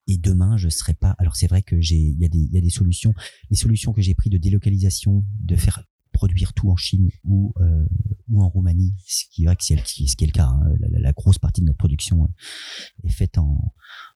Et 0.07 0.17
demain, 0.17 0.55
je 0.55 0.69
serai 0.69 0.93
pas. 0.93 1.15
Alors 1.19 1.35
c'est 1.35 1.47
vrai 1.47 1.61
que 1.61 1.81
j'ai, 1.81 1.97
il 1.97 2.17
y 2.17 2.25
a 2.25 2.29
des, 2.29 2.39
il 2.39 2.51
y 2.53 2.57
a 2.57 2.61
des 2.61 2.69
solutions. 2.69 3.13
Les 3.49 3.57
solutions 3.57 3.91
que 3.91 4.01
j'ai 4.01 4.15
prises 4.15 4.31
de 4.31 4.37
délocalisation, 4.37 5.25
de 5.41 5.55
faire 5.55 5.83
produire 6.17 6.53
tout 6.53 6.69
en 6.69 6.75
Chine 6.75 7.09
ou 7.23 7.53
euh, 7.61 7.85
ou 8.27 8.41
en 8.43 8.49
Roumanie, 8.49 8.93
ce 9.05 9.23
qui 9.31 9.45
est 9.45 9.61
ce 9.61 10.15
qui 10.15 10.23
est 10.23 10.27
le 10.27 10.31
cas. 10.33 10.47
hein. 10.47 10.63
La, 10.79 10.87
la- 10.89 10.99
la 10.99 11.13
grosse 11.13 11.37
partie 11.39 11.61
de 11.61 11.67
notre 11.67 11.77
production 11.77 12.23
euh, 12.25 13.07
est 13.07 13.11
faite 13.11 13.37
en 13.37 13.73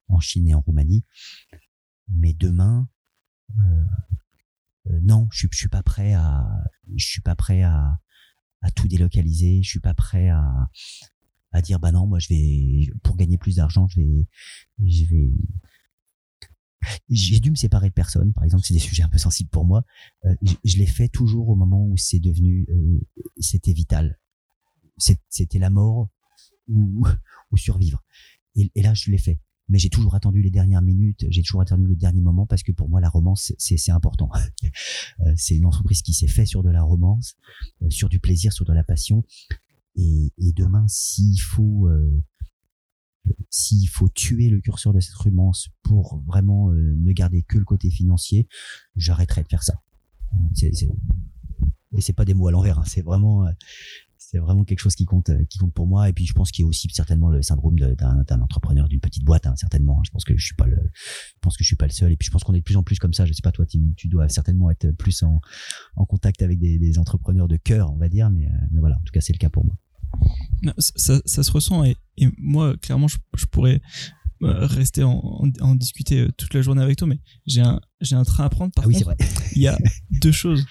en 0.07 0.19
Chine 0.19 0.47
et 0.47 0.53
en 0.55 0.61
Roumanie. 0.61 1.03
Mais 2.09 2.33
demain, 2.33 2.89
euh, 3.59 3.85
euh, 4.89 4.99
non, 5.03 5.27
je 5.31 5.47
je 5.51 5.57
suis 5.57 5.69
pas 5.69 5.83
prêt 5.83 6.13
à 6.13 6.43
je 6.95 7.05
suis 7.05 7.21
pas 7.21 7.35
prêt 7.35 7.61
à 7.63 7.99
à 8.61 8.71
tout 8.71 8.87
délocaliser. 8.87 9.61
Je 9.63 9.69
suis 9.69 9.79
pas 9.79 9.93
prêt 9.93 10.29
à 10.29 10.69
à 11.53 11.61
dire 11.61 11.79
bah 11.79 11.91
non, 11.91 12.07
moi 12.07 12.19
je 12.19 12.29
vais 12.29 12.91
pour 13.03 13.15
gagner 13.17 13.37
plus 13.37 13.55
d'argent, 13.57 13.87
je 13.89 13.99
vais 14.01 14.27
je 14.83 15.05
vais 15.05 15.31
j'ai 17.09 17.39
dû 17.39 17.51
me 17.51 17.55
séparer 17.55 17.89
de 17.89 17.93
personnes, 17.93 18.33
par 18.33 18.43
exemple, 18.43 18.63
c'est 18.65 18.73
des 18.73 18.79
sujets 18.79 19.03
un 19.03 19.09
peu 19.09 19.17
sensibles 19.17 19.49
pour 19.49 19.65
moi. 19.65 19.83
Euh, 20.25 20.35
je 20.41 20.53
je 20.63 20.77
l'ai 20.77 20.85
fait 20.85 21.09
toujours 21.09 21.49
au 21.49 21.55
moment 21.55 21.85
où 21.85 21.97
c'est 21.97 22.19
devenu, 22.19 22.67
euh, 22.69 22.99
c'était 23.39 23.73
vital. 23.73 24.19
C'était 25.29 25.59
la 25.59 25.69
mort 25.69 26.09
ou, 26.67 27.05
ou 27.51 27.57
survivre. 27.57 28.03
Et, 28.55 28.71
et 28.75 28.81
là, 28.81 28.93
je 28.93 29.09
l'ai 29.11 29.17
fait. 29.17 29.39
Mais 29.71 29.79
j'ai 29.79 29.89
toujours 29.89 30.15
attendu 30.15 30.41
les 30.41 30.49
dernières 30.49 30.81
minutes, 30.81 31.25
j'ai 31.29 31.41
toujours 31.41 31.61
attendu 31.61 31.87
le 31.87 31.95
dernier 31.95 32.19
moment 32.19 32.45
parce 32.45 32.61
que 32.61 32.73
pour 32.73 32.89
moi, 32.89 32.99
la 32.99 33.07
romance, 33.09 33.53
c'est 33.57 33.91
important. 33.91 34.29
Euh, 35.19 35.33
c'est 35.35 35.55
une 35.55 35.65
entreprise 35.65 36.01
qui 36.01 36.13
s'est 36.13 36.27
fait 36.27 36.45
sur 36.45 36.63
de 36.63 36.69
la 36.69 36.81
romance, 36.81 37.35
euh, 37.83 37.89
sur 37.89 38.09
du 38.09 38.19
plaisir, 38.19 38.53
sur 38.53 38.65
de 38.65 38.73
la 38.73 38.83
passion. 38.83 39.23
Et, 39.95 40.31
et 40.37 40.51
demain, 40.53 40.85
s'il 40.87 41.39
faut, 41.39 41.87
euh, 41.89 42.23
s'il 43.49 43.87
faut 43.89 44.09
tuer 44.09 44.49
le 44.49 44.61
curseur 44.61 44.93
de 44.93 44.99
cette 44.99 45.15
romance 45.15 45.69
pour 45.83 46.21
vraiment 46.25 46.71
euh, 46.71 46.95
ne 46.97 47.11
garder 47.11 47.43
que 47.43 47.57
le 47.57 47.65
côté 47.65 47.89
financier, 47.89 48.47
j'arrêterai 48.95 49.43
de 49.43 49.47
faire 49.47 49.63
ça. 49.63 49.81
C'est, 50.53 50.73
c'est- 50.73 50.89
et 51.93 52.01
c'est 52.01 52.13
pas 52.13 52.23
des 52.23 52.33
mots 52.33 52.47
à 52.47 52.51
l'envers, 52.51 52.79
hein, 52.79 52.83
c'est 52.85 53.01
vraiment, 53.01 53.45
euh, 53.45 53.51
c'est 54.17 54.37
vraiment 54.37 54.63
quelque 54.63 54.79
chose 54.79 54.95
qui 54.95 55.03
compte, 55.03 55.29
euh, 55.29 55.43
qui 55.49 55.57
compte 55.57 55.73
pour 55.73 55.87
moi. 55.87 56.07
Et 56.07 56.13
puis 56.13 56.25
je 56.25 56.33
pense 56.33 56.51
qu'il 56.51 56.63
y 56.63 56.65
a 56.65 56.67
aussi 56.67 56.87
certainement 56.93 57.29
le 57.29 57.41
syndrome 57.41 57.77
d'un, 57.77 58.41
entrepreneur 58.41 58.87
d'une 58.87 59.01
petite 59.01 59.25
boîte, 59.25 59.45
hein, 59.45 59.55
certainement. 59.57 60.01
Je 60.05 60.11
pense 60.11 60.23
que 60.23 60.37
je 60.37 60.45
suis 60.45 60.55
pas 60.55 60.67
le, 60.67 60.77
je 60.77 61.39
pense 61.41 61.57
que 61.57 61.65
je 61.65 61.67
suis 61.67 61.75
pas 61.75 61.87
le 61.87 61.91
seul. 61.91 62.13
Et 62.13 62.15
puis 62.15 62.27
je 62.27 62.31
pense 62.31 62.45
qu'on 62.45 62.53
est 62.53 62.59
de 62.59 62.63
plus 62.63 62.77
en 62.77 62.83
plus 62.83 62.97
comme 62.97 63.13
ça. 63.13 63.25
Je 63.25 63.33
sais 63.33 63.41
pas 63.41 63.51
toi, 63.51 63.65
tu, 63.65 64.07
dois 64.07 64.29
certainement 64.29 64.69
être 64.69 64.91
plus 64.91 65.21
en, 65.23 65.41
contact 66.05 66.41
avec 66.41 66.59
des, 66.59 66.97
entrepreneurs 66.97 67.49
de 67.49 67.57
cœur, 67.57 67.91
on 67.91 67.97
va 67.97 68.07
dire. 68.07 68.29
Mais, 68.29 68.49
mais 68.71 68.79
voilà, 68.79 68.95
en 68.95 69.01
tout 69.01 69.11
cas 69.11 69.19
c'est 69.19 69.33
le 69.33 69.37
cas 69.37 69.49
pour 69.49 69.65
moi. 69.65 69.75
Ça, 70.77 71.21
se 71.25 71.51
ressent 71.51 71.83
et, 71.83 71.95
et 72.17 72.27
moi 72.37 72.75
clairement 72.77 73.07
je, 73.07 73.17
je 73.35 73.45
pourrais 73.45 73.81
euh, 74.43 74.65
rester 74.65 75.03
en, 75.03 75.11
en, 75.11 75.49
en 75.61 75.75
discuter 75.75 76.19
euh, 76.19 76.31
toute 76.37 76.53
la 76.53 76.61
journée 76.61 76.81
avec 76.81 76.97
toi 76.97 77.07
mais 77.07 77.19
j'ai 77.47 77.61
un 77.61 77.79
j'ai 77.99 78.15
un 78.15 78.23
train 78.23 78.45
à 78.45 78.49
prendre 78.49 78.71
par 78.73 78.85
ah 78.85 78.87
oui, 78.87 79.01
contre 79.01 79.15
il 79.55 79.61
y 79.61 79.67
a 79.67 79.77
deux 80.21 80.31
choses 80.31 80.65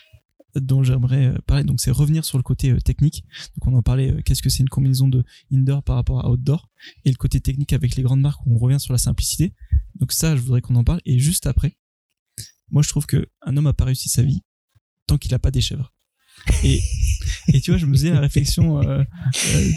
dont 0.57 0.83
j'aimerais 0.83 1.27
euh, 1.27 1.39
parler. 1.47 1.65
Donc 1.65 1.81
c'est 1.81 1.91
revenir 1.91 2.25
sur 2.25 2.39
le 2.39 2.43
côté 2.43 2.77
technique. 2.79 3.25
Donc 3.57 3.73
on 3.73 3.77
en 3.77 3.83
parlait 3.83 4.23
qu'est-ce 4.25 4.43
que 4.43 4.51
c'est 4.51 4.65
une 4.65 4.69
combinaison 4.69 5.09
de 5.09 5.25
indoor 5.53 5.83
par 5.83 5.97
rapport 5.97 6.25
à 6.25 6.31
outdoor 6.31 6.69
et 7.05 7.11
le 7.11 7.17
côté 7.17 7.41
technique 7.41 7.73
avec 7.73 7.97
les 7.97 8.03
grandes 8.03 8.21
marques 8.21 8.45
où 8.47 8.55
on 8.55 8.59
revient 8.59 8.81
sur 8.81 8.93
la 8.93 8.99
simplicité. 8.99 9.55
Donc 9.95 10.13
ça 10.13 10.37
je 10.37 10.41
voudrais 10.41 10.61
qu'on 10.61 10.75
en 10.77 10.85
parle. 10.85 11.01
Et 11.05 11.19
juste 11.19 11.47
après 11.47 11.77
moi 12.71 12.83
je 12.83 12.89
trouve 12.89 13.07
que 13.07 13.29
un 13.43 13.57
homme 13.57 13.67
a 13.67 13.73
pas 13.73 13.85
réussi 13.85 14.09
sa 14.09 14.23
vie 14.23 14.43
tant 15.07 15.19
qu'il 15.19 15.35
a 15.35 15.39
pas 15.39 15.51
des 15.51 15.61
chèvres. 15.61 15.93
Et 16.65 16.81
et 17.53 17.61
tu 17.61 17.71
vois 17.71 17.79
je 17.79 17.87
me 17.87 17.93
faisais 17.93 18.11
la 18.11 18.21
réflexion 18.21 18.81
euh, 18.83 19.03
euh, 19.55 19.71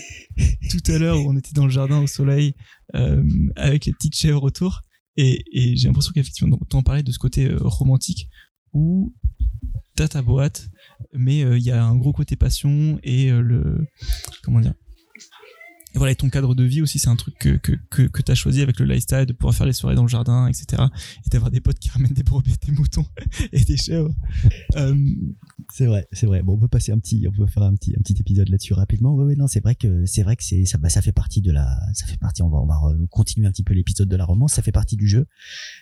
tout 0.70 0.92
à 0.92 0.98
l'heure 0.98 1.20
où 1.20 1.30
on 1.30 1.38
était 1.38 1.54
dans 1.54 1.66
le 1.66 1.72
jardin 1.72 2.00
au 2.00 2.08
soleil 2.08 2.56
euh, 2.96 3.24
avec 3.56 3.86
les 3.86 3.94
petites 3.94 4.16
chèvres 4.16 4.44
autour. 4.44 4.82
Et, 5.16 5.44
et 5.52 5.76
j'ai 5.76 5.88
l'impression 5.88 6.12
qu'effectivement 6.12 6.58
donc, 6.58 6.68
t'en 6.70 6.82
parlais 6.82 7.04
de 7.04 7.12
ce 7.12 7.20
côté 7.20 7.46
euh, 7.46 7.58
romantique 7.62 8.30
où 8.74 9.14
t'as 9.96 10.08
ta 10.08 10.22
boîte 10.24 10.70
mais 11.14 11.44
euh, 11.44 11.58
il 11.58 11.64
y 11.64 11.72
a 11.72 11.84
un 11.84 11.96
gros 11.96 12.14
côté 12.14 12.36
passion 12.36 13.00
et 13.04 13.32
euh, 13.32 13.42
le 13.42 13.88
comment 14.44 14.60
dire 14.60 14.74
et 15.94 15.98
voilà 15.98 16.12
et 16.12 16.16
ton 16.16 16.30
cadre 16.30 16.56
de 16.56 16.64
vie 16.64 16.82
aussi 16.82 17.00
c'est 17.00 17.10
un 17.10 17.16
truc 17.16 17.36
que 17.38 17.58
que 17.58 17.74
que, 17.90 18.04
que 18.04 18.22
t'as 18.22 18.36
choisi 18.36 18.62
avec 18.62 18.80
le 18.80 18.86
lifestyle 18.86 19.26
de 19.26 19.34
pouvoir 19.34 19.54
faire 19.56 19.66
les 19.68 19.74
soirées 19.74 19.96
dans 19.96 20.04
le 20.04 20.08
jardin 20.08 20.48
etc 20.48 20.84
et 21.26 21.30
d'avoir 21.30 21.52
des 21.52 21.62
potes 21.62 21.80
qui 21.80 21.90
ramènent 21.90 22.14
des 22.14 22.24
brebis 22.24 22.56
des 22.66 22.72
moutons 22.72 23.06
et 23.52 23.64
des 23.64 23.78
chèvres 23.78 24.14
euh, 24.76 24.96
C'est 25.72 25.86
vrai, 25.86 26.08
c'est 26.12 26.26
vrai. 26.26 26.44
Bon, 26.44 26.54
on 26.54 26.58
peut 26.58 26.68
passer 26.68 26.92
un 26.92 27.00
petit, 27.00 27.26
on 27.28 27.32
peut 27.32 27.48
faire 27.48 27.64
un 27.64 27.74
petit, 27.76 27.96
un 27.98 28.02
petit 28.02 28.16
épisode 28.20 28.50
là-dessus 28.50 28.74
rapidement. 28.74 29.14
Oui, 29.16 29.26
oui, 29.26 29.36
non, 29.36 29.48
c'est 29.48 29.62
vrai 29.62 29.76
que 29.76 30.06
c'est 30.06 30.24
vrai 30.24 30.36
que 30.36 30.44
c'est 30.44 30.66
ça, 30.66 30.78
bah, 30.78 30.90
ça 30.90 31.02
fait 31.02 31.12
partie 31.12 31.42
de 31.42 31.52
la, 31.52 31.80
ça 31.94 32.06
fait 32.06 32.18
partie. 32.18 32.42
On 32.44 32.50
va, 32.50 32.60
on 32.60 32.66
va 32.66 32.96
continuer 33.10 33.48
un 33.48 33.52
petit 33.52 33.64
peu 33.64 33.74
l'épisode 33.74 34.10
de 34.10 34.16
la 34.16 34.26
romance. 34.26 34.54
Ça 34.54 34.62
fait 34.62 34.72
partie 34.72 34.98
du 34.98 35.08
jeu. 35.08 35.26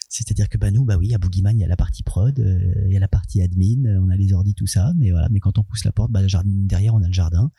C'est-à-dire 0.09 0.49
que 0.49 0.57
bah 0.57 0.71
nous, 0.71 0.85
bah 0.85 0.97
oui, 0.97 1.13
à 1.13 1.17
Boogeyman, 1.17 1.57
il 1.57 1.61
y 1.61 1.63
a 1.63 1.67
la 1.67 1.77
partie 1.77 2.03
prod, 2.03 2.37
euh, 2.39 2.59
il 2.87 2.93
y 2.93 2.97
a 2.97 2.99
la 2.99 3.07
partie 3.07 3.41
admin, 3.41 3.99
on 4.01 4.09
a 4.09 4.15
les 4.15 4.33
ordi, 4.33 4.53
tout 4.53 4.67
ça. 4.67 4.93
Mais 4.97 5.11
voilà, 5.11 5.27
mais 5.29 5.39
quand 5.39 5.57
on 5.57 5.63
pousse 5.63 5.83
la 5.83 5.91
porte, 5.91 6.11
bah 6.11 6.25
jardin- 6.27 6.49
derrière, 6.67 6.93
on 6.95 7.01
a 7.03 7.07
le 7.07 7.13
jardin. 7.13 7.51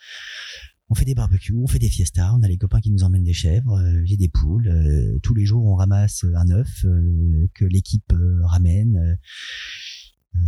On 0.92 0.94
fait 0.94 1.06
des 1.06 1.14
barbecues, 1.14 1.54
on 1.56 1.66
fait 1.66 1.78
des 1.78 1.88
fiestas, 1.88 2.34
on 2.38 2.42
a 2.42 2.48
les 2.48 2.58
copains 2.58 2.82
qui 2.82 2.90
nous 2.90 3.02
emmènent 3.02 3.24
des 3.24 3.32
chèvres, 3.32 3.78
euh, 3.78 4.02
j'ai 4.04 4.18
des 4.18 4.28
poules. 4.28 4.68
euh, 4.68 5.18
tous 5.22 5.32
les 5.32 5.46
jours, 5.46 5.64
on 5.64 5.74
ramasse 5.74 6.26
un 6.34 6.50
œuf 6.50 6.84
euh, 6.84 7.48
que 7.54 7.64
l'équipe 7.64 8.12
euh, 8.12 8.40
ramène. 8.44 8.98
euh, 8.98 9.14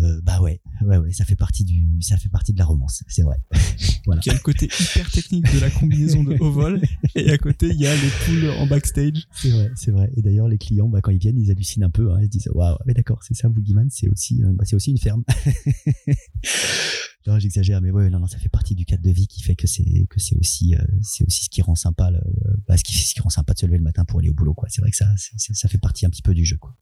euh, 0.03 0.21
bah 0.23 0.43
ouais, 0.43 0.61
ouais, 0.83 0.99
ouais, 0.99 1.13
ça 1.13 1.25
fait 1.25 1.35
partie 1.37 1.65
du, 1.65 1.87
ça 2.01 2.19
fait 2.19 2.29
partie 2.29 2.53
de 2.53 2.59
la 2.59 2.67
romance, 2.67 3.03
c'est 3.09 3.23
vrai. 3.23 3.37
voilà. 4.05 4.21
qui 4.21 4.29
a 4.29 4.35
le 4.35 4.39
côté 4.41 4.67
hyper 4.67 5.11
technique 5.11 5.51
de 5.55 5.61
la 5.61 5.71
combinaison 5.71 6.23
de 6.25 6.37
haut 6.39 6.51
vol 6.53 6.83
et 7.15 7.31
à 7.31 7.39
côté 7.39 7.69
il 7.71 7.81
y 7.81 7.87
a 7.87 7.95
les 7.95 8.11
poules 8.27 8.51
en 8.59 8.67
backstage 8.67 9.27
C'est 9.33 9.49
vrai, 9.51 9.71
c'est 9.77 9.93
vrai. 9.93 10.11
Et 10.17 10.21
d'ailleurs, 10.21 10.49
les 10.49 10.59
clients, 10.59 10.89
bah, 10.91 11.01
quand 11.03 11.11
ils 11.11 11.19
viennent, 11.19 11.39
ils 11.39 11.51
hallucinent 11.51 11.85
un 11.85 11.91
peu. 11.91 12.13
Hein, 12.13 12.19
ils 12.21 12.25
se 12.27 12.31
disent, 12.31 12.49
waouh, 12.53 12.77
mais 12.85 12.93
d'accord, 12.93 13.23
c'est 13.23 13.35
ça, 13.35 13.49
Boogeyman, 13.49 13.89
c'est 13.91 14.09
aussi, 14.09 14.43
euh, 14.43 14.53
bah, 14.55 14.65
c'est 14.67 14.77
aussi 14.77 14.91
une 14.91 14.99
ferme. 14.99 15.25
non, 17.27 17.39
j'exagère, 17.39 17.81
mais 17.81 17.91
ouais, 17.91 18.11
non, 18.11 18.21
non, 18.21 18.27
ça 18.27 18.39
fait 18.39 18.51
partie 18.51 18.75
du 18.75 18.85
cadre 18.85 19.03
de 19.03 19.11
vie 19.11 19.27
qui 19.27 19.43
fait 19.43 19.57
que 19.57 19.67
c'est, 19.67 20.07
que 20.11 20.21
c'est 20.21 20.37
aussi, 20.37 20.75
euh, 20.75 20.85
c'est 21.01 21.25
aussi 21.27 21.45
ce 21.45 21.49
qui 21.49 21.63
rend 21.63 21.75
sympa, 21.75 22.11
le, 22.11 22.21
bah, 22.69 22.77
ce 22.77 22.85
qui, 22.85 22.95
ce 22.95 23.15
qui 23.15 23.21
rend 23.21 23.31
sympa 23.31 23.55
de 23.55 23.59
se 23.59 23.67
lever 23.67 23.79
le 23.79 23.85
matin 23.85 24.05
pour 24.05 24.21
aller 24.21 24.29
au 24.29 24.35
boulot, 24.35 24.53
quoi. 24.53 24.69
C'est 24.69 24.83
vrai 24.83 24.91
que 24.91 24.97
ça, 24.97 25.07
ça 25.17 25.69
fait 25.69 25.79
partie 25.79 26.05
un 26.05 26.11
petit 26.11 26.23
peu 26.23 26.35
du 26.35 26.45
jeu, 26.45 26.59
quoi. 26.59 26.77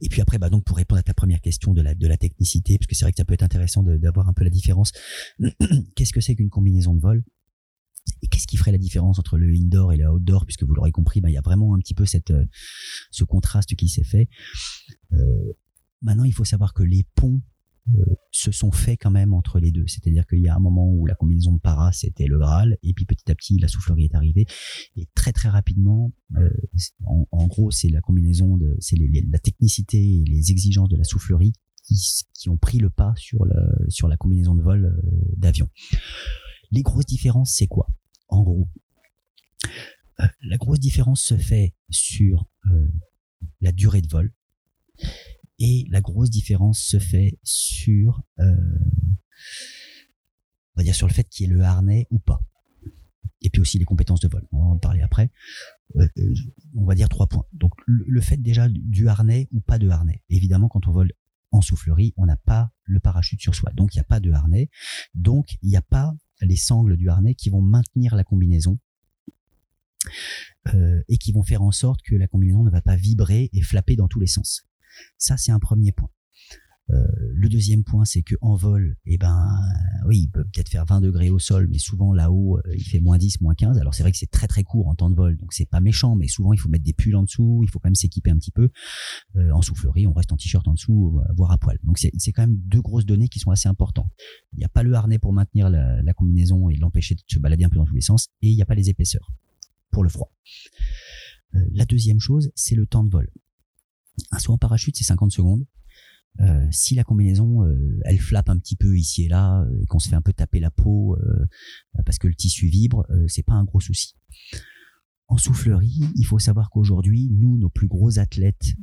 Et 0.00 0.08
puis 0.08 0.20
après, 0.20 0.38
bah 0.38 0.48
donc 0.48 0.64
pour 0.64 0.76
répondre 0.76 0.98
à 0.98 1.02
ta 1.02 1.14
première 1.14 1.40
question 1.40 1.72
de 1.74 1.82
la 1.82 1.94
de 1.94 2.06
la 2.06 2.16
technicité, 2.16 2.78
parce 2.78 2.86
que 2.86 2.94
c'est 2.94 3.04
vrai 3.04 3.12
que 3.12 3.18
ça 3.18 3.24
peut 3.24 3.34
être 3.34 3.42
intéressant 3.42 3.82
d'avoir 3.82 4.28
un 4.28 4.32
peu 4.32 4.44
la 4.44 4.50
différence. 4.50 4.92
Qu'est-ce 5.94 6.12
que 6.12 6.20
c'est 6.20 6.34
qu'une 6.34 6.50
combinaison 6.50 6.94
de 6.94 7.00
vol 7.00 7.22
Et 8.22 8.28
qu'est-ce 8.28 8.46
qui 8.46 8.56
ferait 8.56 8.72
la 8.72 8.78
différence 8.78 9.18
entre 9.18 9.38
le 9.38 9.54
indoor 9.54 9.92
et 9.92 9.96
le 9.96 10.10
outdoor? 10.10 10.46
Puisque 10.46 10.64
vous 10.64 10.74
l'aurez 10.74 10.92
compris, 10.92 11.20
bah, 11.20 11.30
il 11.30 11.34
y 11.34 11.38
a 11.38 11.42
vraiment 11.42 11.74
un 11.74 11.78
petit 11.78 11.94
peu 11.94 12.06
cette 12.06 12.30
euh, 12.30 12.44
ce 13.10 13.24
contraste 13.24 13.74
qui 13.76 13.88
s'est 13.88 14.04
fait. 14.04 14.28
Euh, 15.12 15.52
maintenant, 16.02 16.24
il 16.24 16.32
faut 16.32 16.44
savoir 16.44 16.72
que 16.72 16.82
les 16.82 17.04
ponts 17.14 17.42
se 18.30 18.52
sont 18.52 18.70
faits 18.70 18.98
quand 19.00 19.10
même 19.10 19.34
entre 19.34 19.58
les 19.58 19.72
deux. 19.72 19.86
C'est-à-dire 19.86 20.26
qu'il 20.26 20.40
y 20.40 20.48
a 20.48 20.54
un 20.54 20.60
moment 20.60 20.90
où 20.90 21.06
la 21.06 21.14
combinaison 21.14 21.54
de 21.54 21.60
para, 21.60 21.92
c'était 21.92 22.26
le 22.26 22.38
Graal, 22.38 22.78
et 22.82 22.94
puis 22.94 23.04
petit 23.04 23.30
à 23.30 23.34
petit, 23.34 23.58
la 23.58 23.68
soufflerie 23.68 24.04
est 24.04 24.14
arrivée. 24.14 24.46
Et 24.96 25.08
très 25.14 25.32
très 25.32 25.48
rapidement, 25.48 26.12
euh, 26.36 26.48
en, 27.04 27.26
en 27.30 27.46
gros, 27.46 27.70
c'est 27.70 27.88
la 27.88 28.00
combinaison 28.00 28.56
de, 28.56 28.76
c'est 28.80 28.96
la 28.96 29.38
technicité 29.38 29.98
et 29.98 30.24
les 30.24 30.50
exigences 30.50 30.88
de 30.88 30.96
la 30.96 31.04
soufflerie 31.04 31.52
qui, 31.84 31.96
qui 32.34 32.48
ont 32.48 32.56
pris 32.56 32.78
le 32.78 32.90
pas 32.90 33.14
sur, 33.16 33.44
le, 33.44 33.90
sur 33.90 34.08
la 34.08 34.16
combinaison 34.16 34.54
de 34.54 34.62
vol 34.62 34.84
euh, 34.84 35.34
d'avion. 35.36 35.68
Les 36.70 36.82
grosses 36.82 37.06
différences, 37.06 37.54
c'est 37.56 37.66
quoi? 37.66 37.88
En 38.28 38.42
gros, 38.42 38.68
euh, 40.20 40.26
la 40.42 40.56
grosse 40.56 40.78
différence 40.78 41.20
se 41.22 41.36
fait 41.36 41.74
sur 41.88 42.48
euh, 42.70 42.88
la 43.60 43.72
durée 43.72 44.02
de 44.02 44.08
vol 44.08 44.32
et 45.60 45.86
la 45.90 46.00
grosse 46.00 46.30
différence 46.30 46.80
se 46.80 46.98
fait 46.98 47.38
sur, 47.44 48.22
euh, 48.38 48.44
on 50.74 50.80
va 50.80 50.82
dire 50.82 50.94
sur 50.94 51.06
le 51.06 51.12
fait 51.12 51.28
qu'il 51.28 51.46
y 51.46 51.50
ait 51.50 51.52
le 51.52 51.60
harnais 51.60 52.06
ou 52.10 52.18
pas. 52.18 52.42
Et 53.42 53.50
puis 53.50 53.60
aussi 53.60 53.78
les 53.78 53.84
compétences 53.84 54.20
de 54.20 54.28
vol. 54.28 54.46
On 54.52 54.58
va 54.58 54.64
en 54.64 54.78
parler 54.78 55.02
après. 55.02 55.30
Euh, 55.96 56.08
euh, 56.18 56.34
on 56.74 56.84
va 56.84 56.94
dire 56.94 57.08
trois 57.10 57.26
points. 57.26 57.46
Donc 57.52 57.72
le, 57.86 58.20
fait 58.20 58.38
déjà 58.38 58.68
du 58.70 59.08
harnais 59.08 59.48
ou 59.52 59.60
pas 59.60 59.78
de 59.78 59.88
harnais. 59.88 60.22
Évidemment, 60.30 60.68
quand 60.68 60.86
on 60.88 60.92
vole 60.92 61.12
en 61.52 61.60
soufflerie, 61.60 62.14
on 62.16 62.26
n'a 62.26 62.36
pas 62.36 62.72
le 62.84 63.00
parachute 63.00 63.40
sur 63.40 63.54
soi. 63.54 63.70
Donc 63.74 63.94
il 63.94 63.98
n'y 63.98 64.02
a 64.02 64.04
pas 64.04 64.20
de 64.20 64.30
harnais. 64.30 64.70
Donc 65.14 65.58
il 65.62 65.68
n'y 65.68 65.76
a 65.76 65.82
pas 65.82 66.14
les 66.40 66.56
sangles 66.56 66.96
du 66.96 67.10
harnais 67.10 67.34
qui 67.34 67.50
vont 67.50 67.60
maintenir 67.60 68.14
la 68.14 68.24
combinaison 68.24 68.78
et 71.08 71.18
qui 71.18 71.32
vont 71.32 71.42
faire 71.42 71.62
en 71.62 71.72
sorte 71.72 72.00
que 72.02 72.14
la 72.14 72.26
combinaison 72.26 72.62
ne 72.62 72.70
va 72.70 72.80
pas 72.80 72.96
vibrer 72.96 73.50
et 73.52 73.60
flapper 73.60 73.96
dans 73.96 74.08
tous 74.08 74.20
les 74.20 74.26
sens. 74.26 74.69
Ça, 75.18 75.36
c'est 75.36 75.52
un 75.52 75.60
premier 75.60 75.92
point. 75.92 76.10
Euh, 76.92 77.06
le 77.32 77.48
deuxième 77.48 77.84
point, 77.84 78.04
c'est 78.04 78.22
que 78.22 78.34
en 78.40 78.56
vol, 78.56 78.96
eh 79.06 79.18
ben, 79.18 79.46
oui, 80.06 80.22
il 80.22 80.28
peut 80.28 80.44
peut-être 80.44 80.68
faire 80.68 80.84
20 80.84 81.00
degrés 81.00 81.30
au 81.30 81.38
sol, 81.38 81.68
mais 81.70 81.78
souvent 81.78 82.12
là-haut, 82.12 82.58
euh, 82.58 82.74
il 82.74 82.84
fait 82.84 83.00
moins 83.00 83.18
10, 83.18 83.40
moins 83.40 83.54
15. 83.54 83.78
Alors 83.78 83.94
c'est 83.94 84.02
vrai 84.02 84.12
que 84.12 84.18
c'est 84.18 84.30
très 84.30 84.48
très 84.48 84.64
court 84.64 84.88
en 84.88 84.94
temps 84.94 85.10
de 85.10 85.14
vol, 85.14 85.36
donc 85.36 85.52
c'est 85.52 85.68
pas 85.68 85.80
méchant, 85.80 86.16
mais 86.16 86.26
souvent 86.26 86.52
il 86.52 86.58
faut 86.58 86.68
mettre 86.68 86.84
des 86.84 86.92
pulls 86.92 87.16
en 87.16 87.22
dessous, 87.22 87.60
il 87.62 87.70
faut 87.70 87.78
quand 87.78 87.88
même 87.88 87.94
s'équiper 87.94 88.30
un 88.30 88.36
petit 88.36 88.50
peu. 88.50 88.70
Euh, 89.36 89.50
en 89.52 89.62
soufflerie, 89.62 90.06
on 90.06 90.12
reste 90.12 90.32
en 90.32 90.36
t-shirt 90.36 90.66
en 90.66 90.74
dessous, 90.74 91.20
voire 91.36 91.52
à 91.52 91.58
poil. 91.58 91.78
Donc 91.84 91.98
c'est 91.98 92.32
quand 92.32 92.42
même 92.42 92.56
deux 92.56 92.80
grosses 92.80 93.06
données 93.06 93.28
qui 93.28 93.38
sont 93.38 93.50
assez 93.50 93.68
importantes. 93.68 94.10
Il 94.52 94.58
n'y 94.58 94.64
a 94.64 94.68
pas 94.68 94.82
le 94.82 94.92
harnais 94.94 95.18
pour 95.18 95.32
maintenir 95.32 95.70
la, 95.70 96.14
combinaison 96.14 96.68
et 96.68 96.76
l'empêcher 96.76 97.14
de 97.14 97.20
se 97.26 97.38
balader 97.38 97.64
un 97.64 97.68
peu 97.68 97.76
dans 97.76 97.86
tous 97.86 97.94
les 97.94 98.00
sens, 98.00 98.28
et 98.42 98.48
il 98.50 98.56
n'y 98.56 98.62
a 98.62 98.66
pas 98.66 98.74
les 98.74 98.90
épaisseurs 98.90 99.32
pour 99.90 100.02
le 100.02 100.08
froid. 100.08 100.32
La 101.52 101.84
deuxième 101.84 102.20
chose, 102.20 102.50
c'est 102.54 102.74
le 102.74 102.86
temps 102.86 103.04
de 103.04 103.10
vol. 103.10 103.28
Un 104.30 104.38
saut 104.38 104.52
en 104.52 104.58
parachute, 104.58 104.96
c'est 104.96 105.04
50 105.04 105.32
secondes. 105.32 105.66
Euh, 106.40 106.66
si 106.70 106.94
la 106.94 107.02
combinaison 107.02 107.64
euh, 107.64 108.00
elle 108.04 108.20
flappe 108.20 108.48
un 108.50 108.58
petit 108.58 108.76
peu 108.76 108.96
ici 108.96 109.24
et 109.24 109.28
là 109.28 109.66
et 109.82 109.86
qu'on 109.86 109.98
se 109.98 110.08
fait 110.08 110.14
un 110.14 110.22
peu 110.22 110.32
taper 110.32 110.60
la 110.60 110.70
peau 110.70 111.18
parce 112.06 112.18
que 112.18 112.28
le 112.28 112.36
tissu 112.36 112.68
vibre 112.68 113.04
c'est 113.26 113.42
pas 113.42 113.54
un 113.54 113.64
gros 113.64 113.80
souci. 113.80 114.14
En 115.26 115.38
soufflerie 115.38 116.00
il 116.14 116.24
faut 116.24 116.38
savoir 116.38 116.70
qu'aujourd'hui 116.70 117.30
nous 117.32 117.58
nos 117.58 117.68
plus 117.68 117.88
gros 117.88 118.20
athlètes 118.20 118.74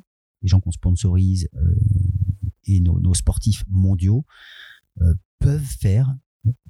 les 0.42 0.50
gens 0.50 0.60
qu'on 0.60 0.72
sponsorise 0.72 1.48
et 2.66 2.82
nos, 2.82 3.00
nos, 3.00 3.14
sportifs 3.14 3.64
mondiaux 3.70 4.26
peuvent 5.40 5.64
faire 5.80 6.14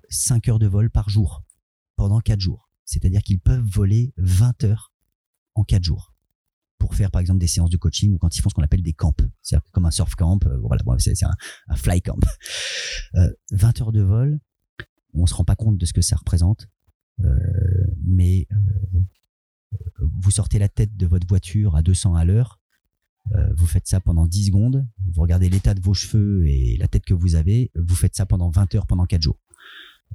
5 0.09 0.47
heures 0.47 0.59
de 0.59 0.67
vol 0.67 0.91
par 0.91 1.09
jour 1.09 1.43
pendant 1.95 2.19
4 2.19 2.39
jours. 2.39 2.69
C'est-à-dire 2.85 3.21
qu'ils 3.21 3.39
peuvent 3.39 3.65
voler 3.65 4.13
20 4.17 4.63
heures 4.63 4.93
en 5.55 5.63
4 5.63 5.83
jours 5.83 6.13
pour 6.77 6.95
faire 6.95 7.11
par 7.11 7.21
exemple 7.21 7.39
des 7.39 7.47
séances 7.47 7.69
de 7.69 7.77
coaching 7.77 8.13
ou 8.13 8.17
quand 8.17 8.35
ils 8.35 8.41
font 8.41 8.49
ce 8.49 8.55
qu'on 8.55 8.63
appelle 8.63 8.83
des 8.83 8.93
camps, 8.93 9.15
c'est 9.41 9.57
comme 9.71 9.85
un 9.85 9.91
surf 9.91 10.15
camp, 10.15 10.39
euh, 10.45 10.57
voilà, 10.59 10.83
c'est 10.99 11.13
un, 11.23 11.75
fly 11.75 12.01
camp. 12.01 12.19
Euh, 13.15 13.31
20 13.51 13.81
heures 13.81 13.91
de 13.93 14.01
vol, 14.01 14.39
on 15.13 15.25
se 15.25 15.33
rend 15.33 15.45
pas 15.45 15.55
compte 15.55 15.77
de 15.77 15.85
ce 15.85 15.93
que 15.93 16.01
ça 16.01 16.17
représente, 16.17 16.67
euh, 17.23 17.27
mais 18.05 18.47
euh, 18.51 19.01
vous 20.21 20.31
sortez 20.31 20.59
la 20.59 20.69
tête 20.69 20.95
de 20.95 21.05
votre 21.05 21.27
voiture 21.27 21.75
à 21.75 21.81
200 21.81 22.15
à 22.15 22.25
l'heure, 22.25 22.59
euh, 23.33 23.53
vous 23.55 23.67
faites 23.67 23.87
ça 23.87 23.99
pendant 23.99 24.27
10 24.27 24.47
secondes, 24.47 24.87
vous 25.11 25.21
regardez 25.21 25.49
l'état 25.49 25.73
de 25.73 25.81
vos 25.81 25.93
cheveux 25.93 26.47
et 26.47 26.77
la 26.77 26.87
tête 26.87 27.05
que 27.05 27.13
vous 27.13 27.35
avez, 27.35 27.71
vous 27.75 27.95
faites 27.95 28.15
ça 28.15 28.25
pendant 28.25 28.49
20 28.49 28.75
heures 28.75 28.87
pendant 28.87 29.05
4 29.05 29.21
jours. 29.21 29.39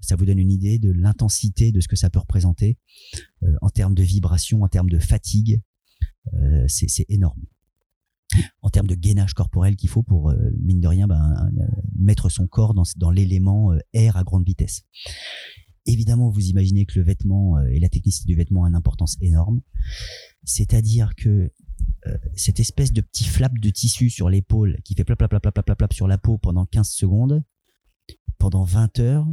Ça 0.01 0.17
vous 0.17 0.25
donne 0.25 0.39
une 0.39 0.51
idée 0.51 0.79
de 0.79 0.91
l'intensité 0.91 1.71
de 1.71 1.81
ce 1.81 1.89
que 1.89 1.97
ça 1.97 2.09
peut 2.09 2.19
représenter 2.19 2.79
en 3.61 3.69
termes 3.69 3.95
de 3.95 4.03
vibration, 4.03 4.63
en 4.63 4.69
termes 4.69 4.89
de 4.89 4.99
fatigue, 4.99 5.63
euh, 6.35 6.65
c'est 6.69 7.07
énorme 7.09 7.43
en 8.63 8.71
termes 8.71 8.87
de 8.87 8.95
gainage 8.95 9.35
corporel 9.35 9.77
qu'il 9.77 9.91
faut 9.91 10.03
pour, 10.03 10.31
euh, 10.31 10.51
mine 10.59 10.81
de 10.81 10.89
rien, 10.89 11.07
ben, 11.07 11.53
euh, 11.59 11.67
mettre 11.99 12.31
son 12.31 12.47
corps 12.47 12.73
dans, 12.73 12.85
dans 12.97 13.11
l'élément 13.11 13.75
air 13.93 14.17
à 14.17 14.25
grande 14.25 14.47
vitesse. 14.47 14.85
Évidemment, 15.85 16.31
vous 16.31 16.47
imaginez 16.47 16.87
que 16.87 16.99
le 16.99 17.05
vêtement 17.05 17.61
et 17.61 17.79
la 17.79 17.89
technicité 17.91 18.27
du 18.27 18.37
vêtement 18.37 18.65
a 18.65 18.69
une 18.69 18.75
importance 18.75 19.19
énorme. 19.21 19.61
C'est-à-dire 20.45 21.15
que 21.17 21.53
cette 22.35 22.61
espèce 22.61 22.93
de 22.93 23.01
petit 23.01 23.25
flap 23.25 23.53
de 23.59 23.69
tissu 23.69 24.09
sur 24.09 24.31
l'épaule 24.31 24.79
qui 24.85 24.95
fait 24.95 25.05
plap 25.05 25.19
plap 25.19 25.29
plap 25.29 25.43
plap 25.43 25.65
plap 25.65 25.77
plap 25.77 25.93
sur 25.93 26.07
la 26.07 26.19
peau 26.19 26.39
pendant 26.39 26.67
15 26.67 26.89
secondes, 26.89 27.43
pendant 28.39 28.63
20 28.63 29.01
heures, 29.01 29.27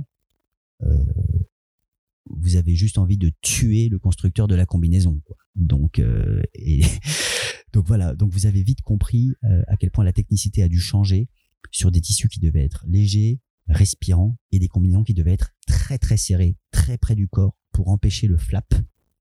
vous 2.29 2.55
avez 2.55 2.75
juste 2.75 2.97
envie 2.97 3.17
de 3.17 3.31
tuer 3.41 3.89
le 3.89 3.99
constructeur 3.99 4.47
de 4.47 4.55
la 4.55 4.65
combinaison. 4.65 5.21
Donc, 5.55 5.99
euh, 5.99 6.41
et, 6.53 6.81
donc 7.73 7.85
voilà. 7.85 8.15
Donc 8.15 8.31
vous 8.31 8.45
avez 8.45 8.63
vite 8.63 8.81
compris 8.81 9.33
euh, 9.43 9.61
à 9.67 9.77
quel 9.77 9.91
point 9.91 10.03
la 10.03 10.13
technicité 10.13 10.63
a 10.63 10.69
dû 10.69 10.79
changer 10.79 11.29
sur 11.71 11.91
des 11.91 12.01
tissus 12.01 12.29
qui 12.29 12.39
devaient 12.39 12.63
être 12.63 12.85
légers, 12.87 13.41
respirants 13.67 14.37
et 14.51 14.59
des 14.59 14.67
combinaisons 14.67 15.03
qui 15.03 15.13
devaient 15.13 15.33
être 15.33 15.51
très 15.67 15.97
très 15.97 16.17
serrées, 16.17 16.57
très 16.71 16.97
près 16.97 17.15
du 17.15 17.27
corps 17.27 17.55
pour 17.71 17.89
empêcher 17.89 18.27
le 18.27 18.37
flap 18.37 18.73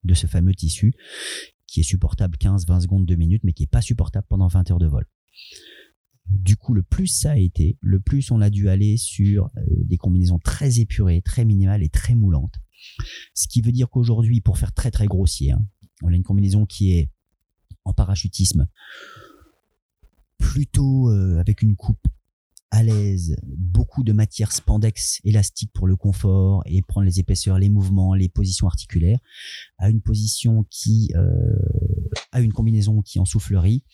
de 0.04 0.14
ce 0.14 0.26
fameux 0.26 0.54
tissu 0.54 0.94
qui 1.68 1.80
est 1.80 1.84
supportable 1.84 2.36
15, 2.38 2.66
20 2.66 2.80
secondes, 2.80 3.06
2 3.06 3.14
minutes, 3.14 3.42
mais 3.44 3.52
qui 3.52 3.62
est 3.62 3.70
pas 3.70 3.82
supportable 3.82 4.26
pendant 4.28 4.48
20 4.48 4.70
heures 4.70 4.78
de 4.78 4.86
vol. 4.86 5.04
Du 6.28 6.56
coup, 6.56 6.74
le 6.74 6.82
plus 6.82 7.06
ça 7.06 7.32
a 7.32 7.36
été, 7.36 7.78
le 7.80 8.00
plus 8.00 8.30
on 8.30 8.40
a 8.40 8.50
dû 8.50 8.68
aller 8.68 8.96
sur 8.96 9.46
euh, 9.56 9.60
des 9.84 9.96
combinaisons 9.96 10.38
très 10.38 10.78
épurées, 10.78 11.22
très 11.22 11.44
minimales 11.44 11.82
et 11.82 11.88
très 11.88 12.14
moulantes. 12.14 12.56
Ce 13.34 13.48
qui 13.48 13.60
veut 13.60 13.72
dire 13.72 13.88
qu'aujourd'hui, 13.88 14.40
pour 14.40 14.58
faire 14.58 14.72
très 14.72 14.90
très 14.90 15.06
grossier, 15.06 15.52
hein, 15.52 15.66
on 16.02 16.12
a 16.12 16.16
une 16.16 16.22
combinaison 16.22 16.66
qui 16.66 16.92
est 16.92 17.10
en 17.84 17.92
parachutisme 17.92 18.68
plutôt 20.38 21.10
euh, 21.10 21.38
avec 21.38 21.62
une 21.62 21.76
coupe 21.76 22.06
à 22.70 22.82
l'aise, 22.82 23.34
beaucoup 23.46 24.04
de 24.04 24.12
matière 24.12 24.52
spandex 24.52 25.20
élastique 25.24 25.72
pour 25.72 25.86
le 25.86 25.96
confort 25.96 26.62
et 26.66 26.82
prendre 26.82 27.06
les 27.06 27.18
épaisseurs, 27.18 27.58
les 27.58 27.70
mouvements, 27.70 28.14
les 28.14 28.28
positions 28.28 28.66
articulaires, 28.66 29.18
à 29.78 29.88
une 29.88 30.02
position 30.02 30.66
qui 30.70 31.10
euh, 31.16 31.56
combinaison 32.52 33.02
qui 33.02 33.18
en 33.18 33.24
soufflerie, 33.24 33.84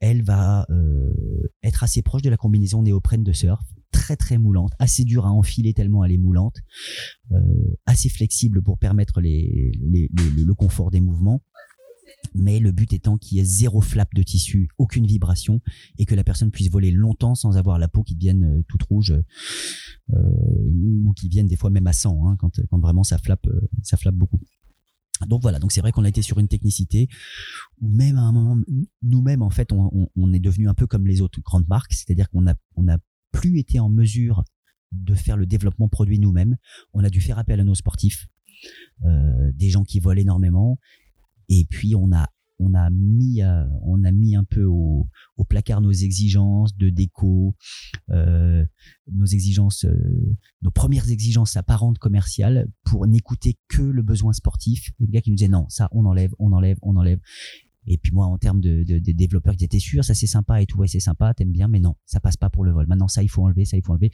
elle 0.00 0.22
va 0.22 0.66
euh, 0.70 1.52
être 1.62 1.82
assez 1.82 2.02
proche 2.02 2.22
de 2.22 2.30
la 2.30 2.36
combinaison 2.36 2.82
néoprène 2.82 3.22
de 3.22 3.32
surf, 3.32 3.62
très 3.90 4.16
très 4.16 4.38
moulante, 4.38 4.72
assez 4.78 5.04
dure 5.04 5.26
à 5.26 5.32
enfiler 5.32 5.74
tellement 5.74 6.04
elle 6.04 6.12
est 6.12 6.18
moulante, 6.18 6.58
euh, 7.32 7.38
assez 7.86 8.08
flexible 8.08 8.62
pour 8.62 8.78
permettre 8.78 9.20
les, 9.20 9.72
le 9.80 10.54
confort 10.54 10.90
des 10.90 11.00
mouvements. 11.00 11.42
Mais 12.34 12.58
le 12.58 12.72
but 12.72 12.92
étant 12.92 13.18
qu'il 13.18 13.38
y 13.38 13.40
ait 13.40 13.44
zéro 13.44 13.80
flap 13.80 14.12
de 14.14 14.22
tissu, 14.22 14.68
aucune 14.78 15.06
vibration, 15.06 15.60
et 15.96 16.06
que 16.06 16.14
la 16.14 16.24
personne 16.24 16.50
puisse 16.50 16.68
voler 16.68 16.90
longtemps 16.90 17.34
sans 17.34 17.56
avoir 17.56 17.78
la 17.78 17.88
peau 17.88 18.02
qui 18.02 18.14
devienne 18.14 18.44
euh, 18.44 18.62
toute 18.68 18.82
rouge, 18.82 19.12
euh, 20.12 20.16
ou 20.82 21.12
qui 21.14 21.28
vienne 21.28 21.46
des 21.46 21.56
fois 21.56 21.70
même 21.70 21.86
à 21.86 21.92
100, 21.92 22.28
hein, 22.28 22.36
quand, 22.38 22.60
quand 22.68 22.80
vraiment 22.80 23.04
ça 23.04 23.18
flappe, 23.18 23.46
ça 23.82 23.96
flappe 23.96 24.16
beaucoup. 24.16 24.40
Donc 25.26 25.42
voilà, 25.42 25.58
donc 25.58 25.72
c'est 25.72 25.80
vrai 25.80 25.92
qu'on 25.92 26.04
a 26.04 26.08
été 26.08 26.22
sur 26.22 26.38
une 26.38 26.48
technicité 26.48 27.08
où 27.80 27.88
même 27.88 28.16
à 28.16 28.22
un 28.22 28.32
moment, 28.32 28.62
nous-mêmes 29.02 29.42
en 29.42 29.50
fait, 29.50 29.70
on, 29.72 30.08
on, 30.16 30.32
est 30.32 30.40
devenu 30.40 30.68
un 30.68 30.74
peu 30.74 30.86
comme 30.86 31.06
les 31.06 31.20
autres 31.20 31.40
grandes 31.42 31.68
marques, 31.68 31.92
c'est-à-dire 31.92 32.30
qu'on 32.30 32.46
a, 32.46 32.54
on 32.76 32.88
a 32.88 32.96
plus 33.32 33.58
été 33.58 33.78
en 33.78 33.88
mesure 33.88 34.44
de 34.92 35.14
faire 35.14 35.36
le 35.36 35.46
développement 35.46 35.88
produit 35.88 36.18
nous-mêmes. 36.18 36.56
On 36.92 37.04
a 37.04 37.10
dû 37.10 37.20
faire 37.20 37.38
appel 37.38 37.60
à 37.60 37.64
nos 37.64 37.74
sportifs, 37.74 38.26
euh, 39.04 39.52
des 39.54 39.70
gens 39.70 39.84
qui 39.84 40.00
volent 40.00 40.20
énormément, 40.20 40.78
et 41.48 41.64
puis 41.68 41.94
on 41.94 42.12
a 42.12 42.28
on 42.62 42.74
a 42.74 42.90
mis 42.90 43.42
euh, 43.42 43.64
on 43.82 44.04
a 44.04 44.12
mis 44.12 44.36
un 44.36 44.44
peu 44.44 44.64
au, 44.64 45.08
placard 45.48 45.80
nos 45.80 45.90
exigences 45.90 46.76
de 46.76 46.90
déco, 46.90 47.56
euh, 48.10 48.64
nos 49.10 49.24
exigences, 49.24 49.86
nos 50.60 50.70
premières 50.70 51.10
exigences 51.10 51.56
apparentes 51.56 51.98
commerciales 51.98 52.68
pour 52.84 53.06
n'écouter 53.06 53.56
que 53.68 53.82
le 53.82 54.02
besoin 54.02 54.34
sportif. 54.34 54.90
Le 54.98 55.06
gars 55.06 55.22
qui 55.22 55.30
nous 55.30 55.36
disait 55.36 55.48
non, 55.48 55.66
ça 55.70 55.88
on 55.92 56.04
enlève, 56.04 56.34
on 56.38 56.52
enlève, 56.52 56.76
on 56.82 56.96
enlève. 56.96 57.18
Et 57.86 57.96
puis 57.96 58.12
moi, 58.12 58.26
en 58.26 58.36
termes 58.36 58.60
de, 58.60 58.84
de, 58.84 58.98
de 58.98 59.12
développeurs 59.12 59.56
qui 59.56 59.64
étaient 59.64 59.78
sûrs, 59.78 60.04
ça 60.04 60.14
c'est 60.14 60.26
sympa 60.26 60.60
et 60.60 60.66
tout, 60.66 60.78
ouais 60.78 60.88
c'est 60.88 61.00
sympa, 61.00 61.32
t'aimes 61.32 61.52
bien, 61.52 61.66
mais 61.66 61.80
non, 61.80 61.96
ça 62.04 62.20
passe 62.20 62.36
pas 62.36 62.50
pour 62.50 62.64
le 62.64 62.72
vol. 62.72 62.86
Maintenant 62.86 63.08
ça 63.08 63.22
il 63.22 63.28
faut 63.28 63.42
enlever, 63.42 63.64
ça 63.64 63.76
il 63.76 63.82
faut 63.82 63.92
enlever. 63.92 64.10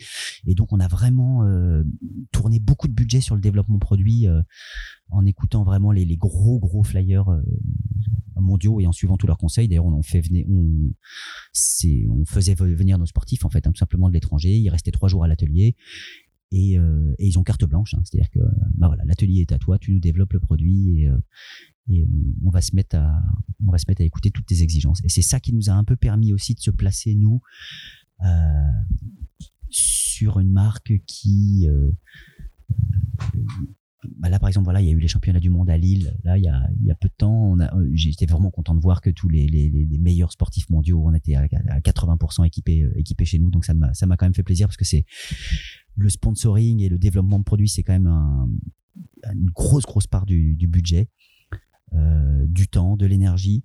Et 0.47 0.55
donc 0.55 0.73
on 0.73 0.79
a 0.79 0.89
vraiment 0.89 1.45
euh, 1.45 1.83
tourné 2.31 2.61
beaucoup 2.61 2.87
de 2.87 2.93
budget 2.93 3.21
sur 3.21 3.35
le 3.35 3.41
développement 3.41 3.79
produit 3.79 4.29
euh, 4.29 4.41
en 5.11 5.27
écoutant 5.27 5.64
vraiment 5.64 5.91
les, 5.91 6.05
les 6.05 6.17
gros 6.17 6.61
gros 6.61 6.85
flyers 6.85 7.29
euh, 7.29 7.43
mondiaux 8.37 8.81
et 8.81 8.87
en 8.87 8.93
suivant 8.93 9.17
tous 9.17 9.27
leurs 9.27 9.39
conseils. 9.39 9.67
D'ailleurs 9.67 9.87
on, 9.87 10.03
fait 10.03 10.21
venir, 10.21 10.47
on, 10.49 10.93
on 12.11 12.25
faisait 12.25 12.55
venir 12.55 12.99
nos 12.99 13.07
sportifs 13.07 13.45
en 13.45 13.51
fait, 13.51 13.67
hein, 13.67 13.73
tout 13.73 13.79
simplement 13.79 14.09
de 14.09 14.14
l'étranger. 14.14 14.57
Ils 14.57 14.71
restaient 14.71 14.93
trois 14.93 15.09
jours 15.09 15.25
à 15.25 15.29
l'atelier. 15.29 15.77
Et, 16.53 16.79
euh, 16.79 17.12
et, 17.19 17.27
ils 17.27 17.41
ont 17.41 17.43
carte 17.43 17.64
blanche, 17.64 17.95
hein, 17.95 18.03
c'est-à-dire 18.05 18.31
que 18.31 18.39
bah 18.77 18.87
voilà, 18.87 19.05
l'atelier 19.05 19.41
est 19.41 19.51
à 19.51 19.59
toi, 19.59 19.79
tu 19.79 19.91
nous 19.91 19.99
développes 19.99 20.33
le 20.33 20.39
produit 20.39 21.01
et, 21.01 21.11
et 21.89 22.07
on, 22.45 22.51
va 22.51 22.61
se 22.61 22.74
mettre 22.74 22.97
à 22.97 23.22
on 23.66 23.70
va 23.70 23.78
se 23.78 23.84
mettre 23.89 24.03
à 24.03 24.05
écouter 24.05 24.30
toutes 24.30 24.47
tes 24.47 24.62
exigences. 24.62 25.01
Et 25.05 25.09
c'est 25.09 25.22
ça 25.22 25.41
qui 25.41 25.53
nous 25.53 25.70
a 25.70 25.72
un 25.72 25.84
peu 25.84 25.97
permis 25.97 26.32
aussi 26.32 26.55
de 26.55 26.61
se 26.61 26.70
placer 26.70 27.14
nous 27.14 27.41
euh, 28.24 28.26
sur 29.68 30.41
une 30.41 30.51
marque 30.51 30.93
qui 31.07 31.68
euh, 31.68 31.91
bah 34.18 34.28
là 34.28 34.39
par 34.39 34.49
exemple 34.49 34.64
voilà 34.64 34.80
il 34.80 34.87
y 34.87 34.91
a 34.91 34.93
eu 34.93 34.99
les 34.99 35.09
championnats 35.09 35.41
du 35.41 35.51
monde 35.51 35.68
à 35.68 35.76
Lille 35.76 36.16
là 36.22 36.39
il 36.39 36.45
y 36.45 36.49
a, 36.49 36.68
il 36.80 36.87
y 36.87 36.91
a 36.91 36.95
peu 36.95 37.09
de 37.09 37.14
temps 37.16 37.57
j'étais 37.93 38.26
vraiment 38.26 38.51
content 38.51 38.74
de 38.74 38.80
voir 38.80 39.01
que 39.01 39.11
tous 39.11 39.28
les, 39.28 39.47
les, 39.47 39.99
meilleurs 39.99 40.32
sportifs 40.32 40.70
mondiaux 40.70 41.03
on 41.05 41.12
était 41.14 41.34
à, 41.34 41.47
80% 41.47 42.47
équipés 42.47 42.89
équipés 42.97 43.24
chez 43.24 43.39
nous. 43.39 43.51
Donc 43.51 43.64
ça 43.64 43.74
m'a 43.74 43.93
ça 43.95 44.07
m'a 44.07 44.16
quand 44.16 44.26
même 44.26 44.34
fait 44.34 44.43
plaisir 44.43 44.68
parce 44.68 44.76
que 44.76 44.84
c'est 44.84 45.05
le 45.97 46.09
sponsoring 46.09 46.80
et 46.80 46.89
le 46.89 46.99
développement 46.99 47.39
de 47.39 47.45
produits 47.45 47.68
c'est 47.68 47.82
quand 47.82 47.95
même 47.95 48.07
un, 48.07 48.49
une 49.32 49.51
grosse 49.51 49.84
grosse 49.84 50.07
part 50.07 50.26
du, 50.26 50.57
budget. 50.68 51.03
euh, 51.03 51.09
du 51.93 52.68
temps, 52.68 52.97
de 52.97 53.07
l'énergie. 53.07 53.64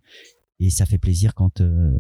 Et 0.64 0.70
ça 0.70 0.86
fait 0.86 1.00
plaisir 1.00 1.34
quand, 1.34 1.60
euh, 1.60 1.92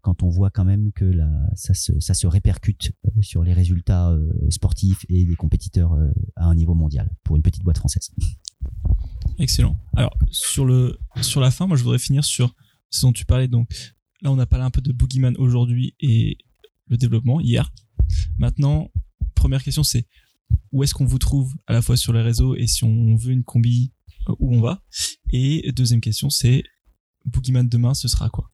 quand 0.00 0.22
on 0.22 0.30
voit 0.30 0.48
quand 0.48 0.64
même 0.64 0.92
que 0.92 1.04
la, 1.04 1.30
ça, 1.54 1.74
se, 1.74 1.92
ça 2.00 2.14
se 2.14 2.26
répercute 2.26 2.92
euh, 3.04 3.10
sur 3.20 3.44
les 3.44 3.52
résultats 3.52 4.16
sportifs 4.48 5.04
et 5.10 5.26
des 5.26 5.36
compétiteurs 5.36 5.94
à 6.36 6.46
un 6.46 6.54
niveau 6.54 6.74
mondial 6.74 7.10
pour 7.22 7.36
une 7.36 7.42
petite 7.42 7.62
boîte 7.64 7.76
française. 7.76 8.10
Excellent. 9.38 9.78
Alors, 9.94 10.16
sur, 10.30 10.64
le, 10.64 10.98
sur 11.20 11.42
la 11.42 11.50
fin, 11.50 11.66
moi, 11.66 11.76
je 11.76 11.82
voudrais 11.82 11.98
finir 11.98 12.24
sur 12.24 12.54
ce 12.88 13.02
dont 13.02 13.12
tu 13.12 13.26
parlais. 13.26 13.46
Donc, 13.46 13.68
là, 14.22 14.32
on 14.32 14.38
a 14.38 14.46
parlé 14.46 14.64
un 14.64 14.70
peu 14.70 14.80
de 14.80 14.92
Boogeyman 14.92 15.36
aujourd'hui 15.36 15.94
et 16.00 16.38
le 16.86 16.96
développement 16.96 17.40
hier. 17.40 17.70
Maintenant, 18.38 18.90
première 19.34 19.62
question, 19.62 19.82
c'est 19.82 20.06
où 20.72 20.82
est-ce 20.82 20.94
qu'on 20.94 21.04
vous 21.04 21.18
trouve 21.18 21.54
à 21.66 21.74
la 21.74 21.82
fois 21.82 21.96
sur 21.96 22.14
les 22.14 22.22
réseaux 22.22 22.56
et 22.56 22.66
si 22.66 22.84
on 22.84 23.16
veut 23.16 23.32
une 23.32 23.44
combi 23.44 23.92
où 24.38 24.54
on 24.54 24.60
va. 24.60 24.82
Et 25.32 25.70
deuxième 25.72 26.00
question, 26.00 26.30
c'est 26.30 26.62
Boogeyman 27.24 27.68
demain, 27.68 27.94
ce 27.94 28.08
sera 28.08 28.30
quoi? 28.30 28.50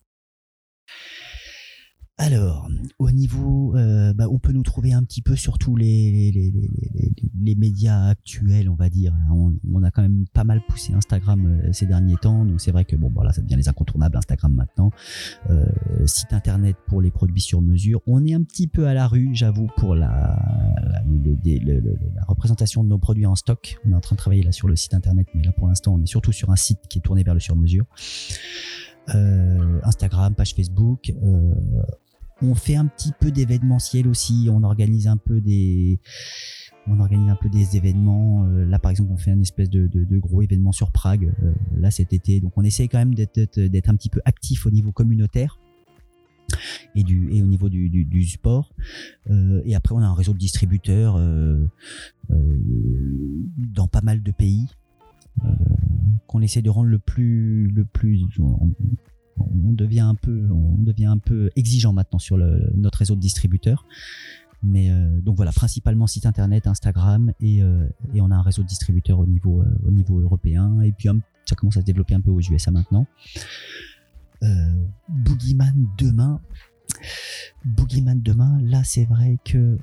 Alors, 2.16 2.68
au 3.00 3.10
niveau, 3.10 3.74
euh, 3.74 4.14
bah, 4.14 4.26
on 4.30 4.38
peut 4.38 4.52
nous 4.52 4.62
trouver 4.62 4.92
un 4.92 5.02
petit 5.02 5.20
peu 5.20 5.34
sur 5.34 5.58
tous 5.58 5.74
les, 5.74 6.12
les, 6.12 6.30
les, 6.30 6.50
les, 6.52 7.12
les 7.42 7.54
médias 7.56 8.06
actuels, 8.06 8.70
on 8.70 8.76
va 8.76 8.88
dire. 8.88 9.12
On, 9.32 9.52
on, 9.72 9.82
a 9.82 9.90
quand 9.90 10.02
même 10.02 10.24
pas 10.32 10.44
mal 10.44 10.60
poussé 10.64 10.92
Instagram 10.92 11.44
euh, 11.44 11.72
ces 11.72 11.86
derniers 11.86 12.14
temps, 12.16 12.44
donc 12.44 12.60
c'est 12.60 12.70
vrai 12.70 12.84
que 12.84 12.94
bon, 12.94 13.10
voilà, 13.12 13.32
ça 13.32 13.42
devient 13.42 13.56
les 13.56 13.68
incontournables 13.68 14.16
Instagram 14.16 14.54
maintenant. 14.54 14.92
Euh, 15.50 15.66
site 16.06 16.32
internet 16.32 16.76
pour 16.86 17.02
les 17.02 17.10
produits 17.10 17.40
sur 17.40 17.60
mesure. 17.60 18.00
On 18.06 18.24
est 18.24 18.34
un 18.34 18.44
petit 18.44 18.68
peu 18.68 18.86
à 18.86 18.94
la 18.94 19.08
rue, 19.08 19.30
j'avoue, 19.34 19.66
pour 19.76 19.96
la, 19.96 20.40
la, 20.86 22.24
représentation 22.28 22.84
de 22.84 22.90
nos 22.90 22.98
produits 22.98 23.26
en 23.26 23.34
stock. 23.34 23.80
On 23.84 23.90
est 23.90 23.94
en 23.96 24.00
train 24.00 24.14
de 24.14 24.18
travailler 24.18 24.44
là 24.44 24.52
sur 24.52 24.68
le 24.68 24.76
site 24.76 24.94
internet, 24.94 25.26
mais 25.34 25.42
là 25.42 25.50
pour 25.50 25.66
l'instant, 25.66 25.94
on 25.94 26.00
est 26.00 26.06
surtout 26.06 26.32
sur 26.32 26.50
un 26.50 26.56
site 26.56 26.78
qui 26.88 26.98
est 26.98 27.02
tourné 27.02 27.24
vers 27.24 27.34
le 27.34 27.40
sur 27.40 27.56
mesure. 27.56 27.86
Instagram, 29.82 30.34
page 30.34 30.54
Facebook. 30.54 31.12
On 32.42 32.54
fait 32.54 32.76
un 32.76 32.86
petit 32.86 33.12
peu 33.18 33.30
d'événementiel 33.30 34.08
aussi. 34.08 34.48
On 34.50 34.62
organise 34.62 35.06
un 35.06 35.16
peu 35.16 35.40
des, 35.40 36.00
on 36.86 37.00
organise 37.00 37.30
un 37.30 37.36
peu 37.36 37.48
des 37.48 37.76
événements. 37.76 38.44
Euh, 38.46 38.64
là, 38.64 38.78
par 38.78 38.90
exemple, 38.90 39.12
on 39.12 39.16
fait 39.16 39.30
un 39.30 39.40
espèce 39.40 39.70
de, 39.70 40.18
gros 40.18 40.42
événement 40.42 40.72
sur 40.72 40.90
Prague 40.92 41.32
euh, 41.42 41.52
là 41.76 41.90
cet 41.90 42.12
été. 42.12 42.40
Donc, 42.40 42.52
on 42.56 42.62
essaie 42.62 42.88
quand 42.88 42.98
même 42.98 43.14
d'être 43.14 43.88
un 43.88 43.96
petit 43.96 44.10
peu 44.10 44.20
actif 44.24 44.66
au 44.66 44.70
niveau 44.70 44.92
communautaire 44.92 45.58
et 46.94 47.02
au 47.42 47.46
niveau 47.46 47.68
du, 47.68 48.26
sport. 48.26 48.72
Euh, 49.30 49.62
et 49.64 49.74
après, 49.74 49.94
on 49.94 49.98
a 49.98 50.06
un 50.06 50.14
réseau 50.14 50.32
de 50.32 50.38
distributeurs 50.38 51.18
dans 52.28 53.88
pas 53.88 54.02
mal 54.02 54.22
de 54.22 54.32
pays 54.32 54.68
qu'on 56.26 56.42
essaie 56.42 56.62
de 56.62 56.70
rendre 56.70 56.88
le 56.88 56.98
plus 56.98 57.68
le 57.68 57.84
plus 57.84 58.24
on 59.38 59.72
devient 59.72 60.00
un 60.00 60.14
peu, 60.14 60.48
on 60.50 60.82
devient 60.82 61.06
un 61.06 61.18
peu 61.18 61.50
exigeant 61.56 61.92
maintenant 61.92 62.18
sur 62.18 62.36
notre 62.36 62.98
réseau 62.98 63.14
de 63.14 63.20
distributeurs. 63.20 63.84
Mais 64.64 64.90
euh, 64.90 65.20
donc 65.20 65.36
voilà, 65.36 65.52
principalement 65.52 66.06
site 66.06 66.24
internet, 66.24 66.66
Instagram 66.66 67.32
et, 67.38 67.62
euh, 67.62 67.86
et 68.14 68.22
on 68.22 68.30
a 68.30 68.34
un 68.34 68.42
réseau 68.42 68.62
de 68.62 68.66
distributeurs 68.66 69.18
au 69.18 69.26
niveau, 69.26 69.60
euh, 69.60 69.66
au 69.86 69.90
niveau 69.90 70.20
européen. 70.20 70.80
Et 70.80 70.92
puis 70.92 71.08
ça 71.44 71.54
commence 71.54 71.76
à 71.76 71.80
se 71.80 71.84
développer 71.84 72.14
un 72.14 72.22
peu 72.22 72.30
aux 72.30 72.40
USA 72.40 72.70
maintenant. 72.70 73.06
Boogeyman 75.08 75.86
demain. 75.98 76.40
Boogeyman 77.64 78.20
demain, 78.20 78.58
là 78.62 78.82
c'est 78.84 79.04
vrai 79.04 79.38
que 79.44 79.78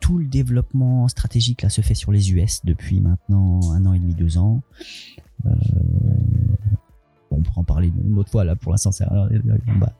tout 0.00 0.18
le 0.18 0.26
développement 0.26 1.06
stratégique 1.06 1.62
là 1.62 1.68
se 1.68 1.82
fait 1.82 1.94
sur 1.94 2.10
les 2.10 2.32
US 2.32 2.64
depuis 2.64 3.00
maintenant 3.00 3.72
un 3.72 3.86
an 3.86 3.92
et 3.92 4.00
demi, 4.00 4.14
deux 4.14 4.38
ans. 4.38 4.62
On 7.30 7.42
pourra 7.42 7.60
en 7.60 7.64
parler 7.64 7.92
une 8.04 8.18
autre 8.18 8.30
fois 8.30 8.44
là 8.44 8.56
pour 8.56 8.72
l'instant 8.72 8.92
c'est 8.92 9.04
bah, 9.80 9.92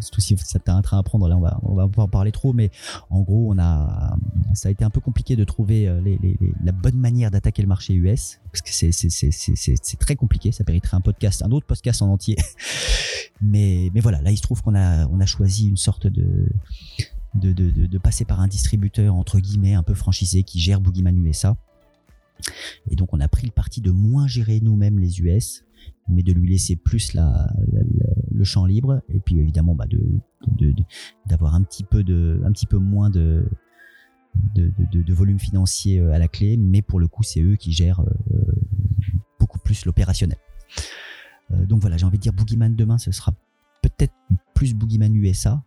surtout 0.00 0.20
si 0.20 0.36
c'est 0.38 0.68
un 0.68 0.82
train 0.82 0.98
à 0.98 1.02
prendre 1.02 1.28
là 1.28 1.36
on 1.36 1.40
va 1.40 1.60
on 1.62 1.74
va 1.74 1.88
pas 1.88 2.02
en 2.02 2.08
parler 2.08 2.32
trop 2.32 2.52
mais 2.52 2.70
en 3.10 3.20
gros 3.20 3.52
on 3.52 3.58
a 3.58 4.16
ça 4.54 4.68
a 4.68 4.72
été 4.72 4.84
un 4.84 4.90
peu 4.90 5.00
compliqué 5.00 5.36
de 5.36 5.44
trouver 5.44 5.88
euh, 5.88 6.00
la 6.64 6.72
bonne 6.72 6.96
manière 6.96 7.30
d'attaquer 7.30 7.62
le 7.62 7.68
marché 7.68 7.94
US 7.94 8.40
parce 8.50 8.62
que 8.62 8.70
c'est 8.72 9.98
très 9.98 10.16
compliqué 10.16 10.52
ça 10.52 10.64
mériterait 10.66 10.96
un 10.96 11.00
podcast 11.00 11.42
un 11.42 11.50
autre 11.50 11.66
podcast 11.66 12.02
en 12.02 12.08
entier. 12.08 12.36
Mais 13.40 13.90
voilà 13.96 14.20
là 14.22 14.30
il 14.30 14.36
se 14.36 14.42
trouve 14.42 14.62
qu'on 14.62 14.74
a 14.74 15.26
choisi 15.26 15.68
une 15.68 15.76
sorte 15.76 16.06
de 16.06 16.48
de, 17.34 17.52
de, 17.52 17.70
de, 17.70 17.98
passer 17.98 18.26
par 18.26 18.40
un 18.40 18.46
distributeur 18.46 19.14
entre 19.14 19.40
guillemets 19.40 19.72
un 19.72 19.82
peu 19.82 19.94
franchisé 19.94 20.42
qui 20.42 20.60
gère 20.60 20.82
Boogeyman 20.82 21.16
USA 21.24 21.56
et 22.90 22.94
donc 22.94 23.14
on 23.14 23.20
a 23.20 23.28
pris 23.28 23.46
le 23.46 23.52
parti 23.52 23.80
de 23.80 23.90
moins 23.90 24.26
gérer 24.26 24.60
nous-mêmes 24.60 24.98
les 24.98 25.20
US 25.20 25.64
mais 26.08 26.22
de 26.22 26.32
lui 26.32 26.50
laisser 26.50 26.76
plus 26.76 27.14
le 27.14 28.44
champ 28.44 28.66
libre 28.66 29.02
et 29.08 29.20
puis 29.20 29.38
évidemment 29.38 29.74
bah 29.74 29.86
d'avoir 31.26 31.54
un 31.54 31.62
petit 31.62 31.84
peu 31.84 32.02
de 32.02 32.40
un 32.44 32.52
petit 32.52 32.66
peu 32.66 32.78
moins 32.78 33.10
de 33.10 33.44
de, 34.54 35.12
volume 35.12 35.38
financier 35.38 36.00
euh, 36.00 36.12
à 36.12 36.18
la 36.18 36.28
clé, 36.28 36.56
mais 36.56 36.82
pour 36.82 37.00
le 37.00 37.08
coup, 37.08 37.22
c'est 37.22 37.40
eux 37.40 37.56
qui 37.56 37.72
gèrent 37.72 38.00
euh, 38.00 38.40
beaucoup 39.38 39.58
plus 39.58 39.84
l'opérationnel. 39.84 40.38
Euh, 41.52 41.66
donc 41.66 41.80
voilà, 41.80 41.96
j'ai 41.96 42.06
envie 42.06 42.18
de 42.18 42.22
dire 42.22 42.32
Boogeyman 42.32 42.74
demain, 42.74 42.98
ce 42.98 43.12
sera 43.12 43.32
peut-être 43.82 44.14
plus 44.54 44.74
Boogeyman 44.74 45.14
USA. 45.16 45.62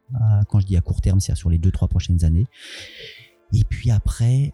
quand 0.47 0.59
je 0.59 0.65
dis 0.65 0.77
à 0.77 0.81
court 0.81 1.01
terme, 1.01 1.19
c'est 1.19 1.35
sur 1.35 1.49
les 1.49 1.59
2-3 1.59 1.89
prochaines 1.89 2.23
années. 2.23 2.45
Et 3.53 3.63
puis 3.65 3.91
après, 3.91 4.53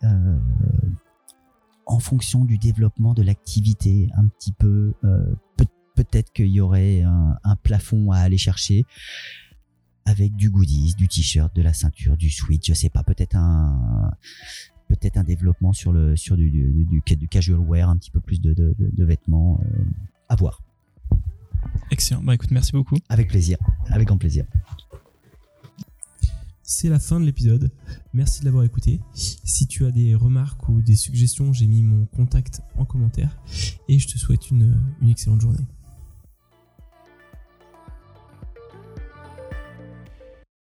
en 1.86 2.00
fonction 2.00 2.46
du 2.46 2.58
développement 2.58 3.14
de 3.14 3.22
l'activité, 3.24 4.10
un 4.16 4.28
petit 4.28 4.52
peu, 4.54 4.94
euh, 5.04 5.34
peut- 5.58 5.66
peut-être 5.96 6.32
qu'il 6.34 6.48
y 6.48 6.62
aurait 6.62 7.02
un, 7.02 7.38
un, 7.44 7.56
plafond 7.56 8.12
à 8.12 8.18
aller 8.20 8.38
chercher 8.38 8.86
avec 10.06 10.36
du 10.36 10.50
goodies, 10.50 10.96
du 10.98 11.08
t-shirt, 11.08 11.56
de 11.56 11.62
la 11.62 11.74
ceinture, 11.74 12.18
du 12.18 12.30
switch, 12.30 12.68
je 12.68 12.74
sais 12.74 12.90
pas, 12.90 13.04
peut-être 13.04 13.36
un 13.36 14.12
peut-être 14.88 15.18
un 15.18 15.24
développement 15.24 15.72
sur 15.74 15.94
le 15.94 16.16
sur 16.18 16.36
du, 16.36 16.50
du, 16.50 16.86
du, 16.86 17.02
du 17.16 17.28
casual 17.28 17.60
wear, 17.60 17.90
un 17.90 17.98
petit 17.98 18.12
peu 18.12 18.20
plus 18.20 18.42
de, 18.42 18.54
de, 18.54 18.76
de, 18.78 18.90
de 18.92 19.06
vêtements, 19.06 19.60
euh, 19.64 19.84
à 20.30 20.36
voir. 20.36 20.62
Excellent. 21.92 22.24
Bah 22.24 22.34
écoute, 22.36 22.52
merci 22.52 22.72
beaucoup. 22.72 22.98
Avec 23.10 23.28
plaisir, 23.30 23.58
avec 23.90 24.08
grand 24.08 24.18
plaisir. 24.18 24.46
C'est 26.74 26.88
la 26.88 27.00
fin 27.00 27.20
de 27.20 27.26
l'épisode. 27.26 27.70
Merci 28.14 28.40
de 28.40 28.46
l'avoir 28.46 28.64
écouté. 28.64 29.02
Si 29.14 29.68
tu 29.68 29.86
as 29.86 29.92
des 29.92 30.16
remarques 30.16 30.70
ou 30.70 30.82
des 30.82 30.96
suggestions, 30.96 31.52
j'ai 31.52 31.68
mis 31.68 31.84
mon 31.84 32.06
contact 32.06 32.62
en 32.78 32.86
commentaire. 32.86 33.38
Et 33.90 34.00
je 34.00 34.08
te 34.08 34.18
souhaite 34.18 34.50
une, 34.52 34.82
excellente 35.08 35.42
journée. 35.42 35.66